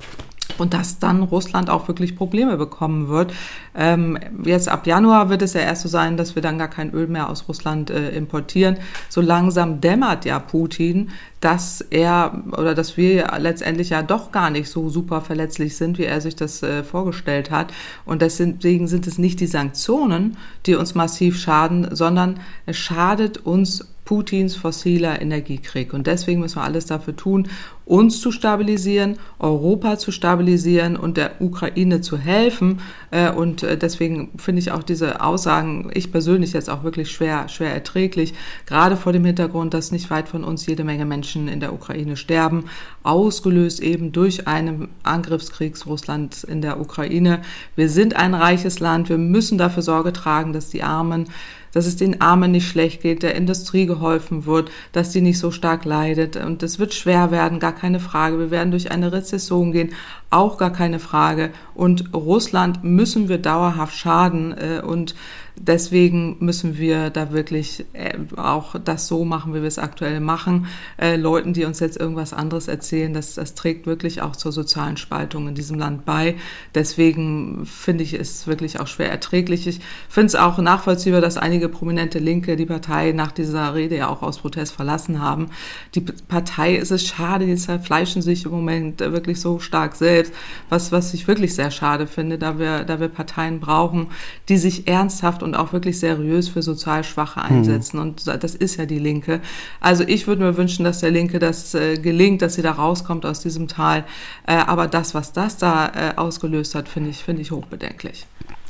und 0.58 0.74
dass 0.74 1.00
dann 1.00 1.24
Russland 1.24 1.70
auch 1.70 1.88
wirklich 1.88 2.16
Probleme 2.16 2.58
bekommen 2.58 3.08
wird. 3.08 3.34
Ähm, 3.76 4.18
jetzt 4.44 4.70
ab 4.70 4.88
Januar 4.88 5.30
wird 5.30 5.42
es 5.42 5.54
ja 5.54 5.62
erst 5.62 5.84
so 5.84 5.90
sein, 5.90 6.18
dass 6.18 6.36
wir 6.36 6.42
dann 6.42 6.58
gar 6.58 6.68
kein 6.68 6.92
Öl 6.92 7.08
mehr 7.08 7.30
aus 7.30 7.48
Russland 7.48 7.90
äh, 7.90 8.10
importieren. 8.12 8.78
So 9.10 9.22
langsam 9.22 9.82
dämmert 9.82 10.26
ja 10.26 10.40
Putin, 10.40 11.10
dass 11.40 11.82
er 11.82 12.44
oder 12.52 12.76
dass 12.76 12.98
wir 12.98 13.28
letztendlich 13.40 13.90
ja 13.90 14.04
doch 14.04 14.32
gar 14.32 14.50
nicht 14.52 14.70
so 14.70 14.90
super 14.90 15.22
verletzlich 15.22 15.76
sind, 15.76 15.98
wie 15.98 16.06
er 16.06 16.22
sich 16.22 16.36
das 16.36 16.62
äh, 16.62 16.84
vorgestellt 16.84 17.50
hat. 17.50 17.74
Und 18.06 18.22
deswegen 18.22 18.88
sind 18.88 19.08
es 19.08 19.18
nicht 19.18 19.40
die 19.40 19.48
Sanktionen, 19.48 20.38
die 20.66 20.76
uns 20.76 20.94
massiv 20.96 21.40
schaden, 21.40 21.96
sondern 21.96 22.40
es 22.66 22.78
schadet 22.78 23.40
uns 23.40 23.88
Putins 24.06 24.56
fossiler 24.56 25.22
Energiekrieg. 25.22 25.94
Und 25.94 26.08
deswegen 26.08 26.42
müssen 26.42 26.58
wir 26.58 26.64
alles 26.64 26.86
dafür 26.86 27.16
tun, 27.16 27.48
uns 27.86 28.22
zu 28.22 28.32
stabilisieren, 28.32 29.18
Europa 29.38 29.98
zu 29.98 30.12
stabilisieren 30.12 30.96
und 30.96 31.18
der 31.18 31.42
Ukraine 31.42 32.02
zu 32.02 32.18
helfen. 32.18 32.80
Äh, 33.12 33.32
und 33.32 33.64
äh, 33.64 33.78
deswegen 33.78 34.32
finde 34.38 34.60
ich 34.60 34.72
auch 34.72 34.84
diese 34.84 35.22
Aussagen, 35.22 35.92
ich 35.94 36.12
persönlich 36.12 36.54
jetzt 36.54 36.70
auch 36.70 36.84
wirklich 36.84 37.12
schwer, 37.12 37.50
schwer 37.50 37.74
erträglich, 37.74 38.34
gerade 38.66 38.98
vor 38.98 39.14
dem 39.14 39.26
Hintergrund, 39.26 39.74
dass 39.74 39.92
nicht 39.92 40.10
weit 40.10 40.30
von 40.30 40.44
uns 40.44 40.66
jede 40.66 40.84
Menge 40.84 41.06
Menschen 41.06 41.48
in 41.48 41.60
der 41.60 41.74
Ukraine 41.74 42.18
sterben, 42.18 42.66
ausgelöst 43.04 43.82
eben 43.82 44.12
durch 44.12 44.48
einen 44.48 44.88
Angriffskrieg 45.04 45.72
Russlands 45.86 46.44
in 46.44 46.62
der 46.62 46.80
Ukraine. 46.80 47.42
Wir 47.76 47.90
sind 47.90 48.16
ein 48.16 48.34
reiches 48.34 48.80
Land, 48.80 49.10
wir 49.10 49.18
müssen 49.18 49.58
dafür 49.58 49.84
Sorge 49.84 50.14
tragen, 50.14 50.54
dass 50.54 50.70
die 50.70 50.84
Armen 50.84 51.28
dass 51.74 51.86
es 51.86 51.96
den 51.96 52.22
Armen 52.22 52.52
nicht 52.52 52.68
schlecht 52.68 53.02
geht, 53.02 53.24
der 53.24 53.36
Industrie 53.36 53.86
geholfen 53.86 54.46
wird, 54.46 54.72
dass 54.92 55.12
die 55.12 55.22
nicht 55.22 55.40
so 55.40 55.52
stark 55.52 55.86
leidet. 55.86 56.36
Und 56.36 56.64
es 56.64 56.80
wird 56.80 56.94
schwer 56.94 57.32
werden, 57.32 57.60
gar 57.60 57.74
keine 57.74 58.00
Frage. 58.00 58.40
Wir 58.40 58.52
werden 58.52 58.72
durch 58.72 58.92
eine 58.92 59.12
Rezession 59.12 59.72
gehen, 59.72 59.94
auch 60.30 60.58
gar 60.58 60.72
keine 60.72 61.00
Frage. 61.00 61.52
Und 61.74 62.14
Russland 62.14 62.84
müssen 62.84 63.30
wir 63.30 63.38
dauerhaft 63.38 63.96
schaden. 63.96 64.56
Äh, 64.58 64.82
und 64.82 65.16
Deswegen 65.64 66.38
müssen 66.40 66.80
wir 66.80 67.12
da 67.12 67.32
wirklich 67.32 67.86
äh, 67.94 68.18
auch 68.36 68.76
das 68.84 69.06
so 69.06 69.24
machen, 69.26 69.54
wie 69.54 69.62
wir 69.62 69.68
es 69.68 69.78
aktuell 69.78 70.20
machen. 70.20 70.66
Äh, 70.98 71.18
Leuten, 71.18 71.54
die 71.54 71.66
uns 71.66 71.80
jetzt 71.80 71.98
irgendwas 71.98 72.34
anderes 72.34 72.68
erzählen, 72.68 73.14
das, 73.14 73.36
das 73.36 73.54
trägt 73.54 73.86
wirklich 73.86 74.24
auch 74.24 74.36
zur 74.36 74.52
sozialen 74.52 74.98
Spaltung 74.98 75.48
in 75.48 75.54
diesem 75.54 75.78
Land 75.78 76.04
bei. 76.04 76.36
Deswegen 76.74 77.68
finde 77.68 78.04
ich 78.04 78.16
es 78.16 78.48
wirklich 78.48 78.80
auch 78.80 78.88
schwer 78.88 79.12
erträglich. 79.12 79.68
Ich 79.68 79.82
finde 80.10 80.28
es 80.28 80.36
auch 80.36 80.58
nachvollziehbar, 80.58 81.22
dass 81.22 81.38
einige 81.38 81.70
prominente 81.70 82.18
Linke 82.18 82.56
die 82.56 82.66
Partei 82.66 83.12
nach 83.12 83.32
dieser 83.32 83.76
Rede 83.76 83.98
ja 83.98 84.08
auch 84.08 84.24
aus 84.24 84.40
Protest 84.40 84.74
verlassen 84.74 85.22
haben. 85.22 85.52
Die 85.94 86.02
Partei 86.02 86.74
ist 86.74 86.90
es 86.90 87.06
schade, 87.06 87.46
die 87.46 87.56
zerfleischen 87.56 88.24
sich 88.24 88.46
im 88.46 88.52
Moment 88.52 89.00
wirklich 89.00 89.40
so 89.40 89.60
stark 89.60 89.96
selbst, 89.96 90.34
was, 90.70 90.92
was 90.92 91.14
ich 91.14 91.28
wirklich 91.28 91.54
sehr 91.54 91.70
schade 91.70 92.08
finde, 92.08 92.40
da 92.40 92.58
wir, 92.58 92.84
da 92.84 93.00
wir 93.00 93.10
Parteien 93.10 93.60
brauchen, 93.60 94.08
die 94.50 94.58
sich 94.58 94.88
ernsthaft 94.88 95.44
und 95.44 95.51
und 95.52 95.58
auch 95.58 95.74
wirklich 95.74 96.00
seriös 96.00 96.48
für 96.48 96.62
sozial 96.62 97.04
Schwache 97.04 97.42
einsetzen. 97.42 97.98
Mhm. 97.98 98.04
Und 98.04 98.28
das 98.28 98.56
ist 98.56 98.78
ja 98.78 98.86
die 98.86 99.00
Linke. 99.00 99.42
Also 99.82 100.06
ich 100.08 100.28
würde 100.28 100.44
mir 100.44 100.56
wünschen, 100.56 100.86
dass 100.86 101.00
der 101.00 101.12
Linke 101.12 101.40
das 101.40 101.74
äh, 101.74 101.98
gelingt, 101.98 102.42
dass 102.42 102.56
sie 102.56 102.62
da 102.62 102.72
rauskommt 102.72 103.26
aus 103.26 103.42
diesem 103.42 103.68
Tal. 103.68 104.06
Äh, 104.48 104.54
aber 104.54 104.88
das, 104.88 105.14
was 105.14 105.34
das 105.34 105.58
da 105.58 105.88
äh, 105.88 106.16
ausgelöst 106.16 106.74
hat, 106.74 106.88
finde 106.88 107.10
ich, 107.10 107.18
finde 107.18 107.42
ich 107.42 107.52
hochbedenklich. 107.52 108.26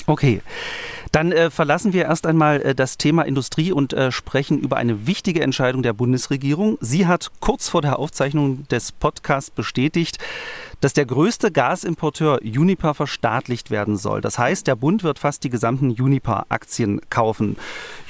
Okay. 0.08 0.42
Dann 1.12 1.32
äh, 1.32 1.52
verlassen 1.52 1.94
wir 1.94 2.06
erst 2.06 2.26
einmal 2.26 2.62
äh, 2.62 2.74
das 2.74 2.98
Thema 2.98 3.24
Industrie 3.24 3.72
und 3.72 3.94
äh, 3.94 4.12
sprechen 4.12 4.60
über 4.60 4.78
eine 4.78 5.06
wichtige 5.06 5.42
Entscheidung 5.42 5.84
der 5.84 5.94
Bundesregierung. 5.94 6.78
Sie 6.82 7.06
hat 7.06 7.32
kurz 7.42 7.70
vor 7.70 7.82
der 7.82 8.00
Aufzeichnung 8.00 8.68
des 8.70 8.92
Podcasts 8.92 9.52
bestätigt, 9.52 10.18
dass 10.82 10.94
der 10.94 11.06
größte 11.06 11.52
Gasimporteur 11.52 12.42
Uniper 12.44 12.94
verstaatlicht 12.94 13.72
werden 13.72 13.98
soll. 13.98 14.20
Das 14.20 14.38
heißt, 14.38 14.68
der 14.68 14.76
Bund 14.76 15.04
wird 15.04 15.20
fast 15.20 15.44
die 15.44 15.50
gesamten 15.50 15.92
Uniper-Aktien 15.92 17.02
kaufen. 17.10 17.56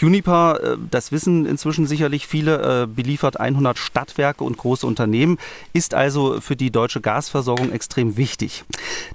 Uniper, 0.02 0.60
äh, 0.64 0.78
das 0.90 1.12
wissen 1.12 1.46
inzwischen 1.46 1.86
sicherlich 1.86 2.26
viele, 2.26 2.84
äh, 2.84 2.88
beliefert 2.88 3.40
100 3.40 3.78
Stadtwerke 3.78 4.44
und 4.44 4.58
große 4.58 4.88
Unternehmen, 4.88 5.38
ist 5.74 5.94
also 5.94 6.42
für 6.42 6.56
die 6.56 6.72
deutsche 6.72 7.02
Gasversorgung 7.02 7.72
extrem 7.72 8.18
wichtig. 8.18 8.64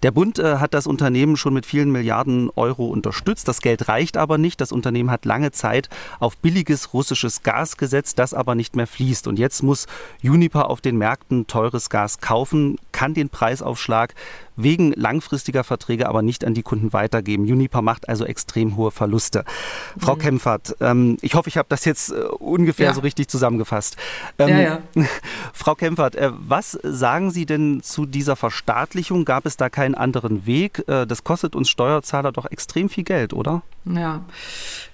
Der 0.03 0.11
Bund 0.11 0.39
äh, 0.39 0.59
hat 0.59 0.75
das 0.75 0.87
Unternehmen 0.87 1.37
schon 1.37 1.55
mit 1.55 1.67
vielen 1.67 1.91
Milliarden 1.91 2.51
Euro 2.55 2.87
unterstützt. 2.87 3.49
Das 3.49 3.63
Geld 3.63 3.89
reicht 3.89 4.17
aber 4.17 4.39
nicht. 4.39 4.61
Das 4.61 4.71
Unternehmen 4.71 5.11
hat 5.11 5.25
lange 5.25 5.51
Zeit 5.51 5.89
auf 6.21 6.37
billiges 6.37 6.93
russisches 6.93 7.43
Gas 7.43 7.79
gesetzt, 7.79 8.19
das 8.19 8.35
aber 8.35 8.55
nicht 8.55 8.77
mehr 8.77 8.87
fließt. 8.87 9.27
Und 9.27 9.39
jetzt 9.39 9.63
muss 9.63 9.87
Uniper 10.23 10.69
auf 10.69 10.83
den 10.83 10.99
Märkten 10.99 11.47
teures 11.47 11.89
Gas 11.89 12.21
kaufen, 12.21 12.77
kann 12.93 13.15
den 13.15 13.31
Preis 13.31 13.46
Preisaufschlag 13.47 14.15
wegen 14.57 14.93
langfristiger 14.93 15.63
Verträge 15.63 16.09
aber 16.09 16.23
nicht 16.23 16.45
an 16.45 16.55
die 16.55 16.63
Kunden 16.63 16.93
weitergeben. 16.93 17.45
Uniper 17.45 17.81
macht 17.81 18.09
also 18.09 18.25
extrem 18.25 18.77
hohe 18.77 18.91
Verluste. 18.91 19.45
Frau 19.99 20.17
mhm. 20.17 20.21
Kempfert, 20.21 20.77
ähm, 20.81 21.17
ich 21.21 21.35
hoffe, 21.35 21.49
ich 21.49 21.57
habe 21.57 21.67
das 21.69 21.85
jetzt 21.85 22.11
äh, 22.11 22.15
ungefähr 22.15 22.87
ja. 22.87 22.95
so 22.95 23.03
richtig 23.03 23.29
zusammengefasst. 23.29 23.97
Ähm, 24.39 24.49
ja, 24.49 24.61
ja. 24.61 24.81
Frau 25.53 25.77
Kempfert, 25.77 26.17
äh, 26.17 26.31
was 26.33 26.73
sagen 26.83 27.31
Sie 27.31 27.47
denn 27.47 27.83
zu 27.83 28.05
dieser 28.07 28.35
Verstaatlichung? 28.35 29.25
Gab 29.25 29.47
es 29.47 29.57
da 29.57 29.69
keinen 29.69 29.95
anderen 29.95 30.47
Weg? 30.47 30.83
Äh, 30.89 31.07
das 31.07 31.23
kostet 31.23 31.55
uns 31.55 31.69
Steuerzahler 31.69 32.33
doch 32.33 32.47
extrem 32.51 32.89
viel 32.89 33.05
Geld, 33.05 33.33
oder? 33.33 33.63
Ja. 33.89 34.25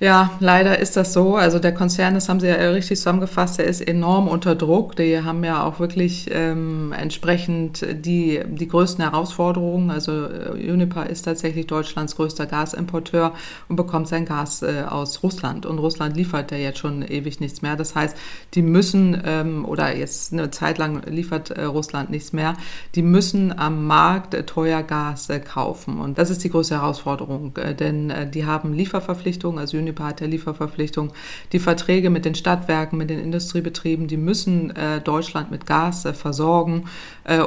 ja, 0.00 0.32
leider 0.40 0.78
ist 0.78 0.98
das 0.98 1.14
so. 1.14 1.36
Also 1.36 1.58
der 1.58 1.72
Konzern, 1.72 2.12
das 2.12 2.28
haben 2.28 2.40
Sie 2.40 2.48
ja 2.48 2.54
richtig 2.54 2.98
zusammengefasst, 2.98 3.58
der 3.58 3.64
ist 3.64 3.80
enorm 3.80 4.28
unter 4.28 4.54
Druck. 4.54 4.96
Die 4.96 5.22
haben 5.22 5.42
ja 5.44 5.64
auch 5.64 5.80
wirklich 5.80 6.28
ähm, 6.30 6.92
entsprechend 6.92 7.86
die, 7.90 8.40
die 8.46 8.68
größten 8.68 9.02
Herausforderungen. 9.02 9.90
Also 9.90 10.26
äh, 10.26 10.70
Uniper 10.70 11.08
ist 11.08 11.22
tatsächlich 11.22 11.66
Deutschlands 11.68 12.16
größter 12.16 12.44
Gasimporteur 12.44 13.32
und 13.68 13.76
bekommt 13.76 14.08
sein 14.08 14.26
Gas 14.26 14.60
äh, 14.62 14.84
aus 14.86 15.22
Russland. 15.22 15.64
Und 15.64 15.78
Russland 15.78 16.14
liefert 16.14 16.50
ja 16.50 16.58
jetzt 16.58 16.78
schon 16.78 17.00
ewig 17.00 17.40
nichts 17.40 17.62
mehr. 17.62 17.76
Das 17.76 17.94
heißt, 17.94 18.14
die 18.52 18.62
müssen, 18.62 19.22
ähm, 19.24 19.64
oder 19.64 19.96
jetzt 19.96 20.34
eine 20.34 20.50
Zeit 20.50 20.76
lang 20.76 21.02
liefert 21.06 21.50
äh, 21.50 21.64
Russland 21.64 22.10
nichts 22.10 22.34
mehr, 22.34 22.56
die 22.94 23.02
müssen 23.02 23.58
am 23.58 23.86
Markt 23.86 24.34
äh, 24.34 24.44
teuer 24.44 24.82
Gas 24.82 25.30
äh, 25.30 25.40
kaufen. 25.40 25.98
Und 25.98 26.18
das 26.18 26.28
ist 26.28 26.44
die 26.44 26.50
größte 26.50 26.74
Herausforderung, 26.74 27.56
äh, 27.56 27.74
denn 27.74 28.12
die 28.34 28.44
haben 28.44 28.81
Lieferverpflichtungen, 28.82 29.58
also 29.58 29.78
Uniper 29.78 30.04
hat 30.04 30.20
ja 30.20 30.26
Lieferverpflichtungen. 30.26 31.12
Die 31.52 31.58
Verträge 31.58 32.10
mit 32.10 32.24
den 32.24 32.34
Stadtwerken, 32.34 32.98
mit 32.98 33.10
den 33.10 33.18
Industriebetrieben, 33.18 34.06
die 34.06 34.16
müssen 34.16 34.72
Deutschland 35.04 35.50
mit 35.50 35.66
Gas 35.66 36.06
versorgen. 36.14 36.84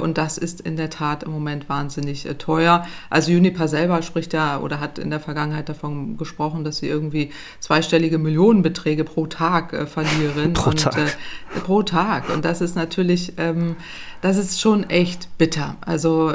und 0.02 0.18
das 0.18 0.38
ist 0.38 0.62
in 0.62 0.78
der 0.78 0.90
Tat 0.90 1.24
im 1.24 1.32
Moment 1.32 1.68
wahnsinnig 1.70 2.26
äh, 2.26 2.36
teuer. 2.36 2.86
Also 3.10 3.32
Uniper 3.32 3.68
selber 3.68 4.02
spricht 4.02 4.34
ja 4.34 4.60
oder 4.60 4.80
hat 4.80 5.00
in 5.00 5.10
der 5.10 5.20
Vergangenheit 5.20 5.70
davon 5.70 6.18
gesprochen, 6.18 6.64
dass 6.64 6.78
sie 6.78 6.88
irgendwie 6.88 7.32
zweistellige 7.60 8.18
Millionenbeträge 8.18 9.04
pro 9.04 9.28
Tag 9.28 9.74
äh, 9.74 9.86
verlieren. 9.86 10.54
pro 10.54 10.70
und, 10.70 10.82
Tag. 10.82 10.98
Äh, 10.98 11.60
pro 11.60 11.84
Tag. 11.84 12.30
Und 12.34 12.46
das 12.46 12.62
ist 12.62 12.76
natürlich, 12.76 13.34
ähm, 13.38 13.76
das 14.22 14.38
ist 14.38 14.60
schon 14.60 14.90
echt 14.90 15.30
bitter. 15.38 15.76
Also 15.82 16.34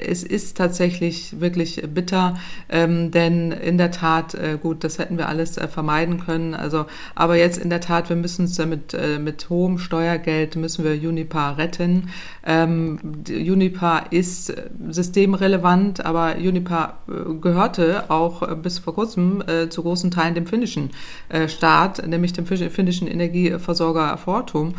es 0.00 0.22
ist 0.22 0.56
tatsächlich 0.56 1.40
wirklich 1.40 1.82
bitter, 1.92 2.36
ähm, 2.68 3.10
denn 3.10 3.52
in 3.52 3.78
der 3.78 3.90
Tat, 3.90 4.34
äh, 4.34 4.58
gut, 4.60 4.84
das 4.84 4.98
hätten 4.98 5.18
wir 5.18 5.28
alles 5.28 5.58
äh, 5.58 5.68
vermeiden 5.68 6.20
können. 6.24 6.54
Also, 6.54 6.86
aber 7.14 7.36
jetzt 7.36 7.58
in 7.58 7.70
der 7.70 7.80
Tat, 7.80 8.08
wir 8.08 8.16
müssen 8.16 8.44
es 8.44 8.58
mit, 8.58 8.94
äh, 8.94 9.18
mit 9.18 9.48
hohem 9.50 9.78
Steuergeld 9.78 10.56
müssen 10.56 10.84
wir 10.84 10.92
Unipa 11.08 11.52
retten. 11.52 12.10
Ähm, 12.44 12.98
Unipa 13.28 13.98
ist 14.10 14.50
äh, 14.50 14.70
systemrelevant, 14.88 16.04
aber 16.04 16.36
Unipa 16.36 16.98
äh, 17.08 17.34
gehörte 17.40 18.10
auch 18.10 18.42
äh, 18.42 18.54
bis 18.54 18.78
vor 18.78 18.94
kurzem 18.94 19.42
zu 19.70 19.82
großen 19.82 20.10
Teilen 20.10 20.34
dem 20.34 20.46
finnischen 20.46 20.90
Staat, 21.46 22.06
nämlich 22.06 22.32
dem 22.32 22.46
finnischen 22.46 23.08
Energieversorger 23.08 24.16
Fortum. 24.16 24.74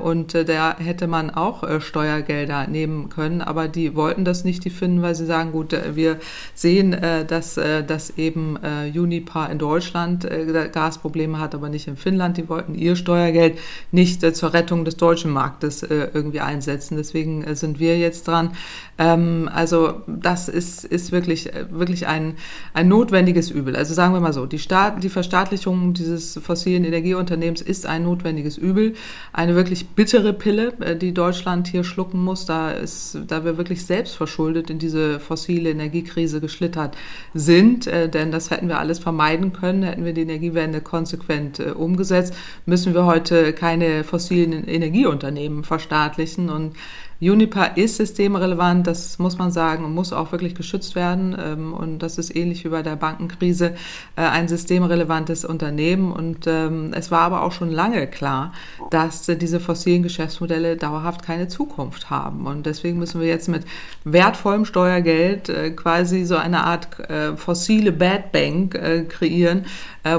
Und 0.00 0.34
da 0.34 0.76
hätte 0.78 1.06
man 1.06 1.30
auch 1.30 1.62
Steuergelder 1.80 2.66
nehmen 2.66 3.08
können, 3.08 3.40
aber 3.40 3.68
die 3.68 3.94
wollten 3.94 4.24
das 4.24 4.44
nicht, 4.44 4.64
die 4.64 4.70
Finnen, 4.70 5.02
weil 5.02 5.14
sie 5.14 5.26
sagen, 5.26 5.52
gut, 5.52 5.76
wir 5.94 6.18
sehen, 6.54 6.96
dass, 7.26 7.54
dass 7.54 8.10
eben 8.16 8.56
Unipa 8.56 9.46
in 9.46 9.58
Deutschland 9.58 10.28
Gasprobleme 10.72 11.38
hat, 11.38 11.54
aber 11.54 11.68
nicht 11.68 11.88
in 11.88 11.96
Finnland. 11.96 12.36
Die 12.36 12.48
wollten 12.48 12.74
ihr 12.74 12.96
Steuergeld 12.96 13.58
nicht 13.92 14.20
zur 14.34 14.52
Rettung 14.52 14.84
des 14.84 14.96
deutschen 14.96 15.30
Marktes 15.30 15.82
irgendwie 15.82 16.40
einsetzen. 16.40 16.96
Deswegen 16.96 17.44
äh, 17.44 17.54
sind 17.54 17.78
wir 17.78 17.98
jetzt 17.98 18.26
dran. 18.28 18.52
Ähm, 18.98 19.48
also 19.52 20.02
das 20.06 20.48
ist, 20.48 20.84
ist 20.84 21.12
wirklich, 21.12 21.54
äh, 21.54 21.66
wirklich 21.70 22.06
ein, 22.06 22.34
ein 22.74 22.88
notwendiges 22.88 23.50
Übel. 23.50 23.76
Also 23.76 23.94
sagen 23.94 24.12
wir 24.12 24.20
mal 24.20 24.32
so, 24.32 24.44
die, 24.44 24.58
Staat, 24.58 25.02
die 25.04 25.08
Verstaatlichung 25.08 25.94
dieses 25.94 26.38
fossilen 26.42 26.84
Energieunternehmens 26.84 27.62
ist 27.62 27.86
ein 27.86 28.02
notwendiges 28.02 28.58
Übel. 28.58 28.94
Eine 29.32 29.54
wirklich 29.54 29.88
bittere 29.90 30.32
Pille, 30.32 30.72
äh, 30.80 30.96
die 30.96 31.14
Deutschland 31.14 31.68
hier 31.68 31.84
schlucken 31.84 32.22
muss, 32.22 32.44
da, 32.44 32.72
ist, 32.72 33.18
da 33.28 33.44
wir 33.44 33.56
wirklich 33.56 33.86
selbst 33.86 34.16
verschuldet 34.16 34.68
in 34.68 34.78
diese 34.78 35.20
fossile 35.20 35.70
Energiekrise 35.70 36.40
geschlittert 36.40 36.96
sind. 37.34 37.86
Denn 37.86 38.32
das 38.32 38.50
hätten 38.50 38.68
wir 38.68 38.78
alles 38.78 38.98
vermeiden 38.98 39.52
können, 39.52 39.82
hätten 39.82 40.04
wir 40.04 40.12
die 40.12 40.22
Energiewende 40.22 40.80
konsequent 40.80 41.60
umgesetzt, 41.60 42.34
müssen 42.66 42.94
wir 42.94 43.06
heute 43.06 43.52
keine 43.52 44.02
fossilen 44.04 44.66
Energieunternehmen 44.66 45.62
verstaatlichen. 45.62 46.50
Und 46.50 46.74
Uniper 47.20 47.76
ist 47.76 47.96
systemrelevant, 47.96 48.86
das 48.86 49.18
muss 49.18 49.38
man 49.38 49.50
sagen 49.50 49.92
muss 49.92 50.12
auch 50.12 50.30
wirklich 50.30 50.54
geschützt 50.54 50.94
werden. 50.94 51.36
Ähm, 51.38 51.74
und 51.74 51.98
das 51.98 52.18
ist 52.18 52.34
ähnlich 52.34 52.64
wie 52.64 52.68
bei 52.68 52.82
der 52.82 52.96
Bankenkrise 52.96 53.74
äh, 54.16 54.22
ein 54.22 54.46
systemrelevantes 54.46 55.44
Unternehmen. 55.44 56.12
Und 56.12 56.46
ähm, 56.46 56.92
es 56.94 57.10
war 57.10 57.22
aber 57.22 57.42
auch 57.42 57.52
schon 57.52 57.70
lange 57.70 58.06
klar, 58.06 58.52
dass 58.90 59.26
diese 59.26 59.58
fossilen 59.58 60.04
Geschäftsmodelle 60.04 60.76
dauerhaft 60.76 61.22
keine 61.22 61.48
Zukunft 61.48 62.10
haben. 62.10 62.46
Und 62.46 62.66
deswegen 62.66 62.98
müssen 62.98 63.20
wir 63.20 63.26
jetzt 63.26 63.48
mit 63.48 63.64
wertvollem 64.04 64.64
Steuergeld 64.64 65.48
äh, 65.48 65.70
quasi 65.70 66.24
so 66.24 66.36
eine 66.36 66.64
Art 66.64 67.00
äh, 67.10 67.36
fossile 67.36 67.90
Bad 67.92 68.32
Bank 68.32 68.78
kreieren, 69.08 69.66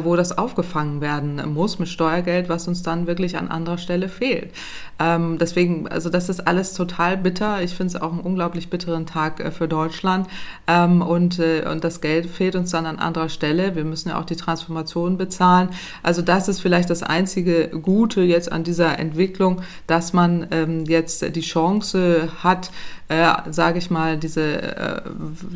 wo 0.03 0.15
das 0.15 0.37
aufgefangen 0.37 1.01
werden 1.01 1.41
muss 1.53 1.79
mit 1.79 1.87
Steuergeld, 1.87 2.49
was 2.49 2.67
uns 2.67 2.83
dann 2.83 3.07
wirklich 3.07 3.37
an 3.37 3.47
anderer 3.47 3.77
Stelle 3.77 4.09
fehlt. 4.09 4.51
Ähm, 4.99 5.37
deswegen, 5.39 5.87
also 5.87 6.09
das 6.09 6.29
ist 6.29 6.47
alles 6.47 6.73
total 6.73 7.17
bitter. 7.17 7.61
Ich 7.63 7.75
finde 7.75 7.95
es 7.95 8.01
auch 8.01 8.11
einen 8.11 8.21
unglaublich 8.21 8.69
bitteren 8.69 9.05
Tag 9.05 9.39
äh, 9.39 9.51
für 9.51 9.67
Deutschland. 9.67 10.27
Ähm, 10.67 11.01
und, 11.01 11.39
äh, 11.39 11.65
und 11.69 11.83
das 11.83 12.01
Geld 12.01 12.27
fehlt 12.27 12.55
uns 12.55 12.71
dann 12.71 12.85
an 12.85 12.99
anderer 12.99 13.29
Stelle. 13.29 13.75
Wir 13.75 13.85
müssen 13.85 14.09
ja 14.09 14.19
auch 14.19 14.25
die 14.25 14.35
Transformation 14.35 15.17
bezahlen. 15.17 15.69
Also 16.03 16.21
das 16.21 16.47
ist 16.47 16.61
vielleicht 16.61 16.89
das 16.89 17.03
einzige 17.03 17.69
Gute 17.69 18.21
jetzt 18.21 18.51
an 18.51 18.63
dieser 18.63 18.99
Entwicklung, 18.99 19.61
dass 19.87 20.13
man 20.13 20.47
ähm, 20.51 20.85
jetzt 20.85 21.35
die 21.35 21.41
Chance 21.41 22.29
hat, 22.43 22.71
äh, 23.09 23.33
sage 23.49 23.79
ich 23.79 23.89
mal, 23.89 24.17
diese, 24.17 24.61
äh, 24.61 25.01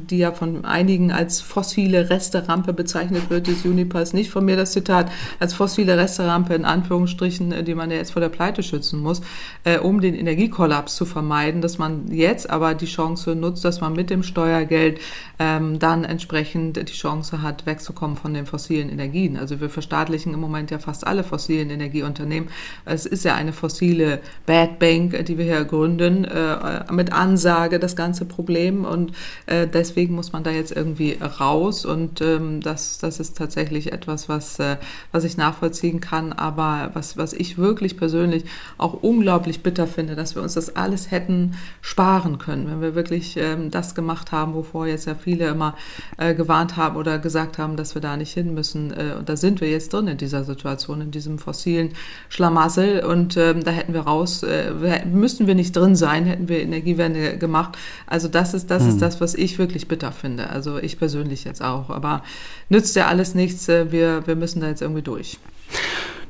die 0.10 0.18
ja 0.18 0.32
von 0.32 0.66
einigen 0.66 1.12
als 1.12 1.40
fossile 1.40 2.10
Resterampe 2.10 2.74
bezeichnet 2.74 3.30
wird, 3.30 3.46
des 3.46 3.64
Unipers, 3.64 4.14
nicht 4.14 4.32
von 4.32 4.44
mir 4.44 4.56
das 4.56 4.72
Zitat, 4.72 5.12
als 5.40 5.54
fossile 5.54 5.96
Resterampe 5.96 6.56
in 6.56 6.66
Anführungsstrichen, 6.66 7.52
äh, 7.52 7.64
die 7.64 7.76
man 7.76 7.92
ja 7.92 7.98
jetzt 7.98 8.14
vor 8.14 8.22
der 8.22 8.30
Pleite 8.30 8.64
schützen 8.64 9.00
muss, 9.00 9.22
äh, 9.66 9.78
um 9.78 10.02
den 10.02 10.16
Energiekollaps 10.16 10.96
zu 10.96 11.06
vermeiden, 11.06 11.62
dass 11.62 11.78
man 11.78 12.12
jetzt 12.12 12.50
aber 12.50 12.74
die 12.74 12.88
Chance 12.88 13.36
nutzt, 13.36 13.64
dass 13.64 13.82
man 13.82 13.94
mit 13.94 14.10
dem 14.10 14.24
Steuergeld 14.24 15.00
ähm, 15.38 15.78
dann 15.78 16.06
entsprechend 16.06 16.78
die 16.90 16.94
Chance 16.94 17.44
hat, 17.44 17.68
wegzukommen 17.68 18.18
von 18.18 18.34
den 18.34 18.48
fossilen 18.48 18.90
Energien. 18.90 19.38
Also 19.38 19.62
wir 19.62 19.70
verstaatlichen 19.70 20.34
im 20.34 20.40
Moment 20.40 20.72
ja 20.72 20.80
fast 20.80 21.06
alle 21.06 21.24
fossilen 21.24 21.70
Energieunternehmen. 21.70 22.50
Es 22.86 23.06
ist 23.06 23.24
ja 23.26 23.36
eine 23.36 23.54
fossile 23.54 24.22
Bad 24.48 24.80
Bank, 24.80 25.24
die 25.28 25.38
wir 25.38 25.46
hier 25.46 25.66
gründen, 25.66 26.26
äh, 26.26 26.92
mit 26.92 27.14
Ansatz 27.14 27.43
Ansage, 27.44 27.80
das 27.80 27.96
ganze 27.96 28.26
Problem. 28.26 28.86
Und 28.86 29.12
äh, 29.48 29.68
deswegen 29.68 30.16
muss 30.16 30.32
man 30.32 30.44
da 30.44 30.52
jetzt 30.52 30.72
irgendwie 30.72 31.18
raus. 31.40 31.86
Und 31.86 32.22
ähm, 32.22 32.62
das, 32.62 33.00
das 33.00 33.20
ist 33.20 33.38
tatsächlich 33.38 33.92
etwas, 33.92 34.30
was, 34.30 34.60
äh, 34.60 34.78
was 35.12 35.26
ich 35.26 35.36
nachvollziehen 35.36 36.00
kann. 36.00 36.32
Aber 36.32 36.92
was, 36.94 37.18
was 37.18 37.34
ich 37.34 37.58
wirklich 37.58 37.98
persönlich 37.98 38.46
auch 38.78 38.94
unglaublich 38.94 39.62
bitter 39.62 39.88
finde, 39.88 40.16
dass 40.16 40.36
wir 40.36 40.42
uns 40.42 40.54
das 40.54 40.76
alles 40.76 41.12
hätten 41.12 41.56
sparen 41.82 42.38
können, 42.38 42.68
wenn 42.68 42.82
wir 42.82 42.96
wirklich 42.96 43.36
ähm, 43.38 43.72
das 43.72 43.94
gemacht 43.94 44.32
haben, 44.32 44.54
wovor 44.54 44.88
jetzt 44.88 45.06
ja 45.06 45.16
viele 45.16 45.48
immer 45.48 45.76
äh, 46.18 46.34
gewarnt 46.34 46.78
haben 46.78 46.96
oder 46.96 47.20
gesagt 47.20 47.58
haben, 47.58 47.76
dass 47.76 47.94
wir 47.94 48.02
da 48.02 48.16
nicht 48.16 48.34
hin 48.34 48.54
müssen. 48.54 48.92
Äh, 48.92 49.16
und 49.18 49.28
da 49.28 49.36
sind 49.36 49.60
wir 49.60 49.70
jetzt 49.70 49.92
drin 49.92 50.08
in 50.08 50.18
dieser 50.18 50.46
Situation, 50.46 51.02
in 51.02 51.12
diesem 51.12 51.40
fossilen 51.40 51.90
Schlamassel. 52.30 53.04
Und 53.04 53.36
ähm, 53.36 53.64
da 53.64 53.72
hätten 53.72 53.94
wir 53.94 54.02
raus, 54.02 54.44
äh, 54.44 54.72
müssten 55.06 55.48
wir 55.48 55.56
nicht 55.56 55.76
drin 55.76 55.96
sein, 55.96 56.26
hätten 56.26 56.48
wir 56.48 56.62
Energiewende 56.62 57.33
gemacht. 57.38 57.78
Also 58.08 58.28
das 58.28 58.54
ist, 58.54 58.70
das 58.72 58.84
hm. 58.84 58.90
ist 58.90 59.02
das, 59.02 59.22
was 59.22 59.36
ich 59.36 59.58
wirklich 59.60 59.88
bitter 59.88 60.12
finde. 60.12 60.50
Also 60.50 60.78
ich 60.78 60.98
persönlich 60.98 61.44
jetzt 61.44 61.64
auch. 61.64 61.90
Aber 61.90 62.24
nützt 62.70 62.96
ja 62.96 63.08
alles 63.08 63.36
nichts. 63.36 63.68
Äh, 63.70 63.92
wir, 63.92 64.26
wir 64.28 64.36
müssen 64.36 64.62
da 64.62 64.68
jetzt 64.68 64.82
irgendwie 64.82 65.02
durch. 65.02 65.40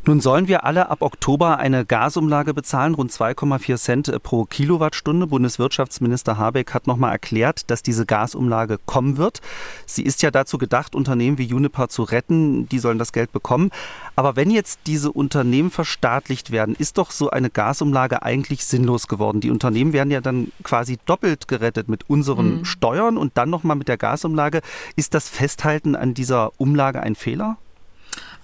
Nun 0.06 0.20
sollen 0.20 0.50
wir 0.50 0.66
alle 0.66 0.90
ab 0.90 1.02
Oktober 1.02 1.60
eine 1.60 1.86
Gasumlage 1.86 2.54
bezahlen, 2.54 2.94
rund 2.94 3.10
2,4 3.10 3.78
Cent 3.78 4.24
pro 4.24 4.44
Kilowattstunde. 4.44 5.28
Bundeswirtschaftsminister 5.28 6.38
Habeck 6.38 6.74
hat 6.74 6.88
nochmal 6.88 7.14
erklärt, 7.14 7.72
dass 7.72 7.84
diese 7.84 8.06
Gasumlage 8.06 8.80
kommen 8.86 9.16
wird. 9.16 9.40
Sie 9.86 10.04
ist 10.04 10.22
ja 10.22 10.30
dazu 10.30 10.58
gedacht, 10.58 10.94
Unternehmen 10.94 11.38
wie 11.38 11.54
Uniper 11.54 11.88
zu 11.88 12.04
retten. 12.04 12.68
Die 12.68 12.80
sollen 12.80 13.00
das 13.00 13.14
Geld 13.14 13.32
bekommen. 13.32 13.72
Aber 14.16 14.36
wenn 14.36 14.52
jetzt 14.52 14.82
diese 14.86 15.12
Unternehmen 15.12 15.72
verstaatlicht 15.72 16.52
werden, 16.52 16.76
ist 16.76 16.98
doch 16.98 17.12
so 17.12 17.30
eine 17.30 17.50
Gasumlage 17.50 18.22
eigentlich 18.24 18.66
sinnlos 18.66 19.08
geworden. 19.08 19.42
Die 19.42 19.50
Unternehmen 19.50 19.94
werden 19.94 20.12
ja 20.12 20.22
dann 20.22 20.52
quasi 20.64 21.00
doppelt 21.06 21.48
gerettet 21.48 21.90
mit 21.90 22.10
unseren 22.10 22.60
mhm. 22.60 22.66
Steuern 22.66 23.18
und 23.18 23.38
dann 23.38 23.50
nochmal 23.50 23.76
mit 23.76 23.88
der 23.88 23.98
Gasumlage. 23.98 24.62
Ist 24.96 25.14
das 25.14 25.30
Festhalten 25.30 25.96
an 25.96 26.14
dieser 26.14 26.52
Umlage 26.58 27.02
ein 27.02 27.16
Fehler? 27.16 27.58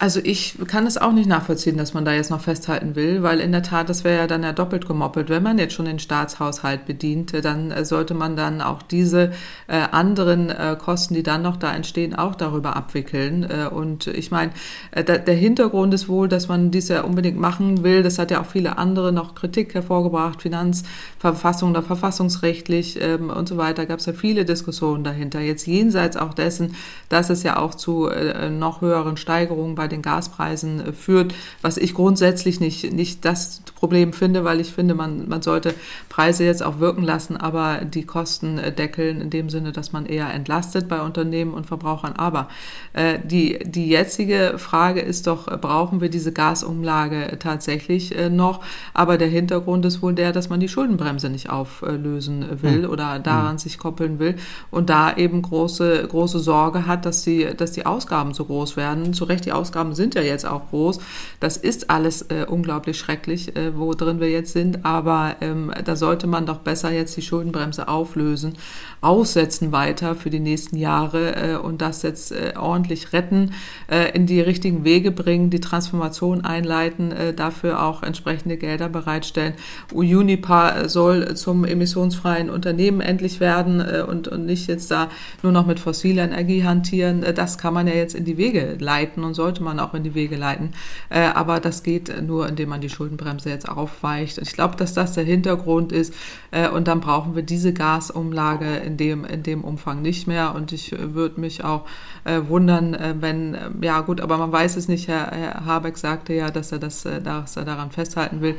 Also 0.01 0.21
ich 0.23 0.57
kann 0.67 0.87
es 0.87 0.97
auch 0.97 1.11
nicht 1.11 1.27
nachvollziehen, 1.27 1.75
dass 1.75 1.93
man 1.93 2.05
da 2.05 2.13
jetzt 2.13 2.31
noch 2.31 2.39
festhalten 2.39 2.95
will, 2.95 3.21
weil 3.21 3.41
in 3.41 3.51
der 3.51 3.63
Tat, 3.63 3.89
das 3.89 4.05
wäre 4.05 4.19
ja 4.19 4.27
dann 4.27 4.43
ja 4.43 4.53
doppelt 4.53 4.87
gemoppelt. 4.87 5.27
Wenn 5.27 5.43
man 5.43 5.57
jetzt 5.57 5.73
schon 5.73 5.87
den 5.87 5.99
Staatshaushalt 5.99 6.85
bedient, 6.85 7.33
dann 7.43 7.71
äh, 7.71 7.83
sollte 7.83 8.13
man 8.13 8.37
dann 8.37 8.61
auch 8.61 8.81
diese 8.81 9.33
äh, 9.67 9.75
anderen 9.91 10.51
äh, 10.51 10.77
Kosten, 10.79 11.15
die 11.15 11.23
dann 11.23 11.41
noch 11.41 11.57
da 11.57 11.73
entstehen, 11.73 12.15
auch 12.15 12.35
darüber 12.35 12.77
abwickeln. 12.77 13.43
Äh, 13.43 13.67
und 13.67 14.07
ich 14.07 14.31
meine, 14.31 14.53
äh, 14.91 15.03
der 15.03 15.35
Hintergrund 15.35 15.93
ist 15.93 16.07
wohl, 16.07 16.29
dass 16.29 16.47
man 16.47 16.71
dies 16.71 16.87
ja 16.87 17.01
unbedingt 17.01 17.37
machen 17.37 17.83
will. 17.83 18.01
Das 18.01 18.19
hat 18.19 18.31
ja 18.31 18.39
auch 18.39 18.45
viele 18.45 18.77
andere 18.77 19.11
noch 19.11 19.35
Kritik 19.35 19.73
hervorgebracht, 19.73 20.41
Finanzverfassung 20.41 21.71
oder 21.71 21.83
verfassungsrechtlich 21.83 23.01
ähm, 23.01 23.29
und 23.29 23.49
so 23.49 23.57
weiter. 23.57 23.85
Gab 23.85 23.99
es 23.99 24.05
ja 24.05 24.13
viele 24.13 24.45
Diskussionen 24.45 25.03
dahinter. 25.03 25.41
Jetzt 25.41 25.67
jenseits 25.67 26.15
auch 26.15 26.33
dessen, 26.33 26.75
dass 27.09 27.29
es 27.29 27.43
ja 27.43 27.57
auch 27.57 27.75
zu 27.75 28.07
äh, 28.07 28.49
noch 28.49 28.79
höheren 28.79 29.17
Steigerungen 29.17 29.75
bei 29.75 29.88
den 29.89 30.01
Gaspreisen 30.01 30.79
äh, 30.79 30.93
führt, 30.93 31.33
was 31.61 31.77
ich 31.77 31.93
grundsätzlich 31.93 32.59
nicht, 32.59 32.93
nicht 32.93 33.25
das 33.25 33.61
Problem 33.75 34.13
finde, 34.13 34.43
weil 34.43 34.59
ich 34.59 34.71
finde, 34.71 34.93
man, 34.93 35.27
man 35.27 35.41
sollte 35.41 35.73
Preise 36.09 36.43
jetzt 36.43 36.63
auch 36.63 36.79
wirken 36.79 37.03
lassen, 37.03 37.37
aber 37.37 37.85
die 37.85 38.05
Kosten 38.05 38.57
äh, 38.57 38.71
deckeln 38.71 39.21
in 39.21 39.29
dem 39.29 39.49
Sinne, 39.49 39.71
dass 39.71 39.91
man 39.91 40.05
eher 40.05 40.33
entlastet 40.33 40.87
bei 40.87 41.01
Unternehmen 41.01 41.53
und 41.53 41.65
Verbrauchern. 41.65 42.13
Aber 42.17 42.49
äh, 42.93 43.19
die, 43.23 43.59
die 43.63 43.87
jetzige 43.87 44.55
Frage 44.57 44.99
ist 44.99 45.27
doch, 45.27 45.47
äh, 45.47 45.57
brauchen 45.57 46.01
wir 46.01 46.09
diese 46.09 46.31
Gasumlage 46.31 47.37
tatsächlich 47.39 48.17
äh, 48.17 48.29
noch? 48.29 48.61
Aber 48.93 49.17
der 49.17 49.27
Hintergrund 49.29 49.85
ist 49.85 50.01
wohl 50.01 50.13
der, 50.13 50.31
dass 50.31 50.49
man 50.49 50.59
die 50.59 50.69
Schuldenbremse 50.69 51.29
nicht 51.29 51.49
auflösen 51.49 52.61
will 52.61 52.83
hm. 52.83 52.89
oder 52.89 53.19
daran 53.19 53.51
hm. 53.51 53.57
sich 53.57 53.77
koppeln 53.77 54.19
will 54.19 54.35
und 54.71 54.89
da 54.89 55.15
eben 55.15 55.41
große, 55.41 56.05
große 56.07 56.39
Sorge 56.39 56.85
hat, 56.85 57.05
dass 57.05 57.23
die, 57.23 57.47
dass 57.55 57.71
die 57.71 57.85
Ausgaben 57.85 58.33
so 58.33 58.45
groß 58.45 58.75
werden. 58.75 59.13
Zu 59.13 59.23
Recht, 59.23 59.45
die 59.45 59.53
Ausgaben 59.53 59.78
Ausgaben 59.79 59.95
sind 59.95 60.15
ja 60.15 60.21
jetzt 60.21 60.45
auch 60.45 60.69
groß. 60.69 60.99
Das 61.39 61.55
ist 61.55 61.89
alles 61.89 62.23
äh, 62.23 62.45
unglaublich 62.45 62.97
schrecklich, 62.97 63.55
äh, 63.55 63.77
wo 63.77 63.93
drin 63.93 64.19
wir 64.19 64.29
jetzt 64.29 64.51
sind. 64.51 64.85
Aber 64.85 65.37
ähm, 65.39 65.71
da 65.85 65.95
sollte 65.95 66.27
man 66.27 66.45
doch 66.45 66.59
besser 66.59 66.91
jetzt 66.91 67.15
die 67.15 67.21
Schuldenbremse 67.21 67.87
auflösen, 67.87 68.57
aussetzen 68.99 69.71
weiter 69.71 70.15
für 70.15 70.29
die 70.29 70.41
nächsten 70.41 70.75
Jahre 70.75 71.35
äh, 71.35 71.55
und 71.55 71.81
das 71.81 72.01
jetzt 72.01 72.33
äh, 72.33 72.53
ordentlich 72.57 73.13
retten, 73.13 73.53
äh, 73.89 74.11
in 74.13 74.25
die 74.25 74.41
richtigen 74.41 74.83
Wege 74.83 75.11
bringen, 75.11 75.49
die 75.49 75.61
Transformation 75.61 76.41
einleiten, 76.41 77.13
äh, 77.13 77.33
dafür 77.33 77.83
auch 77.83 78.03
entsprechende 78.03 78.57
Gelder 78.57 78.89
bereitstellen. 78.89 79.53
Unipa 79.93 80.89
soll 80.89 81.35
zum 81.35 81.63
emissionsfreien 81.63 82.49
Unternehmen 82.49 82.99
endlich 82.99 83.39
werden 83.39 83.79
äh, 83.79 84.03
und, 84.05 84.27
und 84.27 84.45
nicht 84.45 84.67
jetzt 84.67 84.91
da 84.91 85.09
nur 85.41 85.53
noch 85.53 85.65
mit 85.65 85.79
fossiler 85.79 86.23
Energie 86.23 86.65
hantieren. 86.65 87.23
Äh, 87.23 87.33
das 87.33 87.57
kann 87.57 87.73
man 87.73 87.87
ja 87.87 87.93
jetzt 87.93 88.15
in 88.15 88.25
die 88.25 88.37
Wege 88.37 88.75
leiten 88.79 89.23
und 89.23 89.35
sollte 89.35 89.63
man 89.63 89.68
auch 89.77 89.93
in 89.93 90.03
die 90.03 90.15
Wege 90.15 90.37
leiten. 90.37 90.71
Äh, 91.09 91.19
aber 91.19 91.59
das 91.59 91.83
geht 91.83 92.23
nur, 92.23 92.47
indem 92.47 92.69
man 92.69 92.79
die 92.79 92.89
Schuldenbremse 92.89 93.49
jetzt 93.49 93.67
aufweicht. 93.67 94.37
Ich 94.37 94.53
glaube, 94.53 94.77
dass 94.77 94.93
das 94.93 95.13
der 95.13 95.25
Hintergrund 95.25 95.91
ist. 95.91 96.13
Äh, 96.51 96.69
und 96.69 96.87
dann 96.87 97.01
brauchen 97.01 97.35
wir 97.35 97.43
diese 97.43 97.73
Gasumlage 97.73 98.77
in 98.77 98.95
dem, 98.95 99.25
in 99.25 99.43
dem 99.43 99.65
Umfang 99.65 100.01
nicht 100.01 100.27
mehr. 100.27 100.55
Und 100.55 100.71
ich 100.71 100.93
äh, 100.93 101.13
würde 101.13 101.41
mich 101.41 101.63
auch 101.63 101.85
äh, 102.23 102.41
wundern, 102.47 102.93
äh, 102.93 103.15
wenn, 103.19 103.53
äh, 103.53 103.69
ja 103.81 104.01
gut, 104.01 104.21
aber 104.21 104.37
man 104.37 104.51
weiß 104.51 104.77
es 104.77 104.87
nicht. 104.87 105.07
Herr, 105.07 105.31
Herr 105.31 105.65
Habeck 105.65 105.97
sagte 105.97 106.33
ja, 106.33 106.51
dass 106.51 106.71
er, 106.71 106.79
das, 106.79 107.05
äh, 107.05 107.21
dass 107.21 107.57
er 107.57 107.65
daran 107.65 107.91
festhalten 107.91 108.41
will. 108.41 108.55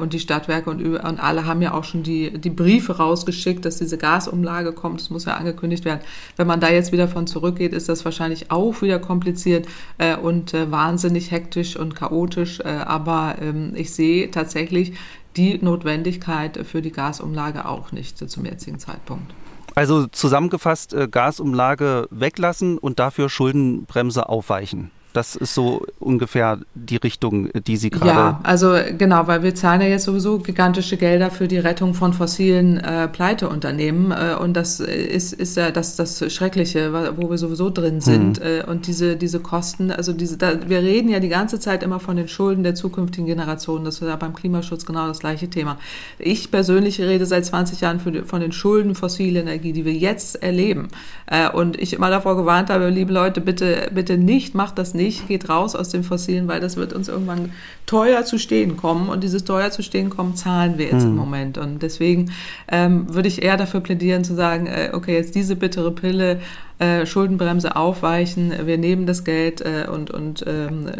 Und 0.00 0.12
die 0.12 0.20
Stadtwerke 0.20 0.70
und, 0.70 0.82
und 0.82 1.20
alle 1.20 1.46
haben 1.46 1.62
ja 1.62 1.74
auch 1.74 1.84
schon 1.84 2.02
die, 2.02 2.38
die 2.38 2.50
Briefe 2.50 2.96
rausgeschickt, 2.96 3.64
dass 3.64 3.78
diese 3.78 3.98
Gasumlage 3.98 4.72
kommt. 4.72 5.00
Das 5.00 5.10
muss 5.10 5.24
ja 5.24 5.34
angekündigt 5.34 5.84
werden. 5.84 6.00
Wenn 6.36 6.46
man 6.46 6.60
da 6.60 6.70
jetzt 6.70 6.92
wieder 6.92 7.08
von 7.08 7.26
zurückgeht, 7.26 7.72
ist 7.72 7.88
das 7.88 8.04
wahrscheinlich 8.04 8.50
auch 8.50 8.82
wieder 8.82 8.98
kompliziert 8.98 9.66
äh, 9.98 10.16
und 10.42 10.54
äh, 10.54 10.70
wahnsinnig 10.70 11.30
hektisch 11.30 11.76
und 11.76 11.94
chaotisch. 11.94 12.60
Äh, 12.60 12.68
aber 12.68 13.36
ähm, 13.40 13.72
ich 13.74 13.94
sehe 13.94 14.30
tatsächlich 14.30 14.94
die 15.36 15.58
Notwendigkeit 15.58 16.58
für 16.66 16.82
die 16.82 16.92
Gasumlage 16.92 17.66
auch 17.66 17.92
nicht 17.92 18.18
zum 18.18 18.44
jetzigen 18.44 18.78
Zeitpunkt. 18.78 19.32
Also 19.74 20.06
zusammengefasst, 20.06 20.92
äh, 20.92 21.08
Gasumlage 21.08 22.08
weglassen 22.10 22.76
und 22.76 22.98
dafür 22.98 23.28
Schuldenbremse 23.28 24.28
aufweichen. 24.28 24.90
Das 25.12 25.36
ist 25.36 25.54
so 25.54 25.84
ungefähr 25.98 26.58
die 26.74 26.96
Richtung, 26.96 27.50
die 27.66 27.76
Sie 27.76 27.90
gerade. 27.90 28.10
Ja, 28.10 28.40
also 28.42 28.74
genau, 28.96 29.26
weil 29.26 29.42
wir 29.42 29.54
zahlen 29.54 29.80
ja 29.80 29.88
jetzt 29.88 30.04
sowieso 30.04 30.38
gigantische 30.38 30.96
Gelder 30.96 31.30
für 31.30 31.48
die 31.48 31.58
Rettung 31.58 31.94
von 31.94 32.12
fossilen 32.12 32.78
äh, 32.78 33.08
Pleiteunternehmen. 33.08 34.12
Äh, 34.12 34.36
und 34.40 34.54
das 34.54 34.80
ist, 34.80 35.32
ist 35.34 35.56
ja 35.56 35.70
das, 35.70 35.96
das 35.96 36.32
Schreckliche, 36.32 36.92
wo 37.16 37.30
wir 37.30 37.38
sowieso 37.38 37.70
drin 37.70 38.00
sind. 38.00 38.38
Hm. 38.38 38.46
Äh, 38.46 38.64
und 38.64 38.86
diese, 38.86 39.16
diese 39.16 39.40
Kosten, 39.40 39.90
also 39.90 40.12
diese, 40.12 40.38
da, 40.38 40.68
wir 40.68 40.78
reden 40.78 41.08
ja 41.08 41.20
die 41.20 41.28
ganze 41.28 41.60
Zeit 41.60 41.82
immer 41.82 42.00
von 42.00 42.16
den 42.16 42.28
Schulden 42.28 42.62
der 42.62 42.74
zukünftigen 42.74 43.26
Generationen. 43.26 43.84
Das 43.84 43.96
ist 43.96 44.08
ja 44.08 44.16
beim 44.16 44.32
Klimaschutz 44.32 44.86
genau 44.86 45.06
das 45.06 45.18
gleiche 45.18 45.48
Thema. 45.48 45.78
Ich 46.18 46.50
persönlich 46.50 47.00
rede 47.00 47.26
seit 47.26 47.44
20 47.44 47.80
Jahren 47.80 48.00
für, 48.00 48.24
von 48.24 48.40
den 48.40 48.52
Schulden 48.52 48.94
fossile 48.94 49.40
Energie, 49.40 49.72
die 49.72 49.84
wir 49.84 49.92
jetzt 49.92 50.42
erleben. 50.42 50.88
Äh, 51.26 51.50
und 51.50 51.80
ich 51.80 51.92
immer 51.92 52.10
davor 52.10 52.36
gewarnt 52.36 52.70
habe, 52.70 52.88
liebe 52.88 53.12
Leute, 53.12 53.40
bitte, 53.40 53.90
bitte 53.92 54.16
nicht, 54.16 54.54
macht 54.54 54.78
das 54.78 54.94
nicht, 54.94 55.01
geht 55.10 55.48
raus 55.48 55.74
aus 55.74 55.88
den 55.88 56.04
Fossilen, 56.04 56.48
weil 56.48 56.60
das 56.60 56.76
wird 56.76 56.92
uns 56.92 57.08
irgendwann 57.08 57.52
teuer 57.86 58.24
zu 58.24 58.38
stehen 58.38 58.76
kommen. 58.76 59.08
Und 59.08 59.22
dieses 59.22 59.44
teuer 59.44 59.70
zu 59.70 59.82
stehen 59.82 60.10
kommen 60.10 60.34
zahlen 60.36 60.78
wir 60.78 60.86
jetzt 60.86 61.04
mhm. 61.04 61.10
im 61.10 61.16
Moment. 61.16 61.58
Und 61.58 61.82
deswegen 61.82 62.32
ähm, 62.68 63.12
würde 63.12 63.28
ich 63.28 63.42
eher 63.42 63.56
dafür 63.56 63.80
plädieren 63.80 64.24
zu 64.24 64.34
sagen, 64.34 64.66
äh, 64.66 64.90
okay, 64.92 65.14
jetzt 65.14 65.34
diese 65.34 65.56
bittere 65.56 65.90
Pille 65.90 66.40
äh, 66.82 67.06
Schuldenbremse 67.06 67.76
aufweichen, 67.76 68.52
wir 68.64 68.76
nehmen 68.76 69.06
das 69.06 69.22
Geld 69.22 69.60
äh, 69.60 69.86
und, 69.88 70.10
und 70.10 70.42
ähm, 70.48 70.90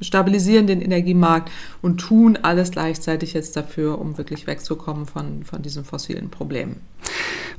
stabilisieren 0.00 0.66
den 0.66 0.80
Energiemarkt 0.80 1.50
und 1.82 1.98
tun 1.98 2.38
alles 2.40 2.70
gleichzeitig 2.70 3.34
jetzt 3.34 3.54
dafür, 3.54 3.98
um 3.98 4.16
wirklich 4.16 4.46
wegzukommen 4.46 5.04
von, 5.04 5.44
von 5.44 5.60
diesen 5.60 5.84
fossilen 5.84 6.30
Problemen. 6.30 6.80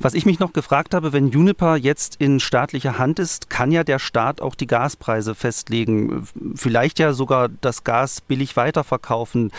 Was 0.00 0.14
ich 0.14 0.24
mich 0.24 0.40
noch 0.40 0.52
gefragt 0.52 0.94
habe, 0.94 1.12
wenn 1.12 1.28
Juniper 1.28 1.76
jetzt 1.76 2.16
in 2.16 2.40
staatlicher 2.40 2.98
Hand 2.98 3.18
ist, 3.18 3.50
kann 3.50 3.70
ja 3.70 3.84
der 3.84 3.98
Staat 3.98 4.40
auch 4.40 4.54
die 4.54 4.66
Gaspreise 4.66 5.34
festlegen, 5.34 6.26
vielleicht 6.54 6.98
ja 6.98 7.12
sogar 7.12 7.48
das 7.48 7.84
Gas 7.84 8.20
billig 8.22 8.56
weiterverkaufen. 8.60 9.52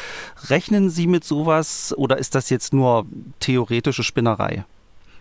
Rechnen 0.50 0.90
Sie 0.92 1.08
mit 1.08 1.24
sowas 1.24 1.94
oder 1.98 2.18
ist 2.18 2.36
das 2.36 2.50
jetzt 2.52 2.72
nur 2.74 3.08
theoretische 3.40 4.04
Spinnerei? 4.04 4.64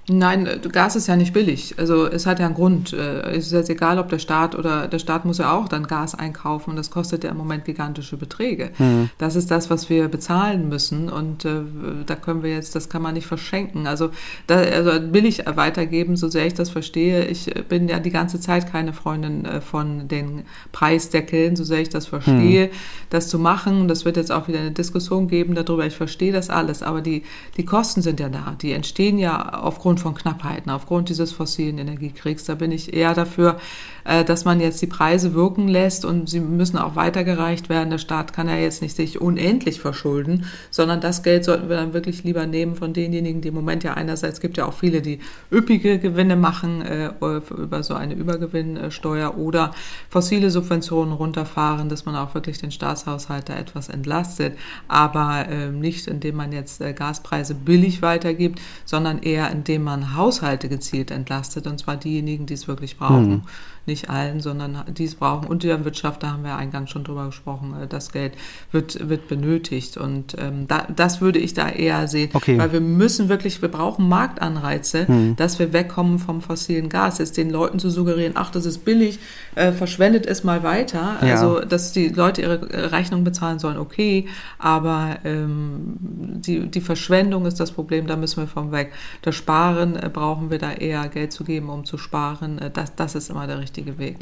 Nein, 0.08 0.46
äh, 0.46 0.58
Gas 0.72 0.96
ist 0.96 1.06
ja 1.06 1.16
nicht 1.16 1.32
billig. 1.32 1.74
Also 1.78 2.06
es 2.06 2.26
hat 2.26 2.38
ja 2.38 2.46
einen 2.46 2.54
Grund. 2.54 2.92
Äh, 2.92 3.36
es 3.36 3.46
ist 3.46 3.52
jetzt 3.52 3.70
egal, 3.70 3.98
ob 3.98 4.08
der 4.08 4.18
Staat 4.18 4.54
oder 4.56 4.88
der 4.88 4.98
Staat 4.98 5.24
muss 5.24 5.38
ja 5.38 5.52
auch 5.52 5.68
dann 5.68 5.86
Gas 5.86 6.14
einkaufen 6.14 6.70
und 6.70 6.76
das 6.76 6.90
kostet 6.90 7.24
ja 7.24 7.30
im 7.30 7.36
Moment 7.36 7.64
gigantische 7.64 8.16
Beträge. 8.16 8.70
Mhm. 8.78 9.10
Das 9.18 9.36
ist 9.36 9.50
das, 9.50 9.70
was 9.70 9.88
wir 9.90 10.08
bezahlen 10.08 10.68
müssen 10.68 11.08
und 11.10 11.44
äh, 11.44 11.60
da 12.06 12.16
können 12.16 12.42
wir 12.42 12.52
jetzt, 12.52 12.74
das 12.74 12.88
kann 12.88 13.02
man 13.02 13.14
nicht 13.14 13.26
verschenken. 13.26 13.86
Also, 13.86 14.10
da, 14.46 14.56
also 14.56 15.00
billig 15.00 15.44
weitergeben, 15.46 16.16
so 16.16 16.28
sehr 16.28 16.46
ich 16.46 16.54
das 16.54 16.70
verstehe. 16.70 17.26
Ich 17.26 17.52
bin 17.68 17.88
ja 17.88 18.00
die 18.00 18.10
ganze 18.10 18.40
Zeit 18.40 18.70
keine 18.70 18.92
Freundin 18.92 19.44
äh, 19.44 19.60
von 19.60 20.08
den 20.08 20.42
Preisdeckeln, 20.72 21.56
so 21.56 21.64
sehr 21.64 21.80
ich 21.80 21.90
das 21.90 22.06
verstehe, 22.06 22.66
mhm. 22.66 22.70
das 23.10 23.28
zu 23.28 23.38
machen. 23.38 23.86
Das 23.86 24.04
wird 24.04 24.16
jetzt 24.16 24.32
auch 24.32 24.48
wieder 24.48 24.60
eine 24.60 24.72
Diskussion 24.72 25.28
geben 25.28 25.54
darüber. 25.54 25.86
Ich 25.86 25.96
verstehe 25.96 26.32
das 26.32 26.50
alles, 26.50 26.82
aber 26.82 27.00
die, 27.00 27.22
die 27.56 27.64
Kosten 27.64 28.02
sind 28.02 28.18
ja 28.18 28.28
da. 28.28 28.56
Die 28.60 28.72
entstehen 28.72 29.18
ja 29.18 29.60
aufgrund 29.60 29.89
von 29.98 30.14
Knappheiten, 30.14 30.70
aufgrund 30.70 31.08
dieses 31.08 31.32
fossilen 31.32 31.78
Energiekriegs. 31.78 32.44
Da 32.44 32.54
bin 32.54 32.70
ich 32.70 32.94
eher 32.94 33.14
dafür, 33.14 33.58
äh, 34.04 34.24
dass 34.24 34.44
man 34.44 34.60
jetzt 34.60 34.80
die 34.82 34.86
Preise 34.86 35.34
wirken 35.34 35.68
lässt 35.68 36.04
und 36.04 36.28
sie 36.28 36.40
müssen 36.40 36.78
auch 36.78 36.96
weitergereicht 36.96 37.68
werden. 37.68 37.90
Der 37.90 37.98
Staat 37.98 38.32
kann 38.32 38.48
ja 38.48 38.56
jetzt 38.56 38.82
nicht 38.82 38.96
sich 38.96 39.20
unendlich 39.20 39.80
verschulden, 39.80 40.46
sondern 40.70 41.00
das 41.00 41.22
Geld 41.22 41.44
sollten 41.44 41.68
wir 41.68 41.76
dann 41.76 41.92
wirklich 41.92 42.24
lieber 42.24 42.46
nehmen 42.46 42.74
von 42.74 42.92
denjenigen, 42.92 43.40
die 43.40 43.48
im 43.48 43.54
Moment 43.54 43.84
ja 43.84 43.94
einerseits 43.94 44.40
gibt 44.40 44.56
ja 44.56 44.66
auch 44.66 44.74
viele, 44.74 45.02
die 45.02 45.20
üppige 45.50 45.98
Gewinne 45.98 46.36
machen 46.36 46.82
äh, 46.82 47.10
über 47.56 47.82
so 47.82 47.94
eine 47.94 48.14
Übergewinnsteuer 48.14 49.36
oder 49.36 49.72
fossile 50.08 50.50
Subventionen 50.50 51.14
runterfahren, 51.14 51.88
dass 51.88 52.04
man 52.06 52.16
auch 52.16 52.34
wirklich 52.34 52.58
den 52.58 52.70
Staatshaushalt 52.70 53.48
da 53.48 53.56
etwas 53.56 53.88
entlastet, 53.88 54.56
aber 54.88 55.46
äh, 55.48 55.70
nicht 55.70 56.06
indem 56.06 56.36
man 56.36 56.52
jetzt 56.52 56.80
äh, 56.80 56.92
Gaspreise 56.92 57.54
billig 57.54 58.02
weitergibt, 58.02 58.60
sondern 58.84 59.22
eher 59.22 59.50
indem 59.50 59.79
man 59.80 60.16
Haushalte 60.16 60.68
gezielt 60.68 61.10
entlastet 61.10 61.66
und 61.66 61.78
zwar 61.78 61.96
diejenigen, 61.96 62.46
die 62.46 62.54
es 62.54 62.68
wirklich 62.68 62.98
brauchen. 62.98 63.32
Hm 63.32 63.42
nicht 63.86 64.10
allen, 64.10 64.40
sondern 64.40 64.84
die 64.88 65.04
es 65.04 65.14
brauchen. 65.14 65.46
Und 65.46 65.62
der 65.62 65.84
Wirtschaft, 65.84 66.22
da 66.22 66.32
haben 66.32 66.44
wir 66.44 66.56
eingangs 66.56 66.90
schon 66.90 67.04
drüber 67.04 67.26
gesprochen, 67.26 67.74
äh, 67.82 67.86
das 67.86 68.12
Geld 68.12 68.34
wird, 68.72 69.08
wird 69.08 69.28
benötigt. 69.28 69.96
Und 69.96 70.36
ähm, 70.38 70.66
da, 70.68 70.86
das 70.94 71.20
würde 71.20 71.38
ich 71.38 71.54
da 71.54 71.68
eher 71.68 72.08
sehen. 72.08 72.30
Okay. 72.32 72.58
Weil 72.58 72.72
wir 72.72 72.80
müssen 72.80 73.28
wirklich, 73.28 73.60
wir 73.62 73.68
brauchen 73.68 74.08
Marktanreize, 74.08 75.06
hm. 75.06 75.36
dass 75.36 75.58
wir 75.58 75.72
wegkommen 75.72 76.18
vom 76.18 76.40
fossilen 76.40 76.88
Gas. 76.88 77.18
Jetzt 77.18 77.36
den 77.36 77.50
Leuten 77.50 77.78
zu 77.78 77.90
suggerieren, 77.90 78.34
ach, 78.36 78.50
das 78.50 78.66
ist 78.66 78.84
billig, 78.84 79.18
äh, 79.54 79.72
verschwendet 79.72 80.26
es 80.26 80.44
mal 80.44 80.62
weiter. 80.62 81.16
Ja. 81.22 81.34
Also, 81.34 81.60
dass 81.60 81.92
die 81.92 82.08
Leute 82.08 82.42
ihre 82.42 82.92
Rechnung 82.92 83.24
bezahlen 83.24 83.58
sollen, 83.58 83.78
okay. 83.78 84.26
Aber 84.58 85.18
ähm, 85.24 85.96
die, 86.00 86.68
die 86.68 86.80
Verschwendung 86.80 87.46
ist 87.46 87.60
das 87.60 87.72
Problem, 87.72 88.06
da 88.06 88.16
müssen 88.16 88.42
wir 88.42 88.46
vom 88.46 88.72
weg. 88.72 88.92
Das 89.22 89.34
Sparen 89.34 89.96
äh, 89.96 90.10
brauchen 90.12 90.50
wir 90.50 90.58
da 90.58 90.72
eher 90.72 91.08
Geld 91.08 91.32
zu 91.32 91.44
geben, 91.44 91.68
um 91.68 91.84
zu 91.84 91.98
sparen. 91.98 92.58
Äh, 92.58 92.70
das, 92.70 92.94
das 92.94 93.14
ist 93.14 93.30
immer 93.30 93.46
der 93.46 93.58
richtige 93.58 93.79
richtige 93.80 93.98
Weg. 93.98 94.16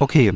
Okay. 0.00 0.32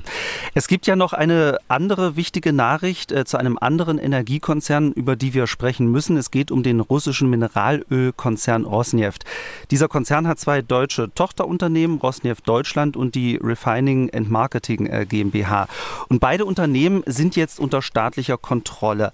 Es 0.55 0.69
gibt 0.69 0.87
ja 0.87 0.95
noch 0.95 1.13
eine 1.13 1.59
andere 1.67 2.15
wichtige 2.15 2.53
Nachricht 2.53 3.11
äh, 3.11 3.25
zu 3.25 3.39
einem 3.39 3.59
anderen 3.61 3.99
Energiekonzern, 3.99 4.93
über 4.93 5.17
die 5.17 5.35
wir 5.35 5.49
sprechen 5.49 5.91
müssen. 5.91 6.17
Es 6.17 6.31
geht 6.31 6.53
um 6.53 6.63
den 6.63 6.79
russischen 6.79 7.29
Mineralölkonzern 7.29 8.65
Rosneft. 8.65 9.25
Dieser 9.73 9.89
Konzern 9.89 10.29
hat 10.29 10.39
zwei 10.39 10.63
deutsche 10.63 11.13
Tochterunternehmen, 11.13 11.99
Rosneft 11.99 12.49
Deutschland 12.49 12.97
und 12.97 13.17
die 13.17 13.37
Refining 13.43 14.11
and 14.15 14.31
Marketing 14.31 14.87
äh, 14.87 15.05
GmbH. 15.07 15.67
Und 16.09 16.21
beide 16.21 16.45
Unternehmen 16.45 17.03
sind 17.07 17.35
jetzt 17.35 17.59
unter 17.59 17.83
staatlicher 17.83 18.39
Kontrolle. 18.39 19.13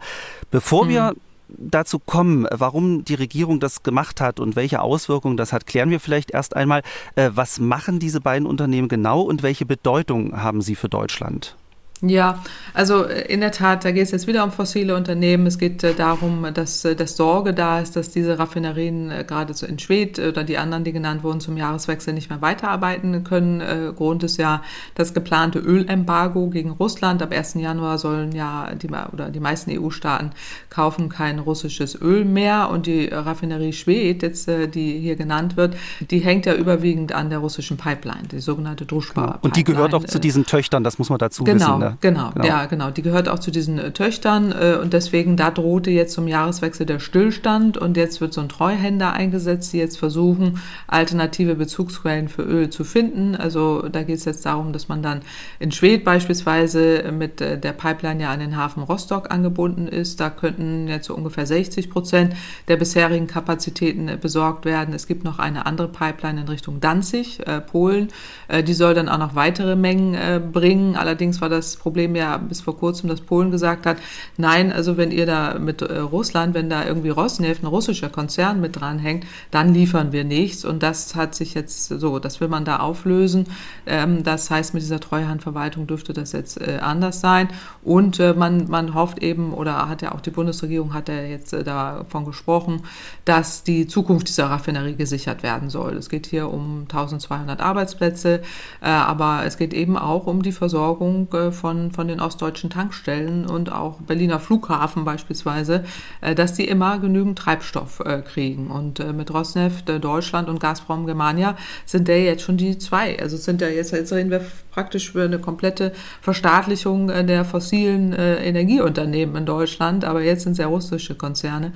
Bevor 0.50 0.84
mhm. 0.84 0.88
wir 0.90 1.14
dazu 1.48 1.98
kommen, 1.98 2.46
warum 2.50 3.04
die 3.04 3.14
Regierung 3.14 3.60
das 3.60 3.82
gemacht 3.82 4.20
hat 4.20 4.40
und 4.40 4.56
welche 4.56 4.80
Auswirkungen 4.80 5.36
das 5.36 5.52
hat, 5.52 5.66
klären 5.66 5.90
wir 5.90 6.00
vielleicht 6.00 6.30
erst 6.30 6.56
einmal, 6.56 6.82
äh, 7.16 7.30
was 7.34 7.58
machen 7.58 7.98
diese 7.98 8.20
beiden 8.20 8.46
Unternehmen 8.46 8.88
genau 8.88 9.22
und 9.22 9.42
welche 9.42 9.66
Bedeutung 9.66 10.40
haben 10.40 10.62
sie 10.62 10.74
für 10.74 10.88
Deutschland? 10.88 11.56
Ja, 12.02 12.42
also 12.72 13.04
äh, 13.04 13.32
in 13.32 13.40
der 13.40 13.52
Tat, 13.52 13.84
da 13.84 13.92
geht 13.92 14.02
es 14.02 14.10
jetzt 14.10 14.26
wieder 14.26 14.44
um 14.44 14.50
fossile 14.50 14.96
Unternehmen. 14.96 15.46
Es 15.46 15.58
geht 15.58 15.82
äh, 15.84 15.94
darum, 15.94 16.46
dass, 16.52 16.84
äh, 16.84 16.96
dass 16.96 17.16
Sorge 17.16 17.54
da 17.54 17.80
ist, 17.80 17.96
dass 17.96 18.10
diese 18.10 18.38
Raffinerien 18.38 19.10
äh, 19.10 19.24
gerade 19.26 19.54
so 19.54 19.66
in 19.66 19.78
Schwed 19.78 20.18
oder 20.18 20.44
die 20.44 20.58
anderen, 20.58 20.84
die 20.84 20.92
genannt 20.92 21.22
wurden, 21.22 21.40
zum 21.40 21.56
Jahreswechsel 21.56 22.12
nicht 22.12 22.30
mehr 22.30 22.42
weiterarbeiten 22.42 23.24
können. 23.24 23.60
Äh, 23.60 23.92
Grund 23.94 24.22
ist 24.24 24.36
ja 24.36 24.62
das 24.94 25.14
geplante 25.14 25.60
Ölembargo 25.60 26.48
gegen 26.48 26.70
Russland. 26.70 27.22
Ab 27.22 27.32
1. 27.32 27.54
Januar 27.54 27.98
sollen 27.98 28.32
ja 28.32 28.74
die, 28.74 28.88
oder 28.88 29.30
die 29.30 29.40
meisten 29.40 29.70
EU-Staaten 29.70 30.30
kaufen 30.70 31.08
kein 31.08 31.38
russisches 31.38 32.00
Öl 32.00 32.24
mehr. 32.24 32.70
Und 32.70 32.86
die 32.86 33.06
Raffinerie 33.06 33.72
Schwed, 33.72 34.22
jetzt, 34.22 34.48
äh, 34.48 34.68
die 34.68 34.98
hier 34.98 35.16
genannt 35.16 35.56
wird, 35.56 35.76
die 36.10 36.18
hängt 36.18 36.46
ja 36.46 36.54
überwiegend 36.54 37.12
an 37.12 37.30
der 37.30 37.38
russischen 37.38 37.76
Pipeline, 37.76 38.28
die 38.30 38.40
sogenannte 38.40 38.84
Druschba-Pipeline. 38.84 39.38
Und 39.42 39.56
die 39.56 39.64
gehört 39.64 39.94
auch 39.94 40.04
zu 40.04 40.18
diesen 40.18 40.44
Töchtern, 40.44 40.84
das 40.84 40.98
muss 40.98 41.08
man 41.08 41.18
dazu 41.18 41.44
genau. 41.44 41.78
wissen. 41.78 41.83
Ne? 41.90 41.98
Genau, 42.00 42.30
genau, 42.30 42.46
ja, 42.46 42.66
genau. 42.66 42.90
Die 42.90 43.02
gehört 43.02 43.28
auch 43.28 43.38
zu 43.38 43.50
diesen 43.50 43.78
äh, 43.78 43.90
Töchtern 43.92 44.52
äh, 44.52 44.76
und 44.80 44.92
deswegen, 44.92 45.36
da 45.36 45.50
drohte 45.50 45.90
jetzt 45.90 46.12
zum 46.14 46.28
Jahreswechsel 46.28 46.86
der 46.86 46.98
Stillstand 46.98 47.78
und 47.78 47.96
jetzt 47.96 48.20
wird 48.20 48.32
so 48.32 48.40
ein 48.40 48.48
Treuhänder 48.48 49.12
eingesetzt, 49.12 49.72
die 49.72 49.78
jetzt 49.78 49.98
versuchen, 49.98 50.60
alternative 50.86 51.54
Bezugsquellen 51.54 52.28
für 52.28 52.42
Öl 52.42 52.70
zu 52.70 52.84
finden. 52.84 53.36
Also 53.36 53.88
da 53.88 54.02
geht 54.02 54.18
es 54.18 54.24
jetzt 54.24 54.44
darum, 54.46 54.72
dass 54.72 54.88
man 54.88 55.02
dann 55.02 55.22
in 55.58 55.72
Schwed 55.72 56.04
beispielsweise 56.04 57.12
mit 57.12 57.40
äh, 57.40 57.58
der 57.58 57.72
Pipeline 57.72 58.22
ja 58.22 58.30
an 58.30 58.40
den 58.40 58.56
Hafen 58.56 58.82
Rostock 58.82 59.30
angebunden 59.30 59.88
ist. 59.88 60.20
Da 60.20 60.30
könnten 60.30 60.88
jetzt 60.88 61.06
so 61.06 61.14
ungefähr 61.14 61.46
60 61.46 61.90
Prozent 61.90 62.34
der 62.68 62.76
bisherigen 62.76 63.26
Kapazitäten 63.26 64.08
äh, 64.08 64.18
besorgt 64.20 64.64
werden. 64.64 64.94
Es 64.94 65.06
gibt 65.06 65.24
noch 65.24 65.38
eine 65.38 65.66
andere 65.66 65.88
Pipeline 65.88 66.40
in 66.40 66.48
Richtung 66.48 66.80
Danzig, 66.80 67.46
äh, 67.46 67.60
Polen. 67.60 68.08
Äh, 68.48 68.62
die 68.62 68.74
soll 68.74 68.94
dann 68.94 69.08
auch 69.08 69.18
noch 69.18 69.34
weitere 69.34 69.76
Mengen 69.76 70.14
bringen. 70.52 70.96
Allerdings 70.96 71.40
war 71.40 71.48
das 71.48 71.73
Problem 71.76 72.14
ja 72.14 72.36
bis 72.36 72.60
vor 72.60 72.76
kurzem, 72.76 73.08
dass 73.08 73.20
Polen 73.20 73.50
gesagt 73.50 73.86
hat, 73.86 73.98
nein, 74.36 74.72
also 74.72 74.96
wenn 74.96 75.10
ihr 75.10 75.26
da 75.26 75.58
mit 75.58 75.82
äh, 75.82 75.98
Russland, 75.98 76.54
wenn 76.54 76.70
da 76.70 76.84
irgendwie 76.84 77.10
Rosneft, 77.10 77.62
ein 77.62 77.66
russischer 77.66 78.08
Konzern 78.08 78.60
mit 78.60 78.80
dranhängt, 78.80 79.26
dann 79.50 79.74
liefern 79.74 80.12
wir 80.12 80.24
nichts. 80.24 80.64
Und 80.64 80.82
das 80.82 81.14
hat 81.14 81.34
sich 81.34 81.54
jetzt 81.54 81.88
so, 81.88 82.18
das 82.18 82.40
will 82.40 82.48
man 82.48 82.64
da 82.64 82.78
auflösen. 82.78 83.46
Ähm, 83.86 84.22
das 84.22 84.50
heißt, 84.50 84.74
mit 84.74 84.82
dieser 84.82 85.00
Treuhandverwaltung 85.00 85.86
dürfte 85.86 86.12
das 86.12 86.32
jetzt 86.32 86.60
äh, 86.60 86.78
anders 86.80 87.20
sein. 87.20 87.48
Und 87.82 88.20
äh, 88.20 88.34
man, 88.34 88.68
man 88.68 88.94
hofft 88.94 89.22
eben, 89.22 89.52
oder 89.52 89.88
hat 89.88 90.02
ja 90.02 90.12
auch 90.12 90.20
die 90.20 90.30
Bundesregierung 90.30 90.94
hat 90.94 91.08
ja 91.08 91.22
jetzt 91.22 91.52
davon 91.52 92.24
gesprochen, 92.24 92.82
dass 93.24 93.64
die 93.64 93.86
Zukunft 93.86 94.28
dieser 94.28 94.46
Raffinerie 94.46 94.94
gesichert 94.94 95.42
werden 95.42 95.70
soll. 95.70 95.96
Es 95.96 96.08
geht 96.08 96.26
hier 96.26 96.50
um 96.50 96.82
1200 96.82 97.60
Arbeitsplätze, 97.60 98.42
aber 98.80 99.42
es 99.44 99.56
geht 99.56 99.74
eben 99.74 99.96
auch 99.96 100.26
um 100.26 100.42
die 100.42 100.52
Versorgung 100.52 101.28
von 101.52 101.63
von, 101.64 101.92
von 101.92 102.08
den 102.08 102.20
ostdeutschen 102.20 102.68
Tankstellen 102.68 103.46
und 103.46 103.72
auch 103.72 103.98
Berliner 104.02 104.38
Flughafen 104.38 105.06
beispielsweise, 105.06 105.82
äh, 106.20 106.34
dass 106.34 106.52
die 106.52 106.68
immer 106.68 106.98
genügend 106.98 107.38
Treibstoff 107.38 108.00
äh, 108.00 108.20
kriegen. 108.20 108.66
Und 108.66 109.00
äh, 109.00 109.14
mit 109.14 109.32
Rosneft 109.32 109.88
Deutschland 109.88 110.50
und 110.50 110.60
Gazprom 110.60 111.06
Germania 111.06 111.56
sind 111.86 112.06
der 112.06 112.22
jetzt 112.22 112.42
schon 112.42 112.58
die 112.58 112.76
zwei. 112.76 113.18
Also 113.18 113.38
sind 113.38 113.62
ja 113.62 113.68
jetzt, 113.68 113.92
jetzt 113.92 114.12
reden 114.12 114.30
wir 114.30 114.44
praktisch 114.70 115.12
für 115.12 115.22
eine 115.22 115.38
komplette 115.38 115.92
Verstaatlichung 116.20 117.06
der 117.06 117.44
fossilen 117.44 118.12
Energieunternehmen 118.12 119.36
in 119.36 119.46
Deutschland. 119.46 120.04
Aber 120.04 120.20
jetzt 120.20 120.42
sind 120.42 120.52
es 120.52 120.58
ja 120.58 120.66
russische 120.66 121.14
Konzerne, 121.14 121.72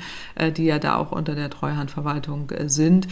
die 0.57 0.64
ja 0.64 0.81
da 0.81 0.96
auch 0.96 1.12
unter 1.12 1.37
der 1.37 1.48
Treuhandverwaltung 1.48 2.51
sind. 2.66 3.07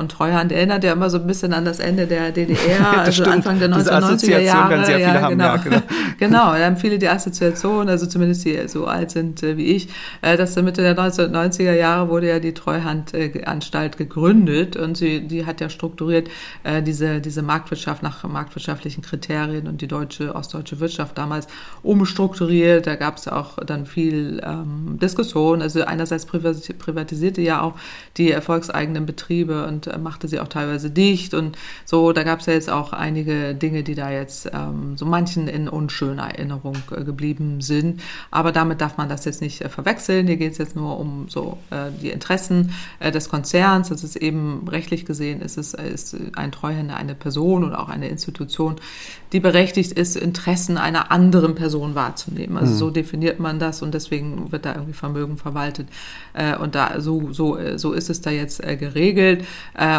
Und 0.00 0.10
Treuhand 0.10 0.50
erinnert 0.50 0.82
ja 0.82 0.94
immer 0.94 1.10
so 1.10 1.18
ein 1.18 1.26
bisschen 1.26 1.52
an 1.52 1.66
das 1.66 1.78
Ende 1.78 2.06
der 2.06 2.32
DDR, 2.32 2.98
also 3.00 3.12
stimmt. 3.12 3.36
Anfang 3.36 3.58
der 3.58 3.68
1990er 3.68 4.38
Jahre. 4.38 4.84
Viele 4.86 5.00
ja, 5.00 5.20
haben, 5.20 5.30
genau. 5.30 5.44
Ja, 5.44 5.56
genau. 5.56 5.82
genau, 6.18 6.52
da 6.52 6.64
haben 6.64 6.76
viele 6.76 6.98
die 6.98 7.08
Assoziation, 7.08 7.88
also 7.88 8.06
zumindest 8.06 8.44
die 8.44 8.68
so 8.68 8.86
alt 8.86 9.10
sind 9.10 9.42
äh, 9.42 9.56
wie 9.56 9.66
ich, 9.66 9.88
äh, 10.22 10.36
dass 10.36 10.56
Mitte 10.56 10.82
der 10.82 10.96
1990er 10.96 11.74
Jahre 11.74 12.08
wurde 12.08 12.28
ja 12.28 12.40
die 12.40 12.54
Treuhandanstalt 12.54 13.96
gegründet 13.96 14.76
und 14.76 14.96
sie, 14.96 15.26
die 15.26 15.46
hat 15.46 15.60
ja 15.60 15.68
strukturiert 15.68 16.28
äh, 16.64 16.82
diese, 16.82 17.20
diese 17.20 17.42
Marktwirtschaft 17.42 18.02
nach 18.02 18.24
marktwirtschaftlichen 18.24 19.02
Kriterien 19.02 19.66
und 19.66 19.80
die 19.80 19.88
deutsche, 19.88 20.34
ostdeutsche 20.34 20.80
Wirtschaft 20.80 21.16
damals 21.18 21.46
umstrukturiert. 21.82 22.86
Da 22.86 22.96
gab 22.96 23.16
es 23.16 23.28
auch 23.28 23.56
dann 23.64 23.86
viel 23.86 24.40
ähm, 24.44 24.98
Diskussion. 25.00 25.62
Also 25.62 25.84
einerseits 25.84 26.26
privatisierte 26.26 27.40
ja 27.40 27.62
auch 27.62 27.74
die 28.16 28.30
erfolgseigenen 28.30 29.06
Betriebe 29.06 29.66
und 29.66 29.86
äh, 29.86 29.98
machte 29.98 30.28
sie 30.28 30.40
auch 30.40 30.48
teilweise 30.48 30.90
dicht 30.90 31.34
und 31.34 31.56
so. 31.84 32.12
Da 32.12 32.22
gab 32.22 32.40
es 32.40 32.46
ja 32.46 32.52
jetzt 32.52 32.70
auch 32.70 32.92
einige 32.92 33.54
Dinge, 33.54 33.82
die 33.82 33.94
da 33.94 34.10
jetzt 34.10 34.50
ähm, 34.52 34.96
so 34.96 35.06
manchen 35.06 35.48
in 35.48 35.68
unschöner 35.98 36.30
Erinnerung 36.30 36.76
äh, 36.90 37.04
geblieben 37.04 37.60
sind. 37.60 38.00
Aber 38.30 38.52
damit 38.52 38.80
darf 38.80 38.96
man 38.96 39.08
das 39.08 39.24
jetzt 39.24 39.40
nicht 39.40 39.62
äh, 39.62 39.68
verwechseln. 39.68 40.26
Hier 40.26 40.36
geht 40.36 40.52
es 40.52 40.58
jetzt 40.58 40.76
nur 40.76 40.98
um 40.98 41.28
so 41.28 41.58
äh, 41.70 41.90
die 42.00 42.10
Interessen 42.10 42.72
des 43.02 43.28
Konzerns. 43.28 43.88
Das 43.88 44.04
ist 44.04 44.16
eben 44.16 44.66
rechtlich 44.68 45.04
gesehen, 45.04 45.40
ist 45.40 45.56
es 45.56 45.74
ist 45.74 46.16
ein 46.34 46.52
Treuhänder 46.52 46.96
eine 46.96 47.14
Person 47.14 47.64
oder 47.64 47.80
auch 47.80 47.88
eine 47.88 48.08
Institution, 48.08 48.76
die 49.32 49.40
berechtigt 49.40 49.92
ist, 49.92 50.16
Interessen 50.16 50.78
einer 50.78 51.10
anderen 51.10 51.54
Person 51.54 51.94
wahrzunehmen. 51.94 52.56
Also 52.56 52.72
mhm. 52.72 52.78
so 52.78 52.90
definiert 52.90 53.40
man 53.40 53.58
das 53.58 53.82
und 53.82 53.92
deswegen 53.92 54.50
wird 54.52 54.64
da 54.64 54.74
irgendwie 54.74 54.94
Vermögen 54.94 55.36
verwaltet. 55.36 55.88
Äh, 56.32 56.56
und 56.56 56.74
da 56.74 57.00
so, 57.00 57.32
so, 57.32 57.56
äh, 57.58 57.78
so 57.78 57.92
ist 57.92 58.08
es 58.08 58.20
da 58.20 58.30
jetzt 58.30 58.64
äh, 58.64 58.76
geregelt. 58.76 59.44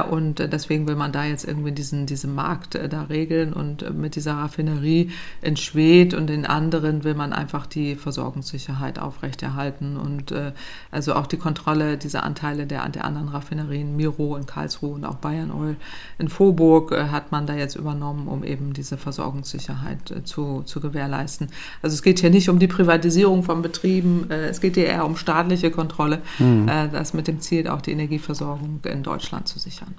und 0.10 0.40
deswegen 0.40 0.88
will 0.88 0.96
man 0.96 1.12
da 1.12 1.26
jetzt 1.26 1.46
irgendwie 1.46 1.72
diesen, 1.72 2.06
diesen 2.06 2.34
Markt 2.34 2.76
da 2.90 3.04
regeln 3.04 3.54
und 3.54 3.94
mit 3.96 4.16
dieser 4.16 4.34
Raffinerie 4.34 5.12
in 5.42 5.58
Schwedt 5.58 6.14
und 6.14 6.30
in 6.30 6.46
anderen 6.46 7.04
will 7.04 7.14
man 7.14 7.34
einfach 7.34 7.66
die 7.66 7.96
Versorgungssicherheit 7.96 9.00
aufrechterhalten 9.00 9.98
und 9.98 10.34
also 10.92 11.14
auch 11.14 11.28
die 11.28 11.38
Kontrolle 11.38 11.98
dieser 11.98 12.24
Anteile 12.24 12.66
der, 12.66 12.88
der 12.90 13.06
anderen 13.06 13.30
Raffinerien, 13.30 13.96
Miro 13.96 14.36
in 14.36 14.46
Karlsruhe 14.46 14.96
und 14.96 15.06
auch 15.06 15.16
Bayern 15.16 15.52
Oil 15.52 15.76
in 16.18 16.30
Vorburg 16.30 16.92
hat 16.92 17.32
man 17.32 17.48
da 17.48 17.56
jetzt 17.56 17.76
übernommen, 17.76 18.28
um 18.28 18.44
eben 18.44 18.74
diese 18.74 18.98
Versorgungssicherheit 18.98 19.19
zu, 20.24 20.64
zu 20.64 20.80
gewährleisten. 20.80 21.48
Also 21.82 21.94
es 21.94 22.02
geht 22.02 22.20
hier 22.20 22.30
nicht 22.30 22.50
um 22.50 22.60
die 22.60 22.68
Privatisierung 22.68 23.44
von 23.44 23.62
Betrieben, 23.62 24.30
es 24.30 24.62
geht 24.62 24.76
hier 24.76 24.86
eher 24.86 25.06
um 25.06 25.16
staatliche 25.18 25.72
Kontrolle 25.72 26.22
mhm. 26.40 26.68
äh, 26.68 26.90
das 26.90 27.14
mit 27.14 27.28
dem 27.28 27.40
Ziel, 27.40 27.68
auch 27.68 27.82
die 27.82 27.92
Energieversorgung 27.92 28.80
in 28.86 29.04
Deutschland 29.04 29.48
zu 29.48 29.60
sichern. 29.60 29.96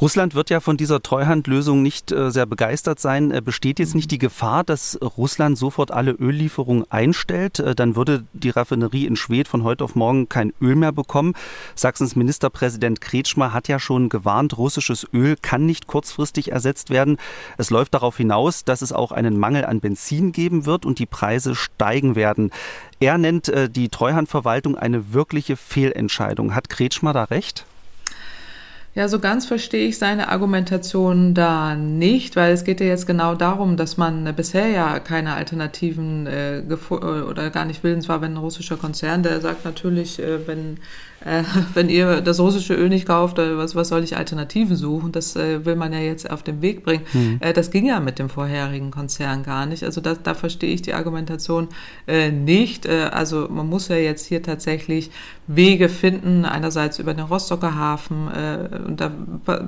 Russland 0.00 0.34
wird 0.34 0.50
ja 0.50 0.58
von 0.58 0.76
dieser 0.76 1.00
Treuhandlösung 1.00 1.80
nicht 1.80 2.10
äh, 2.10 2.30
sehr 2.32 2.44
begeistert 2.44 2.98
sein. 2.98 3.30
Äh, 3.30 3.40
besteht 3.40 3.78
jetzt 3.78 3.94
nicht 3.94 4.10
die 4.10 4.18
Gefahr, 4.18 4.64
dass 4.64 4.98
Russland 5.00 5.56
sofort 5.56 5.92
alle 5.92 6.10
Öllieferungen 6.12 6.90
einstellt? 6.90 7.60
Äh, 7.60 7.76
dann 7.76 7.94
würde 7.94 8.24
die 8.32 8.50
Raffinerie 8.50 9.06
in 9.06 9.14
Schwedt 9.14 9.46
von 9.46 9.62
heute 9.62 9.84
auf 9.84 9.94
morgen 9.94 10.28
kein 10.28 10.52
Öl 10.60 10.74
mehr 10.74 10.90
bekommen. 10.90 11.34
Sachsens 11.76 12.16
Ministerpräsident 12.16 13.00
Kretschmer 13.00 13.52
hat 13.52 13.68
ja 13.68 13.78
schon 13.78 14.08
gewarnt, 14.08 14.58
russisches 14.58 15.06
Öl 15.12 15.36
kann 15.40 15.66
nicht 15.66 15.86
kurzfristig 15.86 16.50
ersetzt 16.50 16.90
werden. 16.90 17.18
Es 17.56 17.70
läuft 17.70 17.94
darauf 17.94 18.16
hinaus, 18.16 18.41
dass 18.64 18.82
es 18.82 18.92
auch 18.92 19.12
einen 19.12 19.38
Mangel 19.38 19.64
an 19.64 19.80
Benzin 19.80 20.32
geben 20.32 20.66
wird 20.66 20.84
und 20.84 20.98
die 20.98 21.06
Preise 21.06 21.54
steigen 21.54 22.14
werden. 22.14 22.50
Er 23.00 23.18
nennt 23.18 23.48
äh, 23.48 23.68
die 23.68 23.88
Treuhandverwaltung 23.88 24.76
eine 24.76 25.12
wirkliche 25.12 25.56
Fehlentscheidung. 25.56 26.54
Hat 26.54 26.68
Kretschmer 26.68 27.12
da 27.12 27.24
recht? 27.24 27.64
Ja, 28.94 29.08
so 29.08 29.18
ganz 29.20 29.46
verstehe 29.46 29.88
ich 29.88 29.96
seine 29.96 30.28
Argumentation 30.28 31.32
da 31.32 31.74
nicht, 31.74 32.36
weil 32.36 32.52
es 32.52 32.62
geht 32.64 32.78
ja 32.78 32.86
jetzt 32.86 33.06
genau 33.06 33.34
darum, 33.34 33.78
dass 33.78 33.96
man 33.96 34.34
bisher 34.36 34.68
ja 34.68 34.98
keine 34.98 35.32
Alternativen 35.32 36.26
äh, 36.26 36.58
äh 36.58 36.74
oder 36.90 37.48
gar 37.48 37.64
nicht 37.64 37.82
willens 37.84 38.10
war, 38.10 38.20
wenn 38.20 38.34
ein 38.34 38.38
russischer 38.38 38.76
Konzern, 38.76 39.22
der 39.22 39.40
sagt 39.40 39.64
natürlich, 39.64 40.18
äh, 40.18 40.46
wenn 40.46 40.76
äh, 41.24 41.44
wenn 41.74 41.88
ihr 41.88 42.20
das 42.20 42.40
russische 42.40 42.74
Öl 42.74 42.88
nicht 42.88 43.06
kauft, 43.06 43.38
äh, 43.38 43.56
was, 43.56 43.74
was 43.74 43.88
soll 43.88 44.02
ich 44.02 44.16
Alternativen 44.16 44.76
suchen? 44.76 45.12
Das 45.12 45.36
äh, 45.36 45.64
will 45.64 45.76
man 45.76 45.92
ja 45.92 46.00
jetzt 46.00 46.30
auf 46.30 46.42
den 46.42 46.62
Weg 46.62 46.84
bringen. 46.84 47.04
Mhm. 47.12 47.38
Äh, 47.40 47.52
das 47.52 47.70
ging 47.70 47.86
ja 47.86 48.00
mit 48.00 48.18
dem 48.18 48.28
vorherigen 48.28 48.90
Konzern 48.90 49.42
gar 49.42 49.66
nicht. 49.66 49.84
Also 49.84 50.00
das, 50.00 50.22
da 50.22 50.34
verstehe 50.34 50.74
ich 50.74 50.82
die 50.82 50.94
Argumentation 50.94 51.68
äh, 52.06 52.30
nicht. 52.30 52.86
Äh, 52.86 53.10
also 53.12 53.48
man 53.48 53.68
muss 53.68 53.88
ja 53.88 53.96
jetzt 53.96 54.26
hier 54.26 54.42
tatsächlich 54.42 55.10
Wege 55.46 55.88
finden, 55.88 56.44
einerseits 56.44 56.98
über 56.98 57.14
den 57.14 57.24
Rostocker 57.24 57.74
Hafen. 57.74 58.28
Und 58.28 59.00
da 59.00 59.10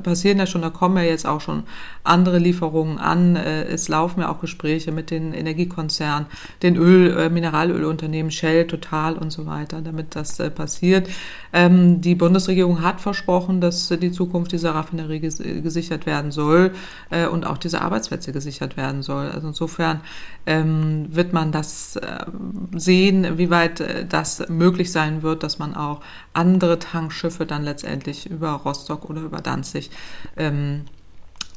passieren 0.02 0.38
ja 0.38 0.46
schon, 0.46 0.62
da 0.62 0.70
kommen 0.70 0.96
ja 0.96 1.02
jetzt 1.02 1.26
auch 1.26 1.40
schon 1.40 1.64
andere 2.04 2.38
Lieferungen 2.38 2.98
an. 2.98 3.34
Es 3.34 3.88
laufen 3.88 4.20
ja 4.20 4.30
auch 4.30 4.40
Gespräche 4.40 4.92
mit 4.92 5.10
den 5.10 5.34
Energiekonzernen, 5.34 6.26
den 6.62 6.76
Öl, 6.76 7.28
Mineralölunternehmen, 7.28 8.30
Shell, 8.30 8.68
Total 8.68 9.18
und 9.18 9.32
so 9.32 9.46
weiter, 9.46 9.82
damit 9.82 10.14
das 10.14 10.38
passiert. 10.54 11.08
Ähm, 11.54 12.00
die 12.00 12.16
Bundesregierung 12.16 12.82
hat 12.82 13.00
versprochen, 13.00 13.60
dass 13.60 13.88
die 13.88 14.10
Zukunft 14.10 14.50
dieser 14.50 14.74
Raffinerie 14.74 15.20
gesichert 15.20 16.04
werden 16.04 16.32
soll 16.32 16.72
äh, 17.10 17.26
und 17.28 17.46
auch 17.46 17.58
diese 17.58 17.80
Arbeitsplätze 17.80 18.32
gesichert 18.32 18.76
werden 18.76 19.02
soll. 19.02 19.30
Also 19.30 19.46
insofern 19.48 20.00
ähm, 20.46 21.06
wird 21.08 21.32
man 21.32 21.52
das 21.52 21.94
äh, 21.94 22.26
sehen, 22.74 23.38
wie 23.38 23.50
weit 23.50 23.80
äh, 23.80 24.04
das 24.04 24.48
möglich 24.48 24.90
sein 24.90 25.22
wird, 25.22 25.44
dass 25.44 25.60
man 25.60 25.76
auch 25.76 26.00
andere 26.32 26.80
Tankschiffe 26.80 27.46
dann 27.46 27.62
letztendlich 27.62 28.28
über 28.28 28.50
Rostock 28.50 29.08
oder 29.08 29.20
über 29.22 29.40
Danzig 29.40 29.90
ähm, 30.36 30.82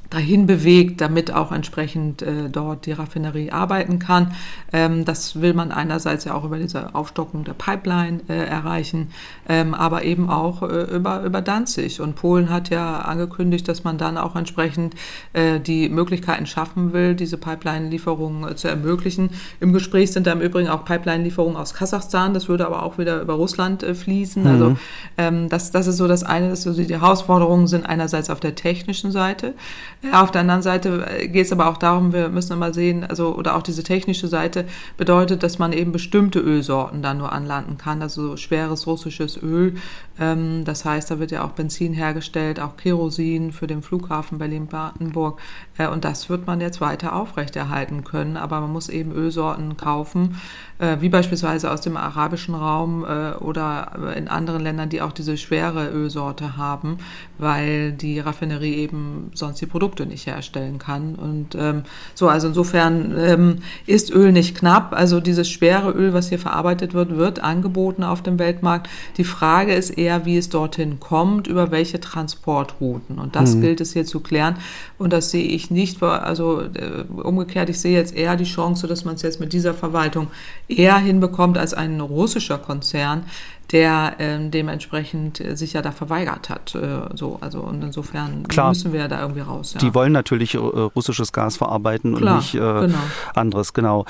dahin 0.09 0.47
bewegt, 0.47 1.01
damit 1.01 1.33
auch 1.33 1.51
entsprechend 1.51 2.21
äh, 2.21 2.49
dort 2.49 2.85
die 2.85 2.93
Raffinerie 2.93 3.51
arbeiten 3.51 3.99
kann. 3.99 4.33
Ähm, 4.71 5.05
das 5.05 5.41
will 5.41 5.53
man 5.53 5.71
einerseits 5.71 6.25
ja 6.25 6.33
auch 6.33 6.45
über 6.45 6.57
diese 6.57 6.95
Aufstockung 6.95 7.43
der 7.43 7.53
Pipeline 7.53 8.21
äh, 8.29 8.45
erreichen, 8.45 9.11
ähm, 9.49 9.73
aber 9.73 10.03
eben 10.03 10.29
auch 10.29 10.63
äh, 10.63 10.83
über, 10.83 11.23
über 11.23 11.41
Danzig. 11.41 11.99
Und 11.99 12.15
Polen 12.15 12.49
hat 12.49 12.69
ja 12.69 12.99
angekündigt, 12.99 13.67
dass 13.67 13.83
man 13.83 13.97
dann 13.97 14.17
auch 14.17 14.35
entsprechend 14.35 14.95
äh, 15.33 15.59
die 15.59 15.89
Möglichkeiten 15.89 16.45
schaffen 16.45 16.93
will, 16.93 17.15
diese 17.15 17.37
Pipeline-Lieferungen 17.37 18.51
äh, 18.51 18.55
zu 18.55 18.67
ermöglichen. 18.67 19.31
Im 19.59 19.73
Gespräch 19.73 20.11
sind 20.11 20.27
da 20.27 20.31
im 20.31 20.41
Übrigen 20.41 20.69
auch 20.69 20.85
Pipeline-Lieferungen 20.85 21.57
aus 21.57 21.73
Kasachstan, 21.73 22.33
das 22.33 22.47
würde 22.47 22.65
aber 22.65 22.83
auch 22.83 22.97
wieder 22.97 23.21
über 23.21 23.33
Russland 23.33 23.83
äh, 23.83 23.93
fließen. 23.93 24.43
Mhm. 24.43 24.49
Also 24.49 24.77
ähm, 25.17 25.49
das, 25.49 25.71
das 25.71 25.87
ist 25.87 25.97
so 25.97 26.07
das 26.07 26.23
eine, 26.23 26.49
dass 26.49 26.63
so 26.63 26.73
die 26.73 26.87
Herausforderungen 26.87 27.67
sind 27.67 27.85
einerseits 27.85 28.29
auf 28.29 28.39
der 28.39 28.55
technischen 28.55 29.11
Seite. 29.11 29.53
Ja, 30.03 30.21
auf 30.21 30.31
der 30.31 30.41
anderen 30.41 30.61
Seite 30.61 31.07
äh, 31.09 31.27
geht 31.27 31.47
es 31.47 31.51
aber 31.51 31.67
auch 31.67 31.77
darum, 31.77 32.13
wir 32.13 32.29
müssen 32.29 32.53
immer 32.53 32.71
sehen, 32.71 33.03
also 33.03 33.35
oder 33.35 33.55
auch 33.55 33.63
diese 33.63 33.83
technische 33.83 34.27
Seite 34.27 34.65
bedeutet, 34.95 35.41
dass 35.41 35.57
man 35.57 35.73
eben 35.73 35.91
bestimmte 35.91 36.39
Ölsorten 36.39 37.01
dann 37.01 37.17
nur 37.17 37.31
anlanden 37.31 37.77
kann, 37.79 38.03
also 38.03 38.37
schweres 38.37 38.85
russisches 38.85 39.41
Öl. 39.41 39.75
Ähm, 40.19 40.65
das 40.65 40.85
heißt, 40.85 41.09
da 41.09 41.19
wird 41.19 41.31
ja 41.31 41.43
auch 41.43 41.51
Benzin 41.51 41.93
hergestellt, 41.93 42.59
auch 42.59 42.77
Kerosin 42.77 43.51
für 43.51 43.65
den 43.65 43.81
Flughafen 43.81 44.37
Berlin-Brandenburg. 44.37 45.39
Äh, 45.77 45.87
und 45.87 46.05
das 46.05 46.29
wird 46.29 46.45
man 46.45 46.61
jetzt 46.61 46.79
weiter 46.79 47.15
aufrechterhalten 47.15 48.03
können. 48.03 48.37
Aber 48.37 48.61
man 48.61 48.71
muss 48.71 48.89
eben 48.89 49.11
Ölsorten 49.11 49.77
kaufen, 49.77 50.39
wie 50.99 51.09
beispielsweise 51.09 51.71
aus 51.71 51.81
dem 51.81 51.97
arabischen 51.97 52.53
Raum 52.53 53.03
oder 53.39 54.13
in 54.15 54.27
anderen 54.27 54.61
Ländern, 54.61 54.89
die 54.89 55.01
auch 55.01 55.11
diese 55.11 55.37
schwere 55.37 55.89
Ölsorte 55.89 56.55
haben, 56.57 56.99
weil 57.37 57.93
die 57.93 58.19
Raffinerie 58.19 58.75
eben 58.75 59.31
sonst 59.33 59.59
die 59.59 59.65
Produkte 59.65 59.87
Produkte 59.87 60.05
nicht 60.05 60.27
herstellen 60.27 60.79
kann. 60.79 61.15
Und 61.15 61.55
ähm, 61.55 61.83
so, 62.13 62.27
also 62.27 62.47
insofern 62.47 63.15
ähm, 63.17 63.55
ist 63.85 64.11
Öl 64.11 64.31
nicht 64.31 64.57
knapp. 64.57 64.93
Also 64.93 65.19
dieses 65.19 65.49
schwere 65.49 65.91
Öl, 65.91 66.13
was 66.13 66.29
hier 66.29 66.39
verarbeitet 66.39 66.93
wird, 66.93 67.15
wird 67.15 67.43
angeboten 67.43 68.03
auf 68.03 68.21
dem 68.21 68.37
Weltmarkt. 68.39 68.89
Die 69.17 69.23
Frage 69.23 69.73
ist 69.73 69.91
eher, 69.91 70.25
wie 70.25 70.37
es 70.37 70.49
dorthin 70.49 70.99
kommt, 70.99 71.47
über 71.47 71.71
welche 71.71 71.99
Transportrouten. 71.99 73.19
Und 73.19 73.35
das 73.35 73.55
mhm. 73.55 73.61
gilt 73.61 73.81
es 73.81 73.93
hier 73.93 74.05
zu 74.05 74.19
klären. 74.19 74.57
Und 74.97 75.13
das 75.13 75.31
sehe 75.31 75.45
ich 75.45 75.71
nicht, 75.71 76.01
also 76.03 76.61
äh, 76.61 77.03
umgekehrt, 77.21 77.69
ich 77.69 77.79
sehe 77.79 77.95
jetzt 77.95 78.15
eher 78.15 78.35
die 78.35 78.45
Chance, 78.45 78.87
dass 78.87 79.05
man 79.05 79.15
es 79.15 79.21
jetzt 79.21 79.39
mit 79.39 79.53
dieser 79.53 79.73
Verwaltung 79.73 80.27
eher 80.67 80.97
hinbekommt 80.97 81.57
als 81.57 81.73
ein 81.73 81.99
russischer 82.01 82.57
Konzern, 82.57 83.23
der 83.71 84.15
ähm, 84.19 84.51
dementsprechend 84.51 85.41
äh, 85.41 85.55
sich 85.55 85.73
ja 85.73 85.81
da 85.81 85.91
verweigert 85.91 86.49
hat. 86.49 86.75
Äh, 86.75 86.99
so, 87.15 87.37
also 87.41 87.61
und 87.61 87.83
insofern 87.83 88.47
Klar. 88.47 88.69
müssen 88.69 88.93
wir 88.93 89.07
da 89.07 89.21
irgendwie 89.21 89.41
raus. 89.41 89.73
Ja. 89.73 89.79
Die 89.79 89.93
wollen 89.93 90.13
natürlich 90.13 90.55
äh, 90.55 90.57
russisches 90.57 91.33
Gas 91.33 91.57
verarbeiten 91.57 92.15
Klar, 92.15 92.35
und 92.35 92.39
nicht 92.39 92.55
äh, 92.55 92.59
genau. 92.59 92.97
anderes, 93.35 93.73
genau. 93.73 94.05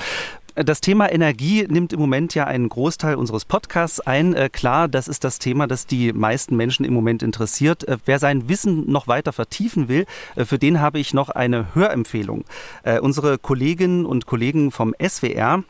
Das 0.54 0.80
Thema 0.80 1.12
Energie 1.12 1.68
nimmt 1.68 1.92
im 1.92 2.00
Moment 2.00 2.34
ja 2.34 2.44
einen 2.44 2.68
Großteil 2.68 3.14
unseres 3.14 3.44
Podcasts 3.44 4.00
ein. 4.00 4.34
Äh, 4.34 4.48
klar, 4.48 4.88
das 4.88 5.06
ist 5.06 5.22
das 5.22 5.38
Thema, 5.38 5.68
das 5.68 5.86
die 5.86 6.12
meisten 6.12 6.56
Menschen 6.56 6.84
im 6.84 6.94
Moment 6.94 7.22
interessiert. 7.22 7.86
Wer 8.04 8.18
sein 8.18 8.48
Wissen 8.48 8.90
noch 8.90 9.06
weiter 9.06 9.32
vertiefen 9.32 9.88
will, 9.88 10.04
für 10.36 10.58
den 10.58 10.80
habe 10.80 10.98
ich 10.98 11.14
noch 11.14 11.28
eine 11.28 11.74
Hörempfehlung. 11.74 12.44
Unsere 13.02 13.38
Kolleginnen 13.38 14.04
und 14.04 14.26
Kollegen 14.26 14.72
vom 14.72 14.94
SWR 15.00 15.62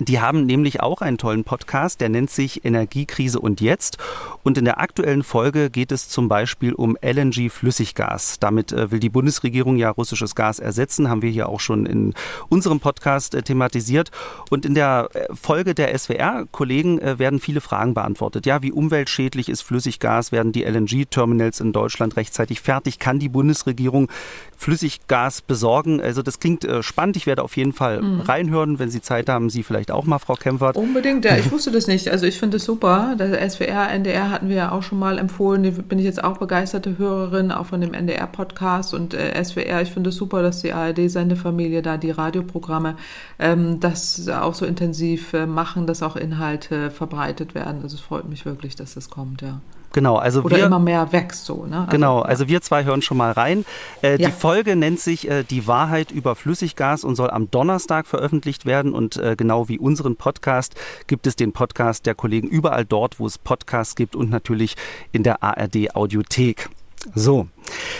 die 0.00 0.20
haben 0.20 0.46
nämlich 0.46 0.80
auch 0.80 1.00
einen 1.00 1.18
tollen 1.18 1.44
Podcast, 1.44 2.00
der 2.00 2.08
nennt 2.08 2.30
sich 2.30 2.64
Energiekrise 2.64 3.38
und 3.38 3.60
jetzt. 3.60 3.98
Und 4.42 4.58
in 4.58 4.64
der 4.64 4.78
aktuellen 4.78 5.22
Folge 5.22 5.70
geht 5.70 5.92
es 5.92 6.08
zum 6.08 6.28
Beispiel 6.28 6.74
um 6.74 6.96
LNG-Flüssiggas. 7.00 8.38
Damit 8.40 8.72
äh, 8.72 8.90
will 8.90 9.00
die 9.00 9.08
Bundesregierung 9.08 9.76
ja 9.76 9.90
russisches 9.90 10.34
Gas 10.34 10.58
ersetzen, 10.58 11.08
haben 11.08 11.22
wir 11.22 11.30
hier 11.30 11.48
auch 11.48 11.60
schon 11.60 11.86
in 11.86 12.14
unserem 12.48 12.80
Podcast 12.80 13.34
äh, 13.34 13.42
thematisiert. 13.42 14.10
Und 14.50 14.66
in 14.66 14.74
der 14.74 15.08
äh, 15.14 15.26
Folge 15.34 15.74
der 15.74 15.96
SWR-Kollegen 15.96 17.00
werden 17.18 17.40
viele 17.40 17.60
Fragen 17.60 17.94
beantwortet. 17.94 18.46
Ja, 18.46 18.62
wie 18.62 18.72
umweltschädlich 18.72 19.48
ist 19.48 19.62
Flüssiggas? 19.62 20.32
Werden 20.32 20.52
die 20.52 20.64
LNG-Terminals 20.64 21.60
in 21.60 21.72
Deutschland 21.72 22.16
rechtzeitig 22.16 22.60
fertig? 22.60 22.98
Kann 22.98 23.18
die 23.18 23.28
Bundesregierung 23.28 24.10
Flüssiggas 24.56 25.42
besorgen? 25.42 26.00
Also 26.00 26.22
das 26.22 26.40
klingt 26.40 26.66
spannend. 26.80 27.16
Ich 27.16 27.26
werde 27.26 27.42
auf 27.42 27.56
jeden 27.56 27.72
Fall 27.72 28.02
mhm. 28.02 28.20
reinhören, 28.20 28.78
wenn 28.78 28.90
Sie 28.90 29.00
Zeit 29.00 29.28
haben. 29.28 29.50
Sie 29.50 29.62
vielleicht 29.62 29.83
auch 29.90 30.04
mal, 30.04 30.18
Frau 30.18 30.34
Kempfert. 30.34 30.76
Unbedingt, 30.76 31.24
ja. 31.24 31.36
Ich 31.36 31.50
wusste 31.52 31.70
das 31.70 31.86
nicht. 31.86 32.08
Also 32.10 32.26
ich 32.26 32.38
finde 32.38 32.58
es 32.58 32.64
super. 32.64 33.14
Das 33.16 33.54
SWR, 33.54 33.90
NDR 33.90 34.30
hatten 34.30 34.48
wir 34.48 34.56
ja 34.56 34.72
auch 34.72 34.82
schon 34.82 34.98
mal 34.98 35.18
empfohlen. 35.18 35.62
Da 35.62 35.70
bin 35.82 35.98
ich 35.98 36.04
jetzt 36.04 36.22
auch 36.22 36.38
begeisterte 36.38 36.98
Hörerin, 36.98 37.52
auch 37.52 37.66
von 37.66 37.80
dem 37.80 37.94
NDR-Podcast 37.94 38.94
und 38.94 39.14
äh, 39.14 39.42
SWR. 39.42 39.82
Ich 39.82 39.90
finde 39.90 40.10
es 40.10 40.16
super, 40.16 40.42
dass 40.42 40.60
die 40.60 40.72
ARD-Sendefamilie 40.72 41.82
da 41.82 41.96
die 41.96 42.10
Radioprogramme 42.10 42.96
ähm, 43.38 43.80
das 43.80 44.28
auch 44.28 44.54
so 44.54 44.66
intensiv 44.66 45.32
äh, 45.32 45.46
machen, 45.46 45.86
dass 45.86 46.02
auch 46.02 46.16
Inhalte 46.16 46.90
verbreitet 46.90 47.54
werden. 47.54 47.82
Also 47.82 47.96
es 47.96 48.00
freut 48.00 48.28
mich 48.28 48.44
wirklich, 48.44 48.76
dass 48.76 48.94
das 48.94 49.10
kommt, 49.10 49.42
ja. 49.42 49.60
Genau, 49.94 50.16
also 50.16 50.42
Oder 50.42 50.56
wir, 50.56 50.66
immer 50.66 50.80
mehr 50.80 51.12
wächst 51.12 51.44
so, 51.44 51.66
ne? 51.66 51.78
Also, 51.78 51.90
genau, 51.92 52.20
also 52.20 52.48
wir 52.48 52.60
zwei 52.62 52.82
hören 52.84 53.00
schon 53.00 53.16
mal 53.16 53.30
rein. 53.30 53.64
Äh, 54.02 54.20
Ja. 54.20 54.28
Die 54.28 54.32
Folge 54.32 54.74
nennt 54.74 54.98
sich 54.98 55.30
äh, 55.30 55.44
Die 55.44 55.68
Wahrheit 55.68 56.10
über 56.10 56.34
Flüssiggas 56.34 57.04
und 57.04 57.14
soll 57.14 57.30
am 57.30 57.48
Donnerstag 57.50 58.08
veröffentlicht 58.08 58.66
werden. 58.66 58.92
Und 58.92 59.16
äh, 59.16 59.36
genau 59.36 59.68
wie 59.68 59.78
unseren 59.78 60.16
Podcast 60.16 60.74
gibt 61.06 61.28
es 61.28 61.36
den 61.36 61.52
Podcast 61.52 62.06
der 62.06 62.16
Kollegen 62.16 62.48
überall 62.48 62.84
dort, 62.84 63.20
wo 63.20 63.26
es 63.26 63.38
Podcasts 63.38 63.94
gibt 63.94 64.16
und 64.16 64.30
natürlich 64.30 64.76
in 65.12 65.22
der 65.22 65.44
ARD 65.44 65.94
Audiothek. 65.94 66.68
So, 67.14 67.48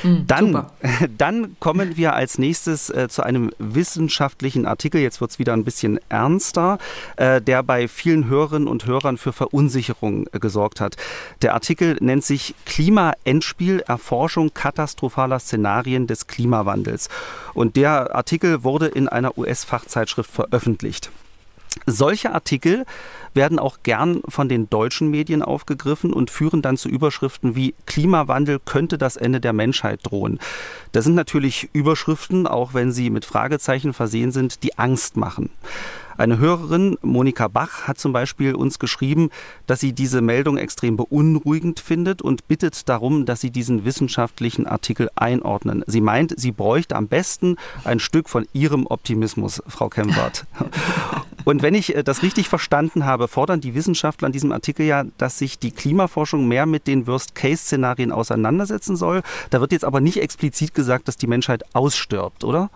dann, 0.02 0.46
super. 0.46 0.70
dann 1.18 1.56
kommen 1.60 1.96
wir 1.96 2.14
als 2.14 2.38
nächstes 2.38 2.90
äh, 2.90 3.08
zu 3.08 3.22
einem 3.22 3.50
wissenschaftlichen 3.58 4.66
Artikel. 4.66 5.00
Jetzt 5.00 5.20
wird 5.20 5.30
es 5.32 5.38
wieder 5.38 5.52
ein 5.52 5.64
bisschen 5.64 5.98
ernster, 6.08 6.78
äh, 7.16 7.40
der 7.40 7.62
bei 7.62 7.88
vielen 7.88 8.28
Hörerinnen 8.28 8.68
und 8.68 8.86
Hörern 8.86 9.16
für 9.16 9.32
Verunsicherung 9.32 10.26
äh, 10.32 10.38
gesorgt 10.38 10.80
hat. 10.80 10.96
Der 11.42 11.54
Artikel 11.54 11.96
nennt 12.00 12.24
sich 12.24 12.54
Klima-Endspiel, 12.66 13.80
Erforschung 13.80 14.52
katastrophaler 14.54 15.38
Szenarien 15.38 16.06
des 16.06 16.26
Klimawandels. 16.26 17.08
Und 17.54 17.76
der 17.76 18.14
Artikel 18.14 18.64
wurde 18.64 18.86
in 18.86 19.08
einer 19.08 19.38
US-Fachzeitschrift 19.38 20.30
veröffentlicht. 20.30 21.10
Solche 21.86 22.32
Artikel 22.32 22.84
werden 23.34 23.58
auch 23.58 23.78
gern 23.82 24.22
von 24.28 24.48
den 24.48 24.70
deutschen 24.70 25.10
Medien 25.10 25.42
aufgegriffen 25.42 26.12
und 26.12 26.30
führen 26.30 26.62
dann 26.62 26.76
zu 26.76 26.88
Überschriften 26.88 27.56
wie 27.56 27.74
Klimawandel 27.86 28.60
könnte 28.64 28.96
das 28.96 29.16
Ende 29.16 29.40
der 29.40 29.52
Menschheit 29.52 30.00
drohen. 30.02 30.38
Das 30.92 31.04
sind 31.04 31.14
natürlich 31.14 31.68
Überschriften, 31.72 32.46
auch 32.46 32.74
wenn 32.74 32.92
sie 32.92 33.10
mit 33.10 33.24
Fragezeichen 33.24 33.92
versehen 33.92 34.30
sind, 34.30 34.62
die 34.62 34.78
Angst 34.78 35.16
machen. 35.16 35.50
Eine 36.16 36.38
Hörerin, 36.38 36.96
Monika 37.02 37.48
Bach, 37.48 37.88
hat 37.88 37.98
zum 37.98 38.12
Beispiel 38.12 38.54
uns 38.54 38.78
geschrieben, 38.78 39.30
dass 39.66 39.80
sie 39.80 39.92
diese 39.92 40.20
Meldung 40.20 40.56
extrem 40.56 40.96
beunruhigend 40.96 41.80
findet 41.80 42.22
und 42.22 42.46
bittet 42.48 42.88
darum, 42.88 43.26
dass 43.26 43.40
sie 43.40 43.50
diesen 43.50 43.84
wissenschaftlichen 43.84 44.66
Artikel 44.66 45.10
einordnen. 45.16 45.82
Sie 45.86 46.00
meint, 46.00 46.34
sie 46.38 46.52
bräuchte 46.52 46.96
am 46.96 47.08
besten 47.08 47.56
ein 47.84 48.00
Stück 48.00 48.28
von 48.28 48.46
ihrem 48.52 48.86
Optimismus, 48.86 49.62
Frau 49.66 49.88
Kempfert. 49.88 50.46
Und 51.44 51.62
wenn 51.62 51.74
ich 51.74 51.94
äh, 51.94 52.02
das 52.02 52.22
richtig 52.22 52.48
verstanden 52.48 53.04
habe, 53.04 53.28
fordern 53.28 53.60
die 53.60 53.74
Wissenschaftler 53.74 54.26
in 54.26 54.32
diesem 54.32 54.52
Artikel 54.52 54.86
ja, 54.86 55.04
dass 55.18 55.38
sich 55.38 55.58
die 55.58 55.70
Klimaforschung 55.70 56.48
mehr 56.48 56.66
mit 56.66 56.86
den 56.86 57.06
Worst-Case-Szenarien 57.06 58.12
auseinandersetzen 58.12 58.96
soll. 58.96 59.22
Da 59.50 59.60
wird 59.60 59.72
jetzt 59.72 59.84
aber 59.84 60.00
nicht 60.00 60.22
explizit 60.22 60.74
gesagt, 60.74 61.06
dass 61.06 61.16
die 61.16 61.26
Menschheit 61.26 61.62
ausstirbt, 61.74 62.44
oder? 62.44 62.70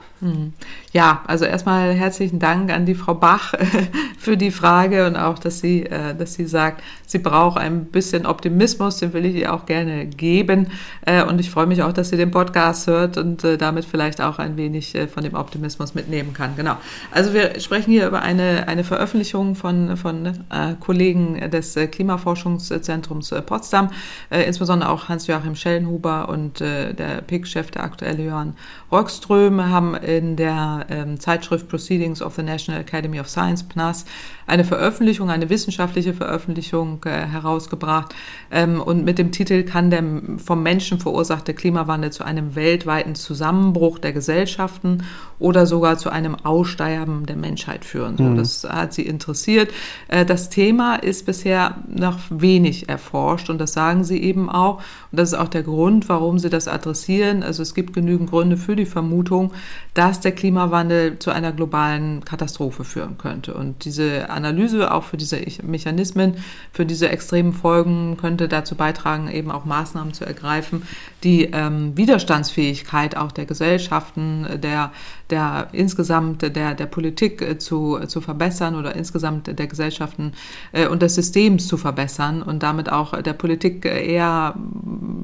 Ja, 0.93 1.23
also 1.27 1.45
erstmal 1.45 1.95
herzlichen 1.95 2.39
Dank 2.39 2.71
an 2.71 2.85
die 2.85 2.95
Frau 2.95 3.15
Bach 3.15 3.28
für 4.19 4.37
die 4.37 4.51
Frage 4.51 5.07
und 5.07 5.17
auch, 5.17 5.39
dass 5.39 5.61
sie, 5.61 5.85
äh, 5.85 6.15
dass 6.15 6.35
sie 6.35 6.47
sagt, 6.47 6.83
sie 7.07 7.19
braucht 7.19 7.59
ein 7.59 7.87
bisschen 7.87 8.27
Optimismus, 8.27 8.99
den 8.99 9.13
will 9.13 9.25
ich 9.25 9.37
ihr 9.37 9.53
auch 9.53 9.67
gerne 9.67 10.07
geben. 10.07 10.69
Äh, 11.05 11.23
Und 11.23 11.41
ich 11.41 11.51
freue 11.51 11.67
mich 11.67 11.83
auch, 11.83 11.93
dass 11.93 12.11
sie 12.11 12.17
den 12.17 12.31
Podcast 12.31 12.87
hört 12.87 13.17
und 13.17 13.45
äh, 13.45 13.57
damit 13.57 13.85
vielleicht 13.85 14.21
auch 14.21 14.39
ein 14.39 14.57
wenig 14.57 14.97
von 15.13 15.23
dem 15.23 15.35
Optimismus 15.35 15.95
mitnehmen 15.95 16.33
kann. 16.33 16.57
Genau. 16.57 16.77
Also 17.11 17.33
wir 17.33 17.61
sprechen 17.61 17.91
hier 17.91 18.07
über 18.07 18.23
eine, 18.23 18.67
eine 18.69 18.85
Veröffentlichung 18.85 19.55
von, 19.55 19.97
von 19.97 20.33
Kollegen 20.81 21.51
des 21.51 21.75
Klimaforschungszentrums 21.75 23.35
Potsdam, 23.47 23.91
insbesondere 24.31 24.91
auch 24.91 25.09
Hans-Joachim 25.09 25.55
Schellenhuber 25.55 26.29
und 26.29 26.61
der 26.61 27.23
PIC-Chef, 27.27 27.71
der 27.71 27.85
aktuelle 27.85 28.25
Johann 28.25 28.55
Rockström, 28.91 29.69
haben 29.69 29.95
in 29.95 30.37
der 30.37 30.87
ähm, 30.91 31.21
Zeitschrift 31.21 31.69
Proceedings 31.69 32.23
of 32.23 32.35
the 32.35 32.43
National 32.43 32.81
Academy 32.81 33.18
of 33.21 33.29
Science, 33.29 33.63
PNAS, 33.63 34.05
eine 34.47 34.65
Veröffentlichung, 34.65 35.31
eine 35.31 35.51
wissenschaftliche 35.51 36.15
Veröffentlichung 36.15 37.01
äh, 37.05 37.11
herausgebracht. 37.11 38.15
Ähm, 38.51 38.81
und 38.81 39.05
mit 39.05 39.19
dem 39.19 39.31
Titel 39.31 39.63
kann 39.63 39.91
der 39.91 40.03
vom 40.39 40.63
Menschen 40.63 41.01
verursachte 41.01 41.55
Klimawandel 41.55 42.11
zu 42.11 42.25
einem 42.25 42.55
weltweiten 42.55 43.15
Zusammenbruch 43.15 43.99
der 43.99 44.13
Gesellschaften 44.13 45.05
oder 45.39 45.67
sogar 45.67 45.99
zu 45.99 46.11
einem 46.11 46.35
Aussterben 46.35 47.27
der 47.27 47.37
Menschheit 47.37 47.85
führen. 47.85 48.17
So, 48.17 48.35
Das 48.35 48.65
hat 48.65 48.95
sie 48.95 49.07
interessiert. 49.07 49.71
Äh, 50.09 50.25
das 50.25 50.49
Thema 50.49 50.97
ist 50.97 51.27
bisher 51.27 51.77
noch 51.87 52.19
wenig 52.31 52.89
erforscht 52.89 53.51
und 53.51 53.59
das 53.59 53.73
sagen 53.75 54.05
sie 54.05 54.23
eben 54.23 54.49
auch. 54.49 54.79
Und 55.11 55.19
das 55.21 55.33
ist 55.33 55.39
auch 55.39 55.49
der 55.49 55.63
Grund, 55.63 56.09
warum 56.09 56.39
sie 56.39 56.51
das 56.51 56.69
adressieren. 56.69 57.43
Also 57.43 57.63
es 57.63 57.75
gibt 57.75 57.93
genügend 57.93 58.31
Gründe 58.31 58.57
für 58.57 58.77
die 58.77 58.87
Vermutung, 58.87 59.53
dass 59.95 60.21
der 60.21 60.33
Klimawandel 60.33 61.19
zu 61.19 61.31
einer 61.31 61.53
globalen 61.53 62.25
Katastrophe 62.25 62.85
führen 62.85 63.08
könnte. 63.17 63.55
Und 63.55 63.85
diese 63.85 64.29
Analyse 64.29 64.93
auch 64.93 65.05
für 65.05 65.17
diese 65.17 65.41
Mechanismen, 65.63 66.37
für 66.73 66.85
diese 66.85 67.09
extremen 67.09 67.53
Folgen 67.53 68.17
könnte 68.21 68.49
dazu 68.49 68.75
beitragen, 68.75 69.31
eben 69.31 69.51
auch 69.51 69.65
Maßnahmen 69.65 70.13
zu 70.13 70.27
ergreifen, 70.27 70.83
die 71.25 71.45
ähm, 71.45 71.97
Widerstandsfähigkeit 71.97 73.17
auch 73.17 73.33
der 73.33 73.47
Gesellschaften, 73.47 74.47
der, 74.61 74.93
der 75.31 75.69
insgesamt 75.73 76.43
der, 76.43 76.75
der 76.75 76.87
Politik 76.87 77.43
äh, 77.43 77.59
zu, 77.59 77.99
zu 78.07 78.21
verbessern 78.21 78.75
oder 78.77 78.97
insgesamt 78.97 79.47
der 79.59 79.67
Gesellschaften 79.67 80.33
äh, 80.73 80.87
und 80.87 81.03
des 81.03 81.15
Systems 81.15 81.67
zu 81.69 81.77
verbessern 81.77 82.43
und 82.43 82.63
damit 82.63 82.91
auch 82.91 83.21
der 83.23 83.33
Politik 83.35 83.85
äh, 83.85 84.07
eher 84.15 84.55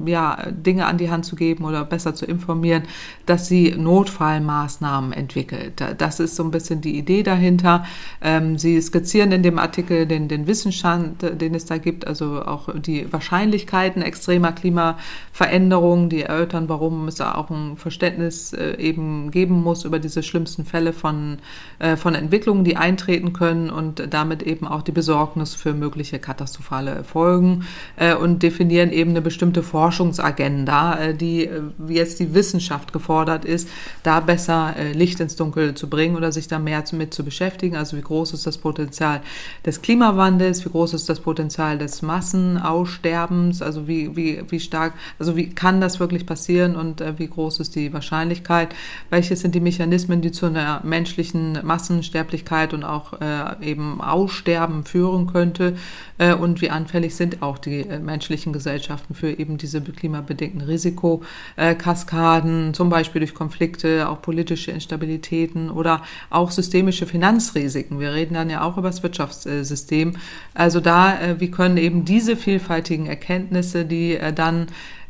ja, 0.05 0.37
Dinge 0.51 0.85
an 0.85 0.97
die 0.97 1.09
Hand 1.09 1.25
zu 1.25 1.35
geben 1.35 1.65
oder 1.65 1.83
besser 1.83 2.13
zu 2.13 2.25
informieren, 2.25 2.83
dass 3.25 3.47
sie 3.47 3.71
Notfallmaßnahmen 3.75 5.13
entwickelt. 5.13 5.73
Da- 5.77 5.93
Das 5.93 6.19
ist 6.19 6.35
so 6.35 6.43
ein 6.43 6.51
bisschen 6.51 6.81
die 6.81 6.97
Idee 6.97 7.23
dahinter. 7.23 7.85
Ähm, 8.21 8.57
sie 8.57 8.79
skizzieren 8.81 9.31
in 9.31 9.41
dem 9.43 9.57
Artikel 9.57 10.05
den, 10.05 10.27
den 10.27 10.45
Wissensstand, 10.47 11.23
äh, 11.23 11.35
den 11.35 11.55
es 11.55 11.65
da 11.65 11.77
gibt, 11.77 12.05
also 12.05 12.43
auch 12.43 12.69
die 12.79 13.11
Wahrscheinlichkeiten 13.11 14.01
extremer 14.03 14.51
Klimaveränderungen, 14.51 16.09
die 16.09 16.21
erörtern, 16.21 16.69
warum 16.69 17.07
es 17.07 17.15
da 17.15 17.35
auch 17.35 17.49
ein 17.49 17.77
Verständnis 17.77 18.53
äh, 18.53 18.75
eben 18.77 19.31
geben 19.31 19.63
muss 19.63 19.85
über 19.85 19.94
diese 19.99 20.23
schlimmsten 20.23 20.65
Fälle 20.65 20.93
von, 20.93 21.37
äh, 21.79 21.95
von 21.95 22.15
Entwicklungen, 22.15 22.63
die 22.63 22.77
eintreten 22.77 23.33
können 23.33 23.69
und 23.69 24.07
damit 24.13 24.43
eben 24.43 24.67
auch 24.67 24.81
die 24.81 24.91
Besorgnis 24.91 25.55
für 25.55 25.73
mögliche 25.73 26.19
katastrophale 26.19 27.03
Folgen 27.03 27.65
äh, 27.97 28.15
und 28.15 28.43
definieren 28.43 28.91
eben 28.91 29.11
eine 29.11 29.21
bestimmte 29.21 29.63
Forschungsagenda, 29.63 30.99
äh, 30.99 31.13
die 31.13 31.45
äh, 31.45 31.61
jetzt 31.87 32.19
die 32.19 32.33
Wissenschaft 32.33 32.93
gefordert 32.93 33.45
ist, 33.45 33.69
da 34.03 34.19
besser 34.19 34.75
äh, 34.77 34.93
Licht 34.93 35.19
ins 35.19 35.35
Dunkel 35.35 35.75
zu 35.75 35.89
bringen 35.89 36.15
oder 36.15 36.31
sich 36.31 36.47
da 36.47 36.59
mehr 36.59 36.83
mit 36.91 37.13
zu 37.13 37.23
beschäftigen. 37.23 37.75
Also 37.75 37.97
wie 37.97 38.01
groß 38.01 38.33
ist 38.33 38.45
das 38.45 38.57
Potenzial 38.57 39.21
des 39.65 39.81
Klimawandels, 39.81 40.65
wie 40.65 40.69
groß 40.69 40.93
ist 40.93 41.09
das 41.09 41.19
Potenzial 41.19 41.77
des 41.77 42.01
Massenaussterbens, 42.01 43.61
also 43.61 43.87
wie, 43.87 44.15
wie, 44.15 44.43
wie 44.49 44.59
stark, 44.59 44.93
also 45.19 45.35
wie 45.35 45.49
kann 45.49 45.81
das 45.81 45.99
wirklich 45.99 46.25
passieren 46.25 46.75
und 46.75 47.01
äh, 47.01 47.17
wie 47.17 47.27
groß 47.27 47.59
ist 47.59 47.75
die 47.75 47.93
Wahrscheinlichkeit, 47.93 48.75
welche 49.09 49.35
sind 49.35 49.55
die 49.55 49.59
Mechanismen, 49.59 49.84
Mechanismen, 49.85 50.21
die 50.21 50.31
zu 50.31 50.47
einer 50.47 50.81
menschlichen 50.83 51.59
Massensterblichkeit 51.63 52.73
und 52.73 52.83
auch 52.83 53.21
äh, 53.21 53.53
eben 53.61 54.01
Aussterben 54.01 54.83
führen 54.83 55.27
könnte 55.27 55.77
äh, 56.17 56.33
und 56.33 56.59
wie 56.61 56.71
anfällig 56.71 57.15
sind 57.15 57.43
auch 57.43 57.59
die 57.59 57.81
äh, 57.81 57.99
menschlichen 57.99 58.51
Gesellschaften 58.51 59.13
für 59.13 59.29
eben 59.29 59.59
diese 59.59 59.81
klimabedingten 59.81 60.61
Risikokaskaden, 60.61 62.73
zum 62.73 62.89
Beispiel 62.89 63.19
durch 63.19 63.35
Konflikte, 63.35 64.09
auch 64.09 64.23
politische 64.23 64.71
Instabilitäten 64.71 65.69
oder 65.69 66.01
auch 66.31 66.49
systemische 66.49 67.05
Finanzrisiken. 67.05 67.99
Wir 67.99 68.13
reden 68.13 68.33
dann 68.33 68.49
ja 68.49 68.63
auch 68.63 68.77
über 68.77 68.89
das 68.89 69.03
Wirtschaftssystem. 69.03 70.13
Also 70.55 70.79
da, 70.79 71.19
äh, 71.19 71.39
wie 71.39 71.51
können 71.51 71.77
eben 71.77 72.05
diese 72.05 72.35
vielfältigen 72.35 73.05
Erkenntnisse, 73.05 73.85
die 73.85 74.17
äh, 74.17 74.33
dann 74.33 74.65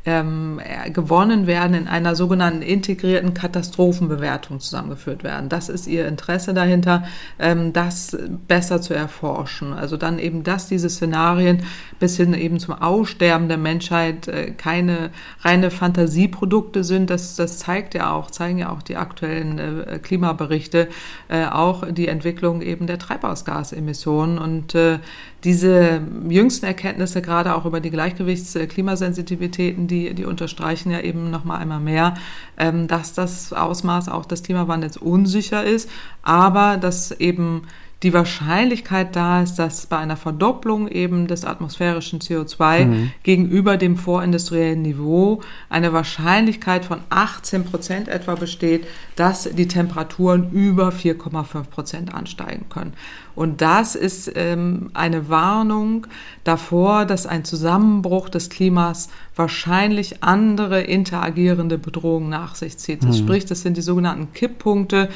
ähm, 0.06 0.62
gewonnen 0.94 1.48
werden, 1.48 1.76
in 1.76 1.88
einer 1.88 2.16
sogenannten 2.16 2.62
integrierten 2.62 3.34
Katastrophenbewertung 3.34 4.60
zusammengeführt 4.60 5.24
werden. 5.24 5.50
Das 5.50 5.68
ist 5.68 5.88
ihr 5.88 6.08
Interesse 6.08 6.54
dahinter, 6.54 7.04
ähm, 7.40 7.74
das 7.74 8.16
besser 8.48 8.82
zu 8.82 8.94
erforschen. 8.94 9.74
Also 9.74 9.98
dann 9.98 10.20
eben, 10.20 10.44
dass 10.44 10.68
diese 10.68 10.90
Szenarien 10.90 11.64
bis 12.00 12.18
hin 12.18 12.34
eben 12.34 12.60
zum 12.60 12.76
Aussterben 12.76 13.48
der 13.48 13.58
Menschheit 13.58 14.28
äh, 14.28 14.52
keine 14.52 15.10
reine 15.42 15.72
Fantasieprodukte 15.72 16.84
sind. 16.84 17.10
Das, 17.10 17.36
das 17.36 17.58
zeigt 17.58 17.96
ja 17.96 18.12
auch, 18.12 18.30
zeigen 18.30 18.60
ja 18.60 18.72
auch 18.72 18.84
die 18.84 18.98
aktuellen 18.98 19.58
äh, 19.60 20.00
Klimaberichte, 20.02 20.88
äh, 21.30 21.46
auch 21.46 21.84
die 21.92 22.08
Entwicklung 22.08 22.62
eben 22.62 22.86
der 22.86 23.00
Treibhausgasemissionen 23.00 24.38
und 24.38 24.76
äh, 24.76 25.00
diese 25.46 26.02
jüngsten 26.28 26.66
Erkenntnisse, 26.66 27.22
gerade 27.22 27.56
auch 27.56 27.66
über 27.66 27.80
die 27.80 27.92
Gleichgewichts-Klimasensitivitäten, 27.92 29.88
die, 29.88 29.95
die 30.14 30.26
unterstreichen 30.26 30.92
ja 30.92 31.00
eben 31.00 31.30
nochmal 31.32 31.62
einmal 31.62 31.80
mehr, 31.80 32.16
ähm, 32.58 32.88
dass 32.88 33.14
das 33.14 33.54
Ausmaß 33.54 34.10
auch 34.10 34.26
des 34.26 34.44
Klimawandels 34.44 34.98
unsicher 34.98 35.64
ist, 35.64 35.90
aber 36.24 36.78
dass 36.78 37.12
eben 37.12 37.64
die 38.04 38.14
Wahrscheinlichkeit 38.14 39.16
da 39.16 39.42
ist, 39.42 39.56
dass 39.56 39.88
bei 39.88 39.98
einer 39.98 40.18
Verdopplung 40.18 40.88
eben 40.88 41.28
des 41.28 41.46
atmosphärischen 41.46 42.20
CO2 42.20 42.86
mhm. 42.86 43.12
gegenüber 43.24 43.78
dem 43.78 43.96
vorindustriellen 43.96 44.82
Niveau 44.82 45.42
eine 45.70 45.94
Wahrscheinlichkeit 45.94 46.86
von 46.86 47.00
18 47.10 47.66
Prozent 47.66 48.08
etwa 48.08 48.36
besteht, 48.36 48.86
dass 49.16 49.50
die 49.50 49.68
Temperaturen 49.68 50.52
über 50.52 50.90
4,5 50.90 51.64
Prozent 51.64 52.14
ansteigen 52.14 52.68
können. 52.70 52.94
Und 53.36 53.62
das 53.62 53.96
ist 53.96 54.32
ähm, 54.36 54.90
eine 54.94 55.30
Warnung 55.30 56.08
davor, 56.44 57.06
dass 57.06 57.26
ein 57.26 57.44
Zusammenbruch 57.44 58.30
des 58.30 58.50
Klimas 58.50 59.10
wahrscheinlich 59.36 60.24
andere 60.24 60.82
interagierende 60.82 61.78
Bedrohungen 61.78 62.30
nach 62.30 62.56
sich 62.56 62.78
zieht. 62.78 63.04
Das 63.04 63.20
mhm. 63.20 63.26
Sprich, 63.26 63.46
das 63.46 63.62
sind 63.62 63.76
die 63.78 63.82
sogenannten 63.82 64.32
Kipppunkte, 64.34 65.10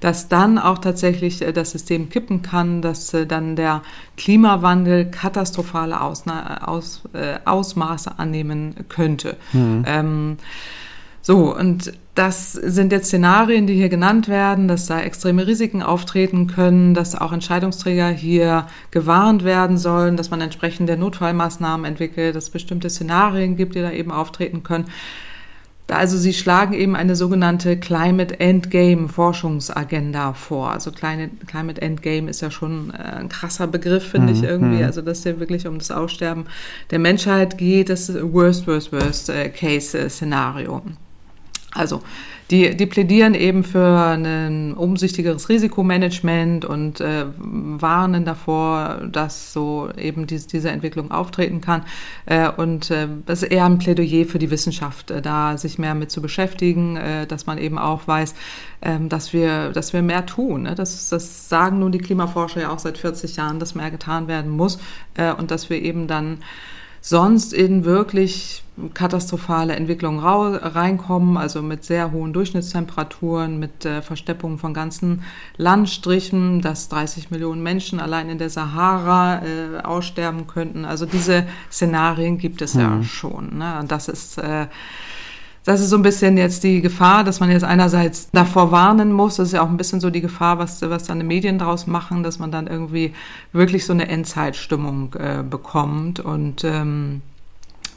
dass 0.00 0.28
dann 0.28 0.58
auch 0.58 0.78
tatsächlich 0.78 1.42
äh, 1.42 1.52
das 1.52 1.72
System 1.72 2.08
kippen 2.08 2.42
kann, 2.42 2.82
dass 2.82 3.12
äh, 3.14 3.26
dann 3.26 3.56
der 3.56 3.82
Klimawandel 4.16 5.06
katastrophale 5.10 6.00
Ausna 6.00 6.66
Aus, 6.66 7.02
äh, 7.12 7.38
Ausmaße 7.44 8.18
annehmen 8.18 8.74
könnte. 8.88 9.36
Mhm. 9.52 9.84
Ähm, 9.86 10.36
so, 11.22 11.56
und 11.56 11.92
das 12.16 12.52
sind 12.54 12.92
jetzt 12.92 13.08
Szenarien, 13.08 13.66
die 13.66 13.74
hier 13.74 13.90
genannt 13.90 14.26
werden, 14.26 14.68
dass 14.68 14.86
da 14.86 15.00
extreme 15.00 15.46
Risiken 15.46 15.82
auftreten 15.82 16.46
können, 16.46 16.94
dass 16.94 17.14
auch 17.14 17.30
Entscheidungsträger 17.30 18.08
hier 18.08 18.66
gewarnt 18.90 19.44
werden 19.44 19.76
sollen, 19.76 20.16
dass 20.16 20.30
man 20.30 20.40
entsprechende 20.40 20.96
Notfallmaßnahmen 20.96 21.84
entwickelt, 21.84 22.34
dass 22.34 22.44
es 22.44 22.50
bestimmte 22.50 22.88
Szenarien 22.88 23.56
gibt, 23.56 23.74
die 23.74 23.82
da 23.82 23.90
eben 23.90 24.10
auftreten 24.10 24.62
können. 24.62 24.86
Also 25.88 26.16
sie 26.16 26.32
schlagen 26.32 26.72
eben 26.72 26.96
eine 26.96 27.14
sogenannte 27.14 27.76
Climate 27.76 28.40
Endgame 28.40 29.08
Forschungsagenda 29.08 30.32
vor. 30.32 30.70
Also 30.70 30.90
Climate 30.90 31.82
Endgame 31.82 32.30
ist 32.30 32.40
ja 32.40 32.50
schon 32.50 32.94
äh, 32.94 32.96
ein 32.96 33.28
krasser 33.28 33.66
Begriff, 33.66 34.08
finde 34.08 34.32
mhm. 34.32 34.38
ich 34.38 34.42
irgendwie. 34.42 34.78
Mhm. 34.78 34.84
Also 34.84 35.02
dass 35.02 35.22
hier 35.22 35.38
wirklich 35.38 35.66
um 35.66 35.78
das 35.78 35.90
Aussterben 35.90 36.46
der 36.90 36.98
Menschheit 36.98 37.58
geht, 37.58 37.90
das 37.90 38.12
Worst, 38.14 38.66
Worst, 38.66 38.90
Worst 38.90 39.28
äh, 39.28 39.50
Case 39.50 40.08
Szenario. 40.08 40.82
Also 41.76 42.02
die, 42.50 42.76
die 42.76 42.86
plädieren 42.86 43.34
eben 43.34 43.64
für 43.64 43.84
ein 43.84 44.72
umsichtigeres 44.74 45.48
Risikomanagement 45.48 46.64
und 46.64 47.00
äh, 47.00 47.24
warnen 47.36 48.24
davor, 48.24 49.02
dass 49.10 49.52
so 49.52 49.88
eben 49.98 50.28
diese, 50.28 50.46
diese 50.46 50.70
Entwicklung 50.70 51.10
auftreten 51.10 51.60
kann. 51.60 51.82
Äh, 52.24 52.48
und 52.48 52.90
äh, 52.92 53.08
das 53.26 53.42
ist 53.42 53.50
eher 53.50 53.64
ein 53.64 53.78
Plädoyer 53.78 54.26
für 54.26 54.38
die 54.38 54.50
Wissenschaft, 54.50 55.10
äh, 55.10 55.20
da 55.20 55.56
sich 55.56 55.78
mehr 55.78 55.96
mit 55.96 56.12
zu 56.12 56.22
beschäftigen, 56.22 56.96
äh, 56.96 57.26
dass 57.26 57.46
man 57.46 57.58
eben 57.58 57.78
auch 57.78 58.06
weiß, 58.06 58.34
äh, 58.82 58.98
dass, 59.08 59.32
wir, 59.32 59.70
dass 59.72 59.92
wir 59.92 60.02
mehr 60.02 60.24
tun. 60.24 60.62
Ne? 60.62 60.76
Das, 60.76 61.08
das 61.08 61.48
sagen 61.48 61.80
nun 61.80 61.90
die 61.90 61.98
Klimaforscher 61.98 62.60
ja 62.60 62.70
auch 62.70 62.78
seit 62.78 62.96
40 62.96 63.34
Jahren, 63.36 63.58
dass 63.58 63.74
mehr 63.74 63.90
getan 63.90 64.28
werden 64.28 64.52
muss 64.52 64.78
äh, 65.16 65.32
und 65.32 65.50
dass 65.50 65.68
wir 65.68 65.82
eben 65.82 66.06
dann 66.06 66.38
sonst 67.06 67.52
in 67.52 67.84
wirklich 67.84 68.64
katastrophale 68.92 69.76
Entwicklungen 69.76 70.18
reinkommen, 70.18 71.36
also 71.36 71.62
mit 71.62 71.84
sehr 71.84 72.10
hohen 72.10 72.32
Durchschnittstemperaturen, 72.32 73.60
mit 73.60 73.84
äh, 73.84 74.02
Versteppungen 74.02 74.58
von 74.58 74.74
ganzen 74.74 75.22
Landstrichen, 75.56 76.60
dass 76.62 76.88
30 76.88 77.30
Millionen 77.30 77.62
Menschen 77.62 78.00
allein 78.00 78.28
in 78.28 78.38
der 78.38 78.50
Sahara 78.50 79.40
äh, 79.44 79.82
aussterben 79.84 80.48
könnten. 80.48 80.84
Also 80.84 81.06
diese 81.06 81.46
Szenarien 81.70 82.38
gibt 82.38 82.60
es 82.60 82.74
mhm. 82.74 82.80
ja 82.80 83.02
schon. 83.04 83.58
Ne? 83.58 83.78
Und 83.78 83.92
das 83.92 84.08
ist 84.08 84.38
äh, 84.38 84.66
das 85.66 85.80
ist 85.80 85.90
so 85.90 85.96
ein 85.96 86.02
bisschen 86.02 86.38
jetzt 86.38 86.62
die 86.62 86.80
Gefahr, 86.80 87.24
dass 87.24 87.40
man 87.40 87.50
jetzt 87.50 87.64
einerseits 87.64 88.30
davor 88.30 88.70
warnen 88.70 89.12
muss. 89.12 89.34
Das 89.36 89.48
ist 89.48 89.52
ja 89.52 89.62
auch 89.62 89.68
ein 89.68 89.76
bisschen 89.76 89.98
so 89.98 90.10
die 90.10 90.20
Gefahr, 90.20 90.60
was, 90.60 90.80
was 90.82 91.04
dann 91.04 91.18
die 91.18 91.26
Medien 91.26 91.58
draus 91.58 91.88
machen, 91.88 92.22
dass 92.22 92.38
man 92.38 92.52
dann 92.52 92.68
irgendwie 92.68 93.12
wirklich 93.52 93.84
so 93.84 93.92
eine 93.92 94.06
Endzeitstimmung 94.06 95.14
äh, 95.14 95.42
bekommt 95.42 96.20
und 96.20 96.62
ähm, 96.62 97.20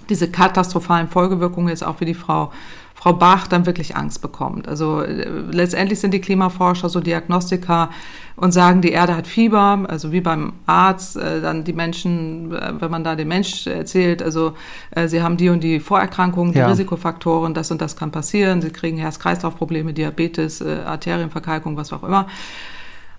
diese 0.09 0.31
katastrophalen 0.31 1.09
Folgewirkungen 1.09 1.69
jetzt 1.69 1.83
auch 1.83 2.01
wie 2.01 2.05
die 2.05 2.15
Frau 2.15 2.51
Frau 2.99 3.13
Bach 3.13 3.47
dann 3.47 3.65
wirklich 3.65 3.95
Angst 3.95 4.21
bekommt. 4.21 4.67
Also 4.67 5.01
äh, 5.01 5.23
letztendlich 5.51 6.01
sind 6.01 6.13
die 6.13 6.19
Klimaforscher 6.19 6.89
so 6.89 6.99
Diagnostiker 6.99 7.91
und 8.35 8.51
sagen, 8.51 8.81
die 8.81 8.91
Erde 8.91 9.15
hat 9.15 9.25
Fieber, 9.25 9.85
also 9.87 10.11
wie 10.11 10.19
beim 10.19 10.51
Arzt, 10.65 11.15
äh, 11.15 11.39
dann 11.39 11.63
die 11.63 11.71
Menschen, 11.71 12.53
äh, 12.53 12.73
wenn 12.77 12.91
man 12.91 13.05
da 13.05 13.15
dem 13.15 13.29
Mensch 13.29 13.67
erzählt, 13.67 14.21
also 14.21 14.53
äh, 14.91 15.07
sie 15.07 15.21
haben 15.21 15.37
die 15.37 15.47
und 15.47 15.63
die 15.63 15.79
Vorerkrankungen, 15.79 16.51
die 16.51 16.59
ja. 16.59 16.67
Risikofaktoren, 16.67 17.53
das 17.53 17.71
und 17.71 17.79
das 17.79 17.95
kann 17.95 18.11
passieren, 18.11 18.61
sie 18.61 18.69
kriegen 18.69 18.97
Herz-Kreislauf-Probleme, 18.97 19.93
Diabetes, 19.93 20.59
äh, 20.59 20.79
Arterienverkalkung, 20.85 21.77
was 21.77 21.93
auch 21.93 22.03
immer 22.03 22.27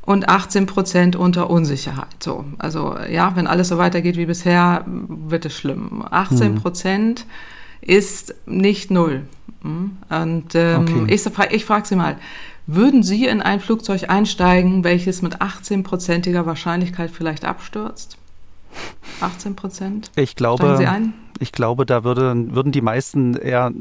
und 0.02 0.28
18 0.28 0.66
Prozent 0.66 1.16
unter 1.16 1.48
Unsicherheit. 1.48 2.22
So, 2.22 2.44
also 2.58 2.96
ja, 3.10 3.36
wenn 3.36 3.46
alles 3.46 3.68
so 3.68 3.78
weitergeht 3.78 4.16
wie 4.16 4.26
bisher, 4.26 4.84
wird 4.86 5.46
es 5.46 5.54
schlimm. 5.54 6.04
18 6.10 6.56
Prozent 6.56 7.26
mhm. 7.26 7.30
Ist 7.80 8.34
nicht 8.46 8.90
null. 8.90 9.22
Hm? 9.62 9.98
Und 10.08 10.54
ähm, 10.54 10.82
okay. 10.82 11.14
ich, 11.14 11.26
ich 11.52 11.64
frage 11.64 11.86
Sie 11.86 11.96
mal, 11.96 12.16
würden 12.66 13.02
Sie 13.02 13.26
in 13.26 13.40
ein 13.42 13.60
Flugzeug 13.60 14.08
einsteigen, 14.08 14.84
welches 14.84 15.22
mit 15.22 15.38
18-prozentiger 15.38 16.46
Wahrscheinlichkeit 16.46 17.10
vielleicht 17.10 17.44
abstürzt? 17.44 18.16
18 19.20 19.56
Prozent? 19.56 20.10
Ich 20.16 20.36
glaube. 20.36 20.76
Sie 20.78 20.86
ein? 20.86 21.12
Ich 21.40 21.52
glaube, 21.52 21.86
da 21.86 22.04
würde, 22.04 22.34
würden 22.54 22.70
die 22.70 22.82
meisten 22.82 23.34
eher 23.34 23.72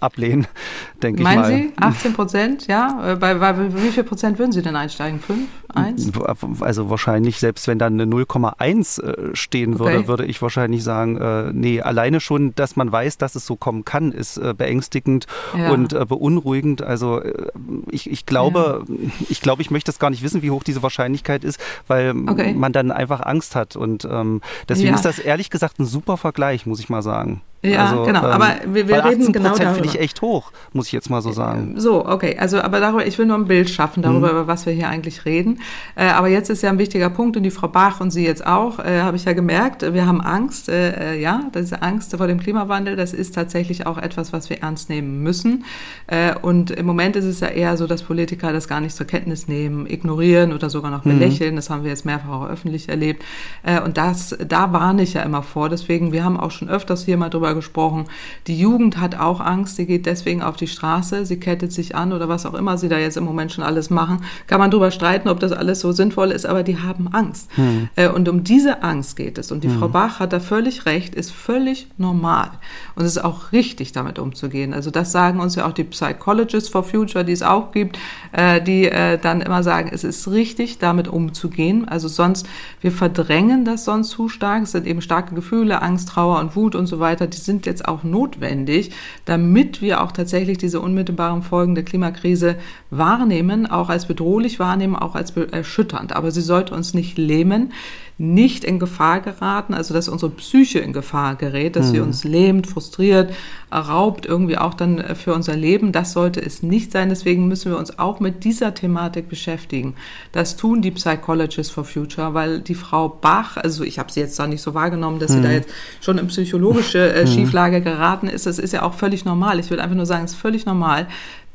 ablehnen, 0.00 0.46
denke 1.02 1.20
ich 1.20 1.24
mal. 1.24 1.36
Meinen 1.36 1.68
Sie 1.68 1.72
18 1.76 2.12
Prozent? 2.12 2.66
Ja? 2.66 3.16
Bei, 3.18 3.34
bei, 3.34 3.74
wie 3.74 3.90
viel 3.90 4.04
Prozent 4.04 4.38
würden 4.38 4.52
Sie 4.52 4.62
denn 4.62 4.76
einsteigen? 4.76 5.18
Fünf? 5.18 5.48
Eins? 5.74 6.12
Also 6.60 6.90
wahrscheinlich, 6.90 7.38
selbst 7.38 7.68
wenn 7.68 7.78
dann 7.78 8.00
eine 8.00 8.10
0,1 8.10 9.02
äh, 9.02 9.34
stehen 9.34 9.74
okay. 9.74 9.84
würde, 9.84 10.08
würde 10.08 10.24
ich 10.26 10.40
wahrscheinlich 10.40 10.84
sagen, 10.84 11.16
äh, 11.16 11.52
nee, 11.52 11.80
alleine 11.80 12.20
schon, 12.20 12.54
dass 12.54 12.76
man 12.76 12.92
weiß, 12.92 13.18
dass 13.18 13.34
es 13.34 13.46
so 13.46 13.56
kommen 13.56 13.84
kann, 13.84 14.12
ist 14.12 14.36
äh, 14.36 14.54
beängstigend 14.56 15.26
ja. 15.56 15.70
und 15.70 15.92
äh, 15.92 16.04
beunruhigend. 16.04 16.82
Also 16.82 17.20
äh, 17.20 17.50
ich, 17.90 18.10
ich 18.10 18.26
glaube, 18.26 18.84
ja. 18.88 18.96
ich 19.28 19.40
glaube, 19.40 19.62
ich 19.62 19.70
möchte 19.70 19.90
das 19.90 19.98
gar 19.98 20.10
nicht 20.10 20.22
wissen, 20.22 20.42
wie 20.42 20.50
hoch 20.50 20.62
diese 20.62 20.82
Wahrscheinlichkeit 20.82 21.44
ist, 21.44 21.60
weil 21.86 22.10
okay. 22.10 22.54
man 22.54 22.72
dann 22.72 22.90
einfach 22.90 23.20
Angst 23.20 23.56
hat. 23.56 23.76
Und 23.76 24.06
ähm, 24.10 24.42
deswegen 24.68 24.90
ja. 24.90 24.94
ist 24.94 25.04
das 25.04 25.18
ehrlich 25.18 25.50
gesagt 25.50 25.78
ein 25.78 25.86
super 25.86 26.16
Vergleich, 26.16 26.66
muss 26.66 26.80
ich 26.80 26.88
mal 26.88 27.02
sagen 27.02 27.05
sagen. 27.06 27.40
Ja, 27.72 27.86
also, 27.86 28.04
genau. 28.04 28.20
Ähm, 28.20 28.30
aber 28.30 28.48
wir, 28.66 28.88
wir 28.88 29.04
reden 29.04 29.32
genau 29.32 29.56
darüber. 29.56 29.74
finde 29.74 29.88
ich 29.88 30.00
echt 30.00 30.22
hoch, 30.22 30.52
muss 30.72 30.86
ich 30.86 30.92
jetzt 30.92 31.10
mal 31.10 31.22
so 31.22 31.32
sagen. 31.32 31.74
So, 31.76 32.06
okay. 32.06 32.36
Also, 32.38 32.60
aber 32.60 32.80
darüber, 32.80 33.06
ich 33.06 33.18
will 33.18 33.26
nur 33.26 33.36
ein 33.36 33.46
Bild 33.46 33.70
schaffen 33.70 34.02
darüber, 34.02 34.28
mhm. 34.28 34.32
über 34.32 34.46
was 34.46 34.66
wir 34.66 34.72
hier 34.72 34.88
eigentlich 34.88 35.24
reden. 35.24 35.60
Äh, 35.94 36.06
aber 36.06 36.28
jetzt 36.28 36.50
ist 36.50 36.62
ja 36.62 36.70
ein 36.70 36.78
wichtiger 36.78 37.10
Punkt 37.10 37.36
und 37.36 37.42
die 37.42 37.50
Frau 37.50 37.68
Bach 37.68 38.00
und 38.00 38.10
Sie 38.10 38.24
jetzt 38.24 38.46
auch, 38.46 38.78
äh, 38.78 39.00
habe 39.00 39.16
ich 39.16 39.24
ja 39.24 39.32
gemerkt, 39.32 39.82
wir 39.82 40.06
haben 40.06 40.20
Angst. 40.20 40.68
Äh, 40.68 41.14
äh 41.14 41.20
ja, 41.20 41.42
diese 41.54 41.82
Angst 41.82 42.16
vor 42.16 42.26
dem 42.26 42.40
Klimawandel, 42.40 42.96
das 42.96 43.12
ist 43.12 43.34
tatsächlich 43.34 43.86
auch 43.86 43.98
etwas, 43.98 44.32
was 44.32 44.50
wir 44.50 44.62
ernst 44.62 44.88
nehmen 44.88 45.22
müssen. 45.22 45.64
Äh, 46.06 46.34
und 46.40 46.70
im 46.70 46.86
Moment 46.86 47.16
ist 47.16 47.24
es 47.24 47.40
ja 47.40 47.48
eher 47.48 47.76
so, 47.76 47.86
dass 47.86 48.02
Politiker 48.02 48.52
das 48.52 48.68
gar 48.68 48.80
nicht 48.80 48.94
zur 48.94 49.06
Kenntnis 49.06 49.48
nehmen, 49.48 49.86
ignorieren 49.86 50.52
oder 50.52 50.70
sogar 50.70 50.90
noch 50.90 51.04
mhm. 51.04 51.18
belächeln. 51.18 51.52
Mhm. 51.52 51.56
Das 51.56 51.70
haben 51.70 51.82
wir 51.82 51.90
jetzt 51.90 52.04
mehrfach 52.04 52.28
auch 52.28 52.48
öffentlich 52.48 52.88
erlebt. 52.88 53.24
Äh, 53.62 53.80
und 53.80 53.96
das, 53.96 54.36
da 54.46 54.72
warne 54.72 55.02
ich 55.02 55.14
ja 55.14 55.22
immer 55.22 55.42
vor. 55.42 55.68
Deswegen, 55.68 56.12
wir 56.12 56.24
haben 56.24 56.38
auch 56.38 56.50
schon 56.50 56.68
öfters 56.68 57.04
hier 57.04 57.16
mal 57.16 57.30
drüber 57.30 57.54
gesprochen. 57.56 58.06
Die 58.46 58.58
Jugend 58.58 58.98
hat 58.98 59.18
auch 59.18 59.40
Angst, 59.40 59.74
sie 59.76 59.86
geht 59.86 60.06
deswegen 60.06 60.42
auf 60.42 60.56
die 60.56 60.68
Straße, 60.68 61.26
sie 61.26 61.40
kettet 61.40 61.72
sich 61.72 61.96
an 61.96 62.12
oder 62.12 62.28
was 62.28 62.46
auch 62.46 62.54
immer 62.54 62.78
sie 62.78 62.88
da 62.88 62.98
jetzt 62.98 63.16
im 63.16 63.24
Moment 63.24 63.52
schon 63.52 63.64
alles 63.64 63.90
machen. 63.90 64.22
Kann 64.46 64.60
man 64.60 64.70
darüber 64.70 64.92
streiten, 64.92 65.28
ob 65.28 65.40
das 65.40 65.50
alles 65.50 65.80
so 65.80 65.90
sinnvoll 65.90 66.30
ist, 66.30 66.46
aber 66.46 66.62
die 66.62 66.78
haben 66.78 67.08
Angst. 67.12 67.50
Hm. 67.56 67.88
Äh, 67.96 68.08
und 68.08 68.28
um 68.28 68.44
diese 68.44 68.82
Angst 68.84 69.16
geht 69.16 69.38
es. 69.38 69.50
Und 69.50 69.64
die 69.64 69.68
hm. 69.68 69.78
Frau 69.78 69.88
Bach 69.88 70.20
hat 70.20 70.32
da 70.32 70.38
völlig 70.40 70.86
recht, 70.86 71.14
ist 71.14 71.32
völlig 71.32 71.88
normal. 71.98 72.50
Und 72.96 73.04
es 73.04 73.16
ist 73.16 73.24
auch 73.24 73.52
richtig, 73.52 73.92
damit 73.92 74.18
umzugehen. 74.18 74.72
Also 74.72 74.90
das 74.90 75.12
sagen 75.12 75.38
uns 75.38 75.54
ja 75.54 75.66
auch 75.66 75.72
die 75.72 75.84
Psychologists 75.84 76.70
for 76.70 76.82
Future, 76.82 77.26
die 77.26 77.32
es 77.32 77.42
auch 77.42 77.70
gibt, 77.70 77.98
äh, 78.32 78.62
die 78.62 78.86
äh, 78.86 79.18
dann 79.18 79.42
immer 79.42 79.62
sagen, 79.62 79.90
es 79.92 80.02
ist 80.02 80.28
richtig, 80.28 80.78
damit 80.78 81.06
umzugehen. 81.06 81.86
Also 81.86 82.08
sonst, 82.08 82.46
wir 82.80 82.92
verdrängen 82.92 83.66
das 83.66 83.84
sonst 83.84 84.08
zu 84.08 84.30
stark. 84.30 84.62
Es 84.62 84.72
sind 84.72 84.86
eben 84.86 85.02
starke 85.02 85.34
Gefühle, 85.34 85.82
Angst, 85.82 86.08
Trauer 86.08 86.40
und 86.40 86.56
Wut 86.56 86.74
und 86.74 86.86
so 86.86 86.98
weiter. 86.98 87.26
Die 87.26 87.36
sind 87.36 87.66
jetzt 87.66 87.86
auch 87.86 88.02
notwendig, 88.02 88.92
damit 89.26 89.82
wir 89.82 90.02
auch 90.02 90.12
tatsächlich 90.12 90.56
diese 90.56 90.80
unmittelbaren 90.80 91.42
Folgen 91.42 91.74
der 91.74 91.84
Klimakrise 91.84 92.56
wahrnehmen, 92.88 93.66
auch 93.66 93.90
als 93.90 94.06
bedrohlich 94.06 94.58
wahrnehmen, 94.58 94.96
auch 94.96 95.14
als 95.14 95.32
erschütternd. 95.32 96.16
Aber 96.16 96.30
sie 96.30 96.40
sollte 96.40 96.74
uns 96.74 96.94
nicht 96.94 97.18
lähmen 97.18 97.72
nicht 98.18 98.64
in 98.64 98.78
Gefahr 98.78 99.20
geraten, 99.20 99.74
also 99.74 99.92
dass 99.92 100.08
unsere 100.08 100.30
Psyche 100.32 100.78
in 100.78 100.94
Gefahr 100.94 101.34
gerät, 101.34 101.76
dass 101.76 101.88
mhm. 101.88 101.90
sie 101.90 102.00
uns 102.00 102.24
lähmt, 102.24 102.66
frustriert, 102.66 103.34
raubt 103.70 104.24
irgendwie 104.24 104.56
auch 104.56 104.72
dann 104.72 104.98
äh, 104.98 105.14
für 105.14 105.34
unser 105.34 105.54
Leben. 105.54 105.92
Das 105.92 106.12
sollte 106.12 106.40
es 106.40 106.62
nicht 106.62 106.92
sein. 106.92 107.10
Deswegen 107.10 107.46
müssen 107.46 107.70
wir 107.70 107.78
uns 107.78 107.98
auch 107.98 108.18
mit 108.18 108.44
dieser 108.44 108.72
Thematik 108.72 109.28
beschäftigen. 109.28 109.94
Das 110.32 110.56
tun 110.56 110.80
die 110.80 110.92
Psychologists 110.92 111.72
for 111.72 111.84
Future, 111.84 112.32
weil 112.32 112.60
die 112.60 112.74
Frau 112.74 113.08
Bach, 113.08 113.58
also 113.58 113.84
ich 113.84 113.98
habe 113.98 114.10
sie 114.10 114.20
jetzt 114.20 114.38
da 114.38 114.46
nicht 114.46 114.62
so 114.62 114.72
wahrgenommen, 114.72 115.18
dass 115.18 115.32
mhm. 115.32 115.34
sie 115.34 115.42
da 115.42 115.48
mhm. 115.48 115.54
jetzt 115.54 115.70
schon 116.00 116.16
in 116.16 116.26
psychologische 116.28 117.12
äh, 117.12 117.24
mhm. 117.24 117.28
Schieflage 117.28 117.82
geraten 117.82 118.28
ist. 118.28 118.46
Das 118.46 118.58
ist 118.58 118.72
ja 118.72 118.82
auch 118.82 118.94
völlig 118.94 119.26
normal. 119.26 119.58
Ich 119.58 119.70
will 119.70 119.80
einfach 119.80 119.96
nur 119.96 120.06
sagen, 120.06 120.24
es 120.24 120.32
ist 120.32 120.40
völlig 120.40 120.64
normal, 120.64 121.06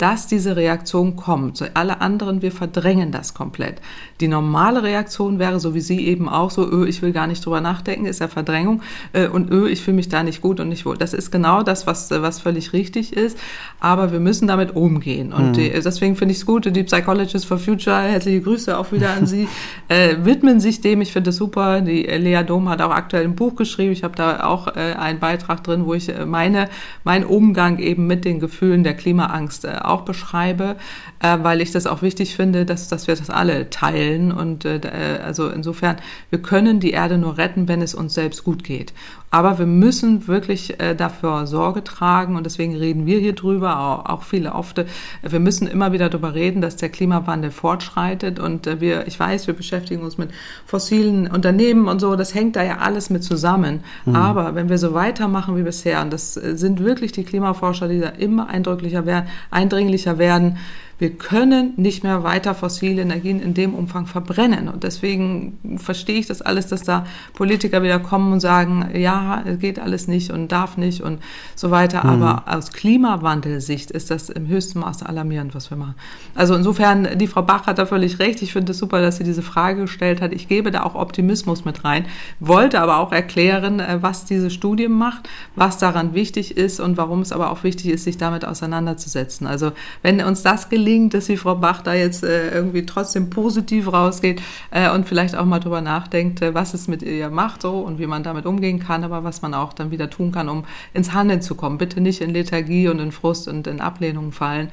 dass 0.02 0.26
diese 0.26 0.56
Reaktion 0.56 1.16
kommt. 1.16 1.64
Alle 1.76 2.02
anderen, 2.02 2.42
wir 2.42 2.52
verdrängen 2.52 3.12
das 3.12 3.36
komplett. 3.36 3.82
Die 4.20 4.28
normale 4.28 4.82
Reaktion 4.82 5.38
wäre, 5.38 5.60
so 5.60 5.76
wie 5.76 5.80
Sie 5.80 6.08
eben 6.08 6.28
auch, 6.28 6.50
so, 6.52 6.70
öh, 6.70 6.88
ich 6.88 7.02
will 7.02 7.12
gar 7.12 7.28
nicht 7.28 7.46
drüber 7.46 7.62
nachdenken, 7.62 8.06
ist 8.06 8.20
ja 8.20 8.28
Verdrängung 8.28 8.82
äh, 9.14 9.28
und 9.28 9.52
öh, 9.52 9.68
ich 9.70 9.82
fühle 9.82 9.96
mich 9.96 10.10
da 10.10 10.24
nicht 10.24 10.42
gut 10.42 10.60
und 10.60 10.70
nicht 10.70 10.86
wohl. 10.86 10.98
Das 10.98 11.14
ist 11.14 11.32
genau 11.32 11.64
das, 11.64 11.88
was, 11.88 12.12
was 12.12 12.40
völlig 12.40 12.74
richtig 12.74 13.14
ist, 13.14 13.38
aber 13.80 14.12
wir 14.12 14.20
müssen 14.20 14.48
damit 14.48 14.76
umgehen 14.76 15.34
und 15.34 15.58
mhm. 15.58 15.72
deswegen 15.84 16.16
finde 16.16 16.34
ich 16.34 16.40
es 16.40 16.46
gut, 16.46 16.66
die 16.66 16.84
Psychologists 16.84 17.46
for 17.46 17.58
Future, 17.58 18.02
herzliche 18.02 18.42
Grüße 18.42 18.78
auch 18.78 18.92
wieder 18.92 19.12
an 19.12 19.26
Sie, 19.26 19.48
äh, 19.88 20.18
widmen 20.24 20.60
sich 20.60 20.82
dem, 20.82 21.02
ich 21.02 21.12
finde 21.12 21.32
es 21.32 21.38
super, 21.38 21.82
die 21.82 22.04
Lea 22.04 22.44
Dom 22.44 22.70
hat 22.70 22.82
auch 22.82 22.92
aktuell 22.92 23.24
ein 23.24 23.36
Buch 23.36 23.56
geschrieben, 23.56 23.92
ich 23.92 24.04
habe 24.04 24.16
da 24.16 24.46
auch 24.46 24.68
äh, 24.76 24.94
einen 24.94 25.20
Beitrag 25.20 25.64
drin, 25.64 25.86
wo 25.86 25.94
ich 25.94 26.10
äh, 26.10 26.26
meine, 26.26 26.70
mein 27.04 27.26
Umgang 27.26 27.80
eben 27.80 28.08
mit 28.08 28.26
den 28.26 28.40
Gefühlen 28.40 28.84
der 28.84 28.94
Klimaangst 28.94 29.66
äh, 29.66 29.78
auch 29.82 30.02
beschreibe, 30.02 30.76
äh, 31.20 31.38
weil 31.42 31.62
ich 31.62 31.72
das 31.72 31.88
auch 31.88 32.02
wichtig 32.02 32.36
finde, 32.36 32.66
dass, 32.66 32.88
dass 32.88 33.08
wir 33.08 33.16
das 33.16 33.30
alle 33.30 33.70
teilen. 33.70 34.32
Und 34.32 34.66
äh, 34.66 34.78
äh, 34.78 35.22
also 35.22 35.50
insofern, 35.50 35.98
wir 36.30 36.41
können 36.42 36.80
die 36.80 36.92
Erde 36.92 37.18
nur 37.18 37.38
retten, 37.38 37.68
wenn 37.68 37.82
es 37.82 37.96
uns 37.96 38.14
selbst 38.14 38.44
gut 38.44 38.64
geht. 38.64 38.94
Aber 39.34 39.60
wir 39.60 39.66
müssen 39.66 40.28
wirklich 40.28 40.78
äh, 40.82 40.94
dafür 40.94 41.48
Sorge 41.48 41.86
tragen 41.86 42.36
und 42.36 42.46
deswegen 42.46 42.76
reden 42.76 43.06
wir 43.06 43.18
hier 43.18 43.34
drüber, 43.34 43.80
auch, 43.80 44.06
auch 44.06 44.24
viele 44.24 44.54
oft. 44.54 44.84
Wir 45.22 45.40
müssen 45.40 45.68
immer 45.68 45.94
wieder 45.94 46.10
darüber 46.10 46.34
reden, 46.34 46.62
dass 46.62 46.76
der 46.76 46.90
Klimawandel 46.90 47.50
fortschreitet 47.50 48.40
und 48.40 48.68
äh, 48.68 48.82
wir, 48.82 49.08
ich 49.08 49.18
weiß, 49.18 49.48
wir 49.48 49.54
beschäftigen 49.54 50.04
uns 50.04 50.18
mit 50.18 50.32
fossilen 50.66 51.28
Unternehmen 51.28 51.88
und 51.88 52.02
so, 52.02 52.18
das 52.18 52.36
hängt 52.36 52.58
da 52.58 52.64
ja 52.64 52.80
alles 52.80 53.10
mit 53.10 53.24
zusammen. 53.24 53.86
Mhm. 54.06 54.16
Aber 54.18 54.54
wenn 54.56 54.68
wir 54.68 54.78
so 54.78 54.94
weitermachen 54.94 55.56
wie 55.56 55.64
bisher, 55.64 56.02
und 56.02 56.12
das 56.12 56.36
äh, 56.36 56.58
sind 56.58 56.84
wirklich 56.84 57.14
die 57.14 57.24
Klimaforscher, 57.24 57.88
die 57.88 58.02
da 58.02 58.10
immer 58.10 58.50
eindrücklicher 58.50 59.06
werden, 59.06 59.28
eindringlicher 59.50 60.18
werden, 60.18 60.58
wir 61.02 61.18
können 61.18 61.74
nicht 61.78 62.04
mehr 62.04 62.22
weiter 62.22 62.54
fossile 62.54 63.02
Energien 63.02 63.42
in 63.42 63.56
dem 63.56 63.74
Umfang 63.74 64.06
verbrennen. 64.06 64.68
Und 64.70 64.84
deswegen 64.84 65.58
verstehe 65.78 66.20
ich 66.20 66.28
das 66.28 66.44
alles, 66.44 66.68
dass 66.68 66.84
da 66.84 67.08
Politiker 67.34 67.82
wieder 67.82 67.98
kommen 67.98 68.32
und 68.32 68.40
sagen, 68.40 68.88
ja, 68.94 69.42
es 69.48 69.58
geht 69.58 69.80
alles 69.80 70.08
nicht 70.08 70.30
und 70.30 70.52
darf 70.52 70.78
nicht 70.78 71.02
und 71.02 71.20
so 71.56 71.72
weiter. 71.72 72.04
Mhm. 72.04 72.22
Aber 72.22 72.44
aus 72.46 72.72
Klimawandelsicht 72.72 73.90
ist 73.90 74.12
das 74.12 74.30
im 74.30 74.48
höchsten 74.48 74.78
Maße 74.78 75.04
alarmierend, 75.10 75.56
was 75.56 75.72
wir 75.72 75.78
machen. 75.78 75.96
Also 76.36 76.54
insofern, 76.54 77.18
die 77.18 77.26
Frau 77.26 77.42
Bach 77.42 77.66
hat 77.66 77.80
da 77.80 77.88
völlig 77.88 78.20
recht. 78.20 78.44
Ich 78.44 78.54
finde 78.54 78.74
es 78.74 78.78
super, 78.78 79.02
dass 79.02 79.18
sie 79.18 79.24
diese 79.24 79.42
Frage 79.42 79.82
gestellt 79.82 80.22
hat. 80.22 80.32
Ich 80.32 80.48
gebe 80.48 80.70
da 80.70 80.84
auch 80.84 80.94
Optimismus 80.94 81.66
mit 81.66 81.84
rein, 81.84 82.06
wollte 82.40 82.80
aber 82.80 82.98
auch 82.98 83.12
erklären, 83.12 83.80
äh, 83.80 83.98
was 84.02 84.26
diese 84.26 84.52
Studie 84.52 84.88
macht, 84.88 85.28
was 85.56 85.80
daran 85.80 86.14
wichtig 86.14 86.58
ist 86.58 86.80
und 86.80 86.98
warum 86.98 87.22
es 87.22 87.32
aber 87.32 87.50
auch 87.50 87.64
wichtig 87.64 87.88
ist, 87.88 88.04
sich 88.04 88.18
damit 88.18 88.46
auseinanderzusetzen. 88.46 89.48
Also 89.48 89.72
wenn 90.04 90.22
uns 90.22 90.44
das 90.44 90.70
gelingt, 90.70 90.91
gelingt, 90.92 91.14
dass 91.14 91.28
die 91.28 91.38
Frau 91.38 91.56
Bach 91.56 91.82
da 91.82 91.94
jetzt 91.94 92.24
äh, 92.24 92.52
irgendwie 92.52 92.86
trotzdem 92.86 93.30
positiv 93.30 93.92
rausgeht 93.94 94.42
äh, 94.72 94.92
und 94.92 95.08
vielleicht 95.08 95.36
auch 95.36 95.46
mal 95.46 95.60
drüber 95.60 95.80
nachdenkt, 95.80 96.42
äh, 96.42 96.54
was 96.54 96.74
es 96.74 96.90
mit 96.90 97.02
ihr 97.02 97.30
macht 97.30 97.62
so 97.62 97.80
und 97.80 97.98
wie 97.98 98.08
man 98.08 98.24
damit 98.24 98.46
umgehen 98.46 98.80
kann, 98.80 99.06
aber 99.06 99.24
was 99.24 99.42
man 99.42 99.54
auch 99.54 99.72
dann 99.72 99.92
wieder 99.92 100.10
tun 100.10 100.34
kann, 100.34 100.50
um 100.50 100.66
ins 100.94 101.14
Handeln 101.14 101.42
zu 101.42 101.56
kommen. 101.56 101.78
Bitte 101.78 102.02
nicht 102.02 102.20
in 102.20 102.32
Lethargie 102.32 102.90
und 102.90 103.00
in 103.00 103.14
Frust 103.14 103.48
und 103.48 103.68
in 103.68 103.80
Ablehnung 103.80 104.34
fallen 104.34 104.70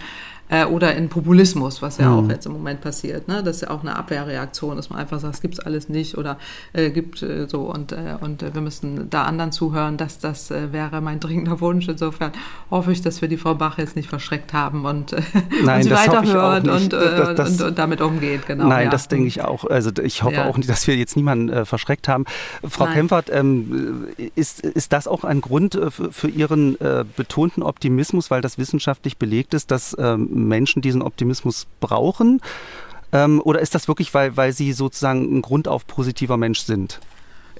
äh, 0.48 0.64
oder 0.64 0.94
in 0.94 1.08
Populismus, 1.08 1.82
was 1.82 1.98
ja 1.98 2.08
mhm. 2.08 2.26
auch 2.26 2.30
jetzt 2.30 2.46
im 2.46 2.52
Moment 2.52 2.80
passiert. 2.80 3.28
Ne? 3.28 3.42
Das 3.42 3.56
ist 3.56 3.62
ja 3.62 3.70
auch 3.70 3.82
eine 3.82 3.96
Abwehrreaktion, 3.96 4.76
dass 4.76 4.90
man 4.90 4.98
einfach 4.98 5.20
sagt, 5.20 5.34
es 5.34 5.40
gibt's 5.40 5.60
alles 5.60 5.88
nicht 5.88 6.16
oder 6.16 6.38
äh, 6.72 6.90
gibt 6.90 7.22
äh, 7.22 7.46
so 7.48 7.62
und, 7.62 7.92
äh, 7.92 8.16
und 8.20 8.42
äh, 8.42 8.54
wir 8.54 8.60
müssen 8.60 9.10
da 9.10 9.24
anderen 9.24 9.52
zuhören. 9.52 9.96
dass 9.96 10.18
das 10.18 10.50
äh, 10.50 10.72
wäre 10.72 11.00
mein 11.00 11.20
dringender 11.20 11.60
Wunsch. 11.60 11.88
Insofern 11.88 12.32
hoffe 12.70 12.92
ich, 12.92 13.02
dass 13.02 13.20
wir 13.20 13.28
die 13.28 13.36
Frau 13.36 13.54
Bach 13.54 13.78
jetzt 13.78 13.96
nicht 13.96 14.08
verschreckt 14.08 14.52
haben 14.52 14.84
und, 14.84 15.12
äh, 15.12 15.22
nein, 15.64 15.78
und 15.78 15.82
sie 15.84 15.90
weiterhört 15.90 16.68
und, 16.68 16.92
äh, 16.92 17.34
das, 17.34 17.60
und, 17.60 17.68
und, 17.68 17.78
damit 17.78 18.00
umgeht. 18.00 18.46
Genau, 18.46 18.68
nein, 18.68 18.86
ja. 18.86 18.90
das 18.90 19.08
denke 19.08 19.26
ich 19.26 19.42
auch. 19.42 19.64
Also 19.64 19.90
ich 20.02 20.22
hoffe 20.22 20.36
ja. 20.36 20.46
auch 20.46 20.56
nicht, 20.56 20.68
dass 20.68 20.86
wir 20.86 20.96
jetzt 20.96 21.16
niemanden 21.16 21.50
äh, 21.50 21.64
verschreckt 21.64 22.08
haben. 22.08 22.24
Frau 22.66 22.84
nein. 22.84 22.94
Kempfert, 22.94 23.30
ähm, 23.30 24.06
ist, 24.34 24.60
ist 24.60 24.92
das 24.92 25.06
auch 25.06 25.24
ein 25.24 25.40
Grund 25.40 25.74
äh, 25.74 25.90
für, 25.90 26.12
für 26.12 26.28
Ihren 26.28 26.80
äh, 26.80 27.04
betonten 27.16 27.62
Optimismus, 27.62 28.30
weil 28.30 28.40
das 28.40 28.58
wissenschaftlich 28.58 29.18
belegt 29.18 29.54
ist, 29.54 29.70
dass 29.70 29.96
ähm, 29.98 30.37
Menschen 30.46 30.82
diesen 30.82 31.02
Optimismus 31.02 31.66
brauchen? 31.80 32.40
Ähm, 33.12 33.40
oder 33.42 33.60
ist 33.60 33.74
das 33.74 33.88
wirklich, 33.88 34.12
weil, 34.14 34.36
weil 34.36 34.52
sie 34.52 34.72
sozusagen 34.72 35.38
ein 35.38 35.42
grundauf 35.42 35.86
positiver 35.86 36.36
Mensch 36.36 36.60
sind? 36.60 37.00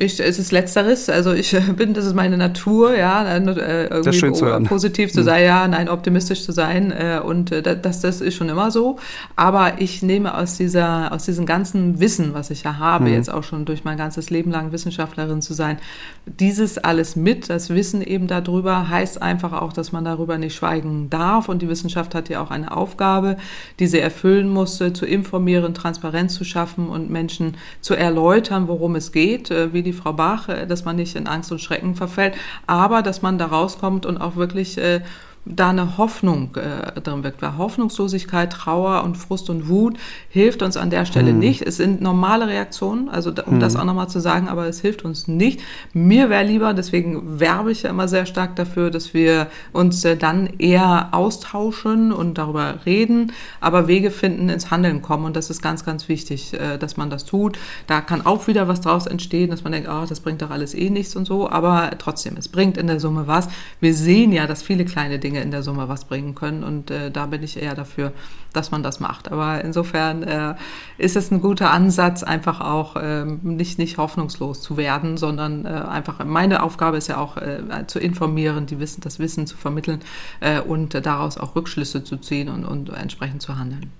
Ich, 0.01 0.20
es 0.20 0.38
ist 0.38 0.53
Letzteres. 0.53 1.09
Also 1.09 1.32
ich 1.32 1.57
bin, 1.76 1.94
das 1.94 2.05
ist 2.05 2.14
meine 2.14 2.36
Natur, 2.36 2.96
ja, 2.96 3.24
äh, 3.36 3.86
irgendwie 3.86 4.32
zu 4.32 4.61
positiv 4.64 5.12
zu 5.12 5.20
mhm. 5.20 5.24
sein, 5.24 5.44
ja, 5.44 5.66
nein, 5.66 5.88
optimistisch 5.88 6.42
zu 6.42 6.53
sein. 6.53 6.92
Äh, 6.92 7.20
und 7.24 7.51
äh, 7.51 7.62
das, 7.62 8.01
das 8.01 8.20
ist 8.20 8.36
schon 8.36 8.49
immer 8.49 8.70
so. 8.70 8.99
Aber 9.34 9.80
ich 9.80 10.03
nehme 10.03 10.36
aus 10.36 10.57
dieser, 10.57 11.12
aus 11.12 11.24
diesem 11.24 11.46
ganzen 11.46 12.01
Wissen, 12.01 12.34
was 12.34 12.51
ich 12.51 12.62
ja 12.62 12.78
habe, 12.78 13.07
mhm. 13.07 13.14
jetzt 13.14 13.32
auch 13.32 13.42
schon 13.42 13.64
durch 13.64 13.84
mein 13.84 13.99
ganzes 13.99 14.30
Leben 14.30 14.51
lang 14.51 14.72
Wissenschaftlerin 14.72 15.42
zu 15.42 15.53
sein, 15.53 15.78
dieses 16.26 16.78
alles 16.78 17.16
mit, 17.16 17.51
das 17.51 17.70
Wissen 17.70 18.03
eben 18.03 18.28
darüber, 18.28 18.88
heißt 18.88 19.20
einfach 19.20 19.53
auch, 19.53 19.72
dass 19.72 19.92
man 19.92 20.05
darüber 20.05 20.38
nicht 20.38 20.55
schweigen 20.55 21.11
darf. 21.11 21.49
Und 21.49 21.62
die 21.62 21.68
Wissenschaft 21.68 22.14
hat 22.14 22.28
ja 22.28 22.40
auch 22.40 22.51
eine 22.51 22.76
Aufgabe, 22.76 23.36
die 23.80 23.86
sie 23.88 23.99
erfüllen 23.99 24.49
musste, 24.49 24.92
zu 24.92 25.07
informieren, 25.07 25.74
Transparenz 25.74 26.34
zu 26.34 26.44
schaffen 26.44 26.88
und 26.88 27.11
Menschen 27.11 27.57
zu 27.80 27.94
erläutern, 27.94 28.68
worum 28.68 28.94
es 28.94 29.12
geht, 29.12 29.51
wie 29.51 29.82
die 29.82 29.88
die 29.89 29.93
Frau 29.93 30.12
Bach, 30.12 30.49
dass 30.68 30.84
man 30.84 30.97
nicht 30.97 31.16
in 31.16 31.26
Angst 31.26 31.51
und 31.51 31.61
Schrecken 31.61 31.95
verfällt, 31.95 32.36
aber 32.66 33.03
dass 33.03 33.22
man 33.22 33.39
da 33.39 33.47
rauskommt 33.47 34.07
und 34.07 34.18
auch 34.18 34.36
wirklich 34.36 34.78
äh, 34.78 35.01
da 35.45 35.70
eine 35.70 35.97
Hoffnung 35.97 36.57
äh, 36.57 37.01
drin 37.01 37.24
wirkt. 37.24 37.41
Weil 37.43 37.57
Hoffnungslosigkeit, 37.57 38.53
Trauer 38.53 39.03
und 39.05 39.16
Frust 39.16 39.51
und 39.51 39.68
Wut 39.68 39.97
hilft 40.28 40.62
uns 40.62 40.76
an 40.76 40.91
der 40.91 41.05
Stelle 41.05 41.30
hm. 41.30 41.39
nicht. 41.39 41.62
Es 41.62 41.76
sind 41.76 42.01
normale 42.01 42.47
Reaktionen, 42.49 43.09
also 43.09 43.30
um 43.30 43.55
hm. 43.55 43.61
das 43.61 43.76
auch 43.76 43.84
nochmal 43.84 44.09
zu 44.09 44.20
sagen, 44.20 44.49
aber 44.49 44.66
es 44.66 44.80
hilft 44.80 45.05
uns 45.05 45.28
nicht. 45.28 45.61
Mir 45.93 46.30
wäre 46.30 46.45
lieber, 46.45 46.74
deswegen 46.74 47.41
werbe 47.41 47.72
ich 47.72 47.82
ja 47.82 47.91
immer 47.91 48.09
sehr 48.09 48.26
stark 48.26 48.57
dafür, 48.57 48.91
dass 48.91 49.14
wir 49.14 49.49
uns 49.72 50.05
äh, 50.05 50.16
dann 50.16 50.49
eher 50.59 51.09
austauschen 51.12 52.12
und 52.12 52.39
darüber 52.39 52.80
reden, 52.84 53.32
aber 53.61 53.89
Wege 53.89 54.11
finden, 54.11 54.49
ins 54.49 54.70
Handeln 54.70 55.03
kommen. 55.03 55.24
Und 55.24 55.36
das 55.36 55.51
ist 55.51 55.62
ganz, 55.62 55.84
ganz 55.84 56.09
wichtig, 56.09 56.53
äh, 56.55 56.78
dass 56.78 56.97
man 56.97 57.11
das 57.11 57.24
tut. 57.24 57.59
Da 57.86 58.01
kann 58.01 58.26
auch 58.26 58.47
wieder 58.47 58.68
was 58.68 58.80
draus 58.80 59.07
entstehen, 59.07 59.51
dass 59.51 59.64
man 59.64 59.72
denkt, 59.72 59.89
oh, 59.91 60.05
das 60.09 60.20
bringt 60.20 60.43
doch 60.43 60.51
alles 60.51 60.74
eh 60.74 60.91
nichts 60.91 61.16
und 61.16 61.24
so, 61.24 61.49
aber 61.49 61.91
trotzdem, 61.99 62.36
es 62.36 62.49
bringt 62.49 62.76
in 62.76 62.86
der 62.86 63.01
Summe 63.01 63.26
was. 63.26 63.49
Wir 63.80 63.95
sehen 63.95 64.32
ja, 64.32 64.47
dass 64.47 64.62
viele 64.62 64.84
kleine 64.84 65.18
Dinge 65.18 65.27
Dinge 65.28 65.42
in 65.42 65.50
der 65.50 65.62
Summe 65.62 65.90
was 65.90 66.06
bringen 66.06 66.34
können. 66.34 66.64
Und 66.64 66.90
äh, 66.90 67.10
da 67.10 67.26
bin 67.26 67.42
ich 67.42 67.60
eher 67.60 67.74
dafür, 67.74 68.12
dass 68.54 68.70
man 68.70 68.82
das 68.82 68.98
macht. 68.98 69.30
Aber 69.30 69.62
insofern 69.62 70.22
äh, 70.22 70.54
ist 70.96 71.16
es 71.16 71.30
ein 71.30 71.42
guter 71.42 71.70
Ansatz, 71.70 72.22
einfach 72.22 72.62
auch 72.62 72.96
äh, 72.96 73.26
nicht, 73.26 73.78
nicht 73.78 73.98
hoffnungslos 73.98 74.62
zu 74.62 74.78
werden, 74.78 75.18
sondern 75.18 75.66
äh, 75.66 75.68
einfach, 75.68 76.24
meine 76.24 76.62
Aufgabe 76.62 76.96
ist 76.96 77.08
ja 77.08 77.18
auch 77.18 77.36
äh, 77.36 77.86
zu 77.86 77.98
informieren, 77.98 78.64
die 78.64 78.80
Wissen, 78.80 79.02
das 79.02 79.18
Wissen 79.18 79.46
zu 79.46 79.58
vermitteln 79.58 80.00
äh, 80.40 80.60
und 80.60 80.94
daraus 81.04 81.36
auch 81.36 81.54
Rückschlüsse 81.54 82.04
zu 82.04 82.16
ziehen 82.16 82.48
und, 82.48 82.64
und 82.64 82.88
entsprechend 82.88 83.42
zu 83.42 83.58
handeln. 83.58 83.92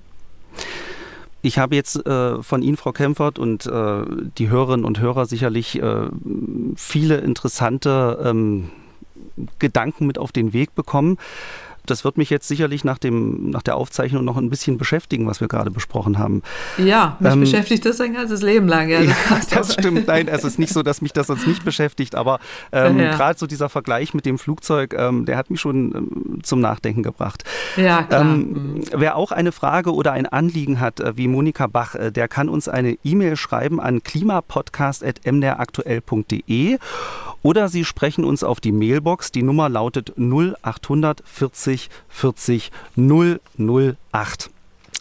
Ich 1.43 1.59
habe 1.59 1.77
jetzt 1.77 2.05
äh, 2.07 2.43
von 2.43 2.63
Ihnen, 2.63 2.79
Frau 2.79 2.93
Kempfert, 2.93 3.39
und 3.39 3.67
äh, 3.67 4.05
die 4.39 4.49
Hörerinnen 4.49 4.87
und 4.87 4.99
Hörer 4.99 5.27
sicherlich 5.27 5.81
äh, 5.81 6.09
viele 6.75 7.19
interessante 7.19 8.19
ähm, 8.25 8.71
Gedanken 9.59 10.07
mit 10.07 10.19
auf 10.19 10.33
den 10.33 10.53
Weg 10.53 10.75
bekommen 10.75 11.19
das 11.91 12.05
wird 12.05 12.19
mich 12.19 12.31
jetzt 12.31 12.49
sicherlich 12.49 12.85
nach, 12.85 12.99
dem, 12.99 13.51
nach 13.51 13.63
der 13.63 13.77
Aufzeichnung 13.77 14.25
noch 14.25 14.37
ein 14.37 14.51
bisschen 14.51 14.79
beschäftigen, 14.79 15.27
was 15.27 15.41
wir 15.41 15.49
gerade 15.49 15.71
besprochen 15.71 16.19
haben. 16.19 16.43
Ja, 16.77 17.17
mich 17.21 17.33
ähm, 17.33 17.41
beschäftigt 17.41 17.87
das 17.87 18.01
ein 18.01 18.15
ganzes 18.15 18.43
Leben 18.43 18.69
lang. 18.69 18.89
Ja, 18.89 19.01
das, 19.29 19.51
ja, 19.51 19.59
das 19.59 19.75
stimmt. 19.75 20.07
Nein, 20.07 20.29
es 20.29 20.45
ist 20.45 20.59
nicht 20.59 20.73
so, 20.73 20.83
dass 20.83 21.03
mich 21.03 21.13
das 21.13 21.27
sonst 21.29 21.47
nicht 21.47 21.65
beschäftigt, 21.65 22.15
aber 22.15 22.41
ähm, 22.73 22.99
ja. 22.99 23.15
gerade 23.15 23.39
so 23.39 23.47
dieser 23.47 23.69
Vergleich 23.69 24.15
mit 24.15 24.25
dem 24.27 24.39
Flugzeug, 24.39 24.95
ähm, 24.97 25.25
der 25.25 25.37
hat 25.37 25.51
mich 25.51 25.61
schon 25.61 25.95
ähm, 25.95 26.39
zum 26.43 26.61
Nachdenken 26.61 27.03
gebracht. 27.03 27.43
Ja, 27.77 28.03
klar. 28.03 28.23
Ähm, 28.23 28.39
mhm. 28.39 28.83
Wer 28.95 29.17
auch 29.17 29.33
eine 29.33 29.53
Frage 29.53 29.95
oder 29.95 30.13
ein 30.13 30.27
Anliegen 30.27 30.81
hat, 30.81 31.01
äh, 31.01 31.17
wie 31.17 31.29
Monika 31.29 31.67
Bach, 31.67 31.95
äh, 31.95 32.11
der 32.13 32.29
kann 32.29 32.49
uns 32.49 32.69
eine 32.69 32.97
E-Mail 33.05 33.37
schreiben 33.37 33.81
an 33.81 34.03
klimapodcast.mdraktuell.de 34.03 36.79
oder 37.43 37.69
Sie 37.69 37.85
sprechen 37.85 38.25
uns 38.25 38.43
auf 38.43 38.61
die 38.61 38.73
Mailbox. 38.73 39.33
Die 39.33 39.43
Nummer 39.43 39.69
lautet 39.69 40.15
0800 40.19 41.23
40 41.25 41.91
40 42.09 42.71
008. 42.97 44.51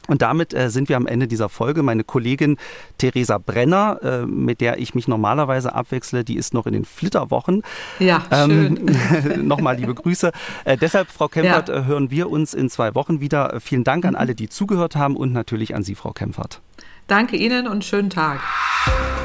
Und 0.07 0.21
damit 0.21 0.53
äh, 0.53 0.69
sind 0.69 0.89
wir 0.89 0.97
am 0.97 1.05
Ende 1.05 1.27
dieser 1.27 1.49
Folge. 1.49 1.83
Meine 1.83 2.03
Kollegin 2.03 2.57
Theresa 2.97 3.37
Brenner, 3.37 3.99
äh, 4.01 4.25
mit 4.25 4.61
der 4.61 4.79
ich 4.79 4.95
mich 4.95 5.07
normalerweise 5.07 5.75
abwechsle, 5.75 6.23
die 6.23 6.37
ist 6.37 6.53
noch 6.53 6.65
in 6.65 6.73
den 6.73 6.85
Flitterwochen. 6.85 7.61
Ja, 7.99 8.23
ähm, 8.31 8.87
schön. 9.21 9.47
Nochmal 9.47 9.75
liebe 9.75 9.93
Grüße. 9.93 10.31
Äh, 10.63 10.77
deshalb, 10.77 11.09
Frau 11.09 11.27
Kempfert, 11.27 11.69
ja. 11.69 11.75
Äh, 11.75 11.85
hören 11.85 12.09
wir 12.09 12.29
uns 12.29 12.53
in 12.53 12.69
zwei 12.69 12.95
Wochen 12.95 13.19
wieder. 13.19 13.53
Äh, 13.53 13.59
vielen 13.59 13.83
Dank 13.83 14.05
an 14.05 14.11
mhm. 14.11 14.19
alle, 14.19 14.35
die 14.35 14.49
zugehört 14.49 14.95
haben 14.95 15.15
und 15.17 15.33
natürlich 15.33 15.75
an 15.75 15.83
Sie, 15.83 15.95
Frau 15.95 16.13
Kempfert. 16.13 16.61
Danke 17.07 17.35
Ihnen 17.35 17.67
und 17.67 17.85
schönen 17.85 18.09
Tag. 18.09 18.39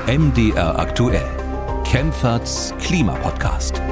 MDR 0.06 0.78
aktuell. 0.78 1.24
Kempferts 1.92 2.72
Klimapodcast. 2.78 3.91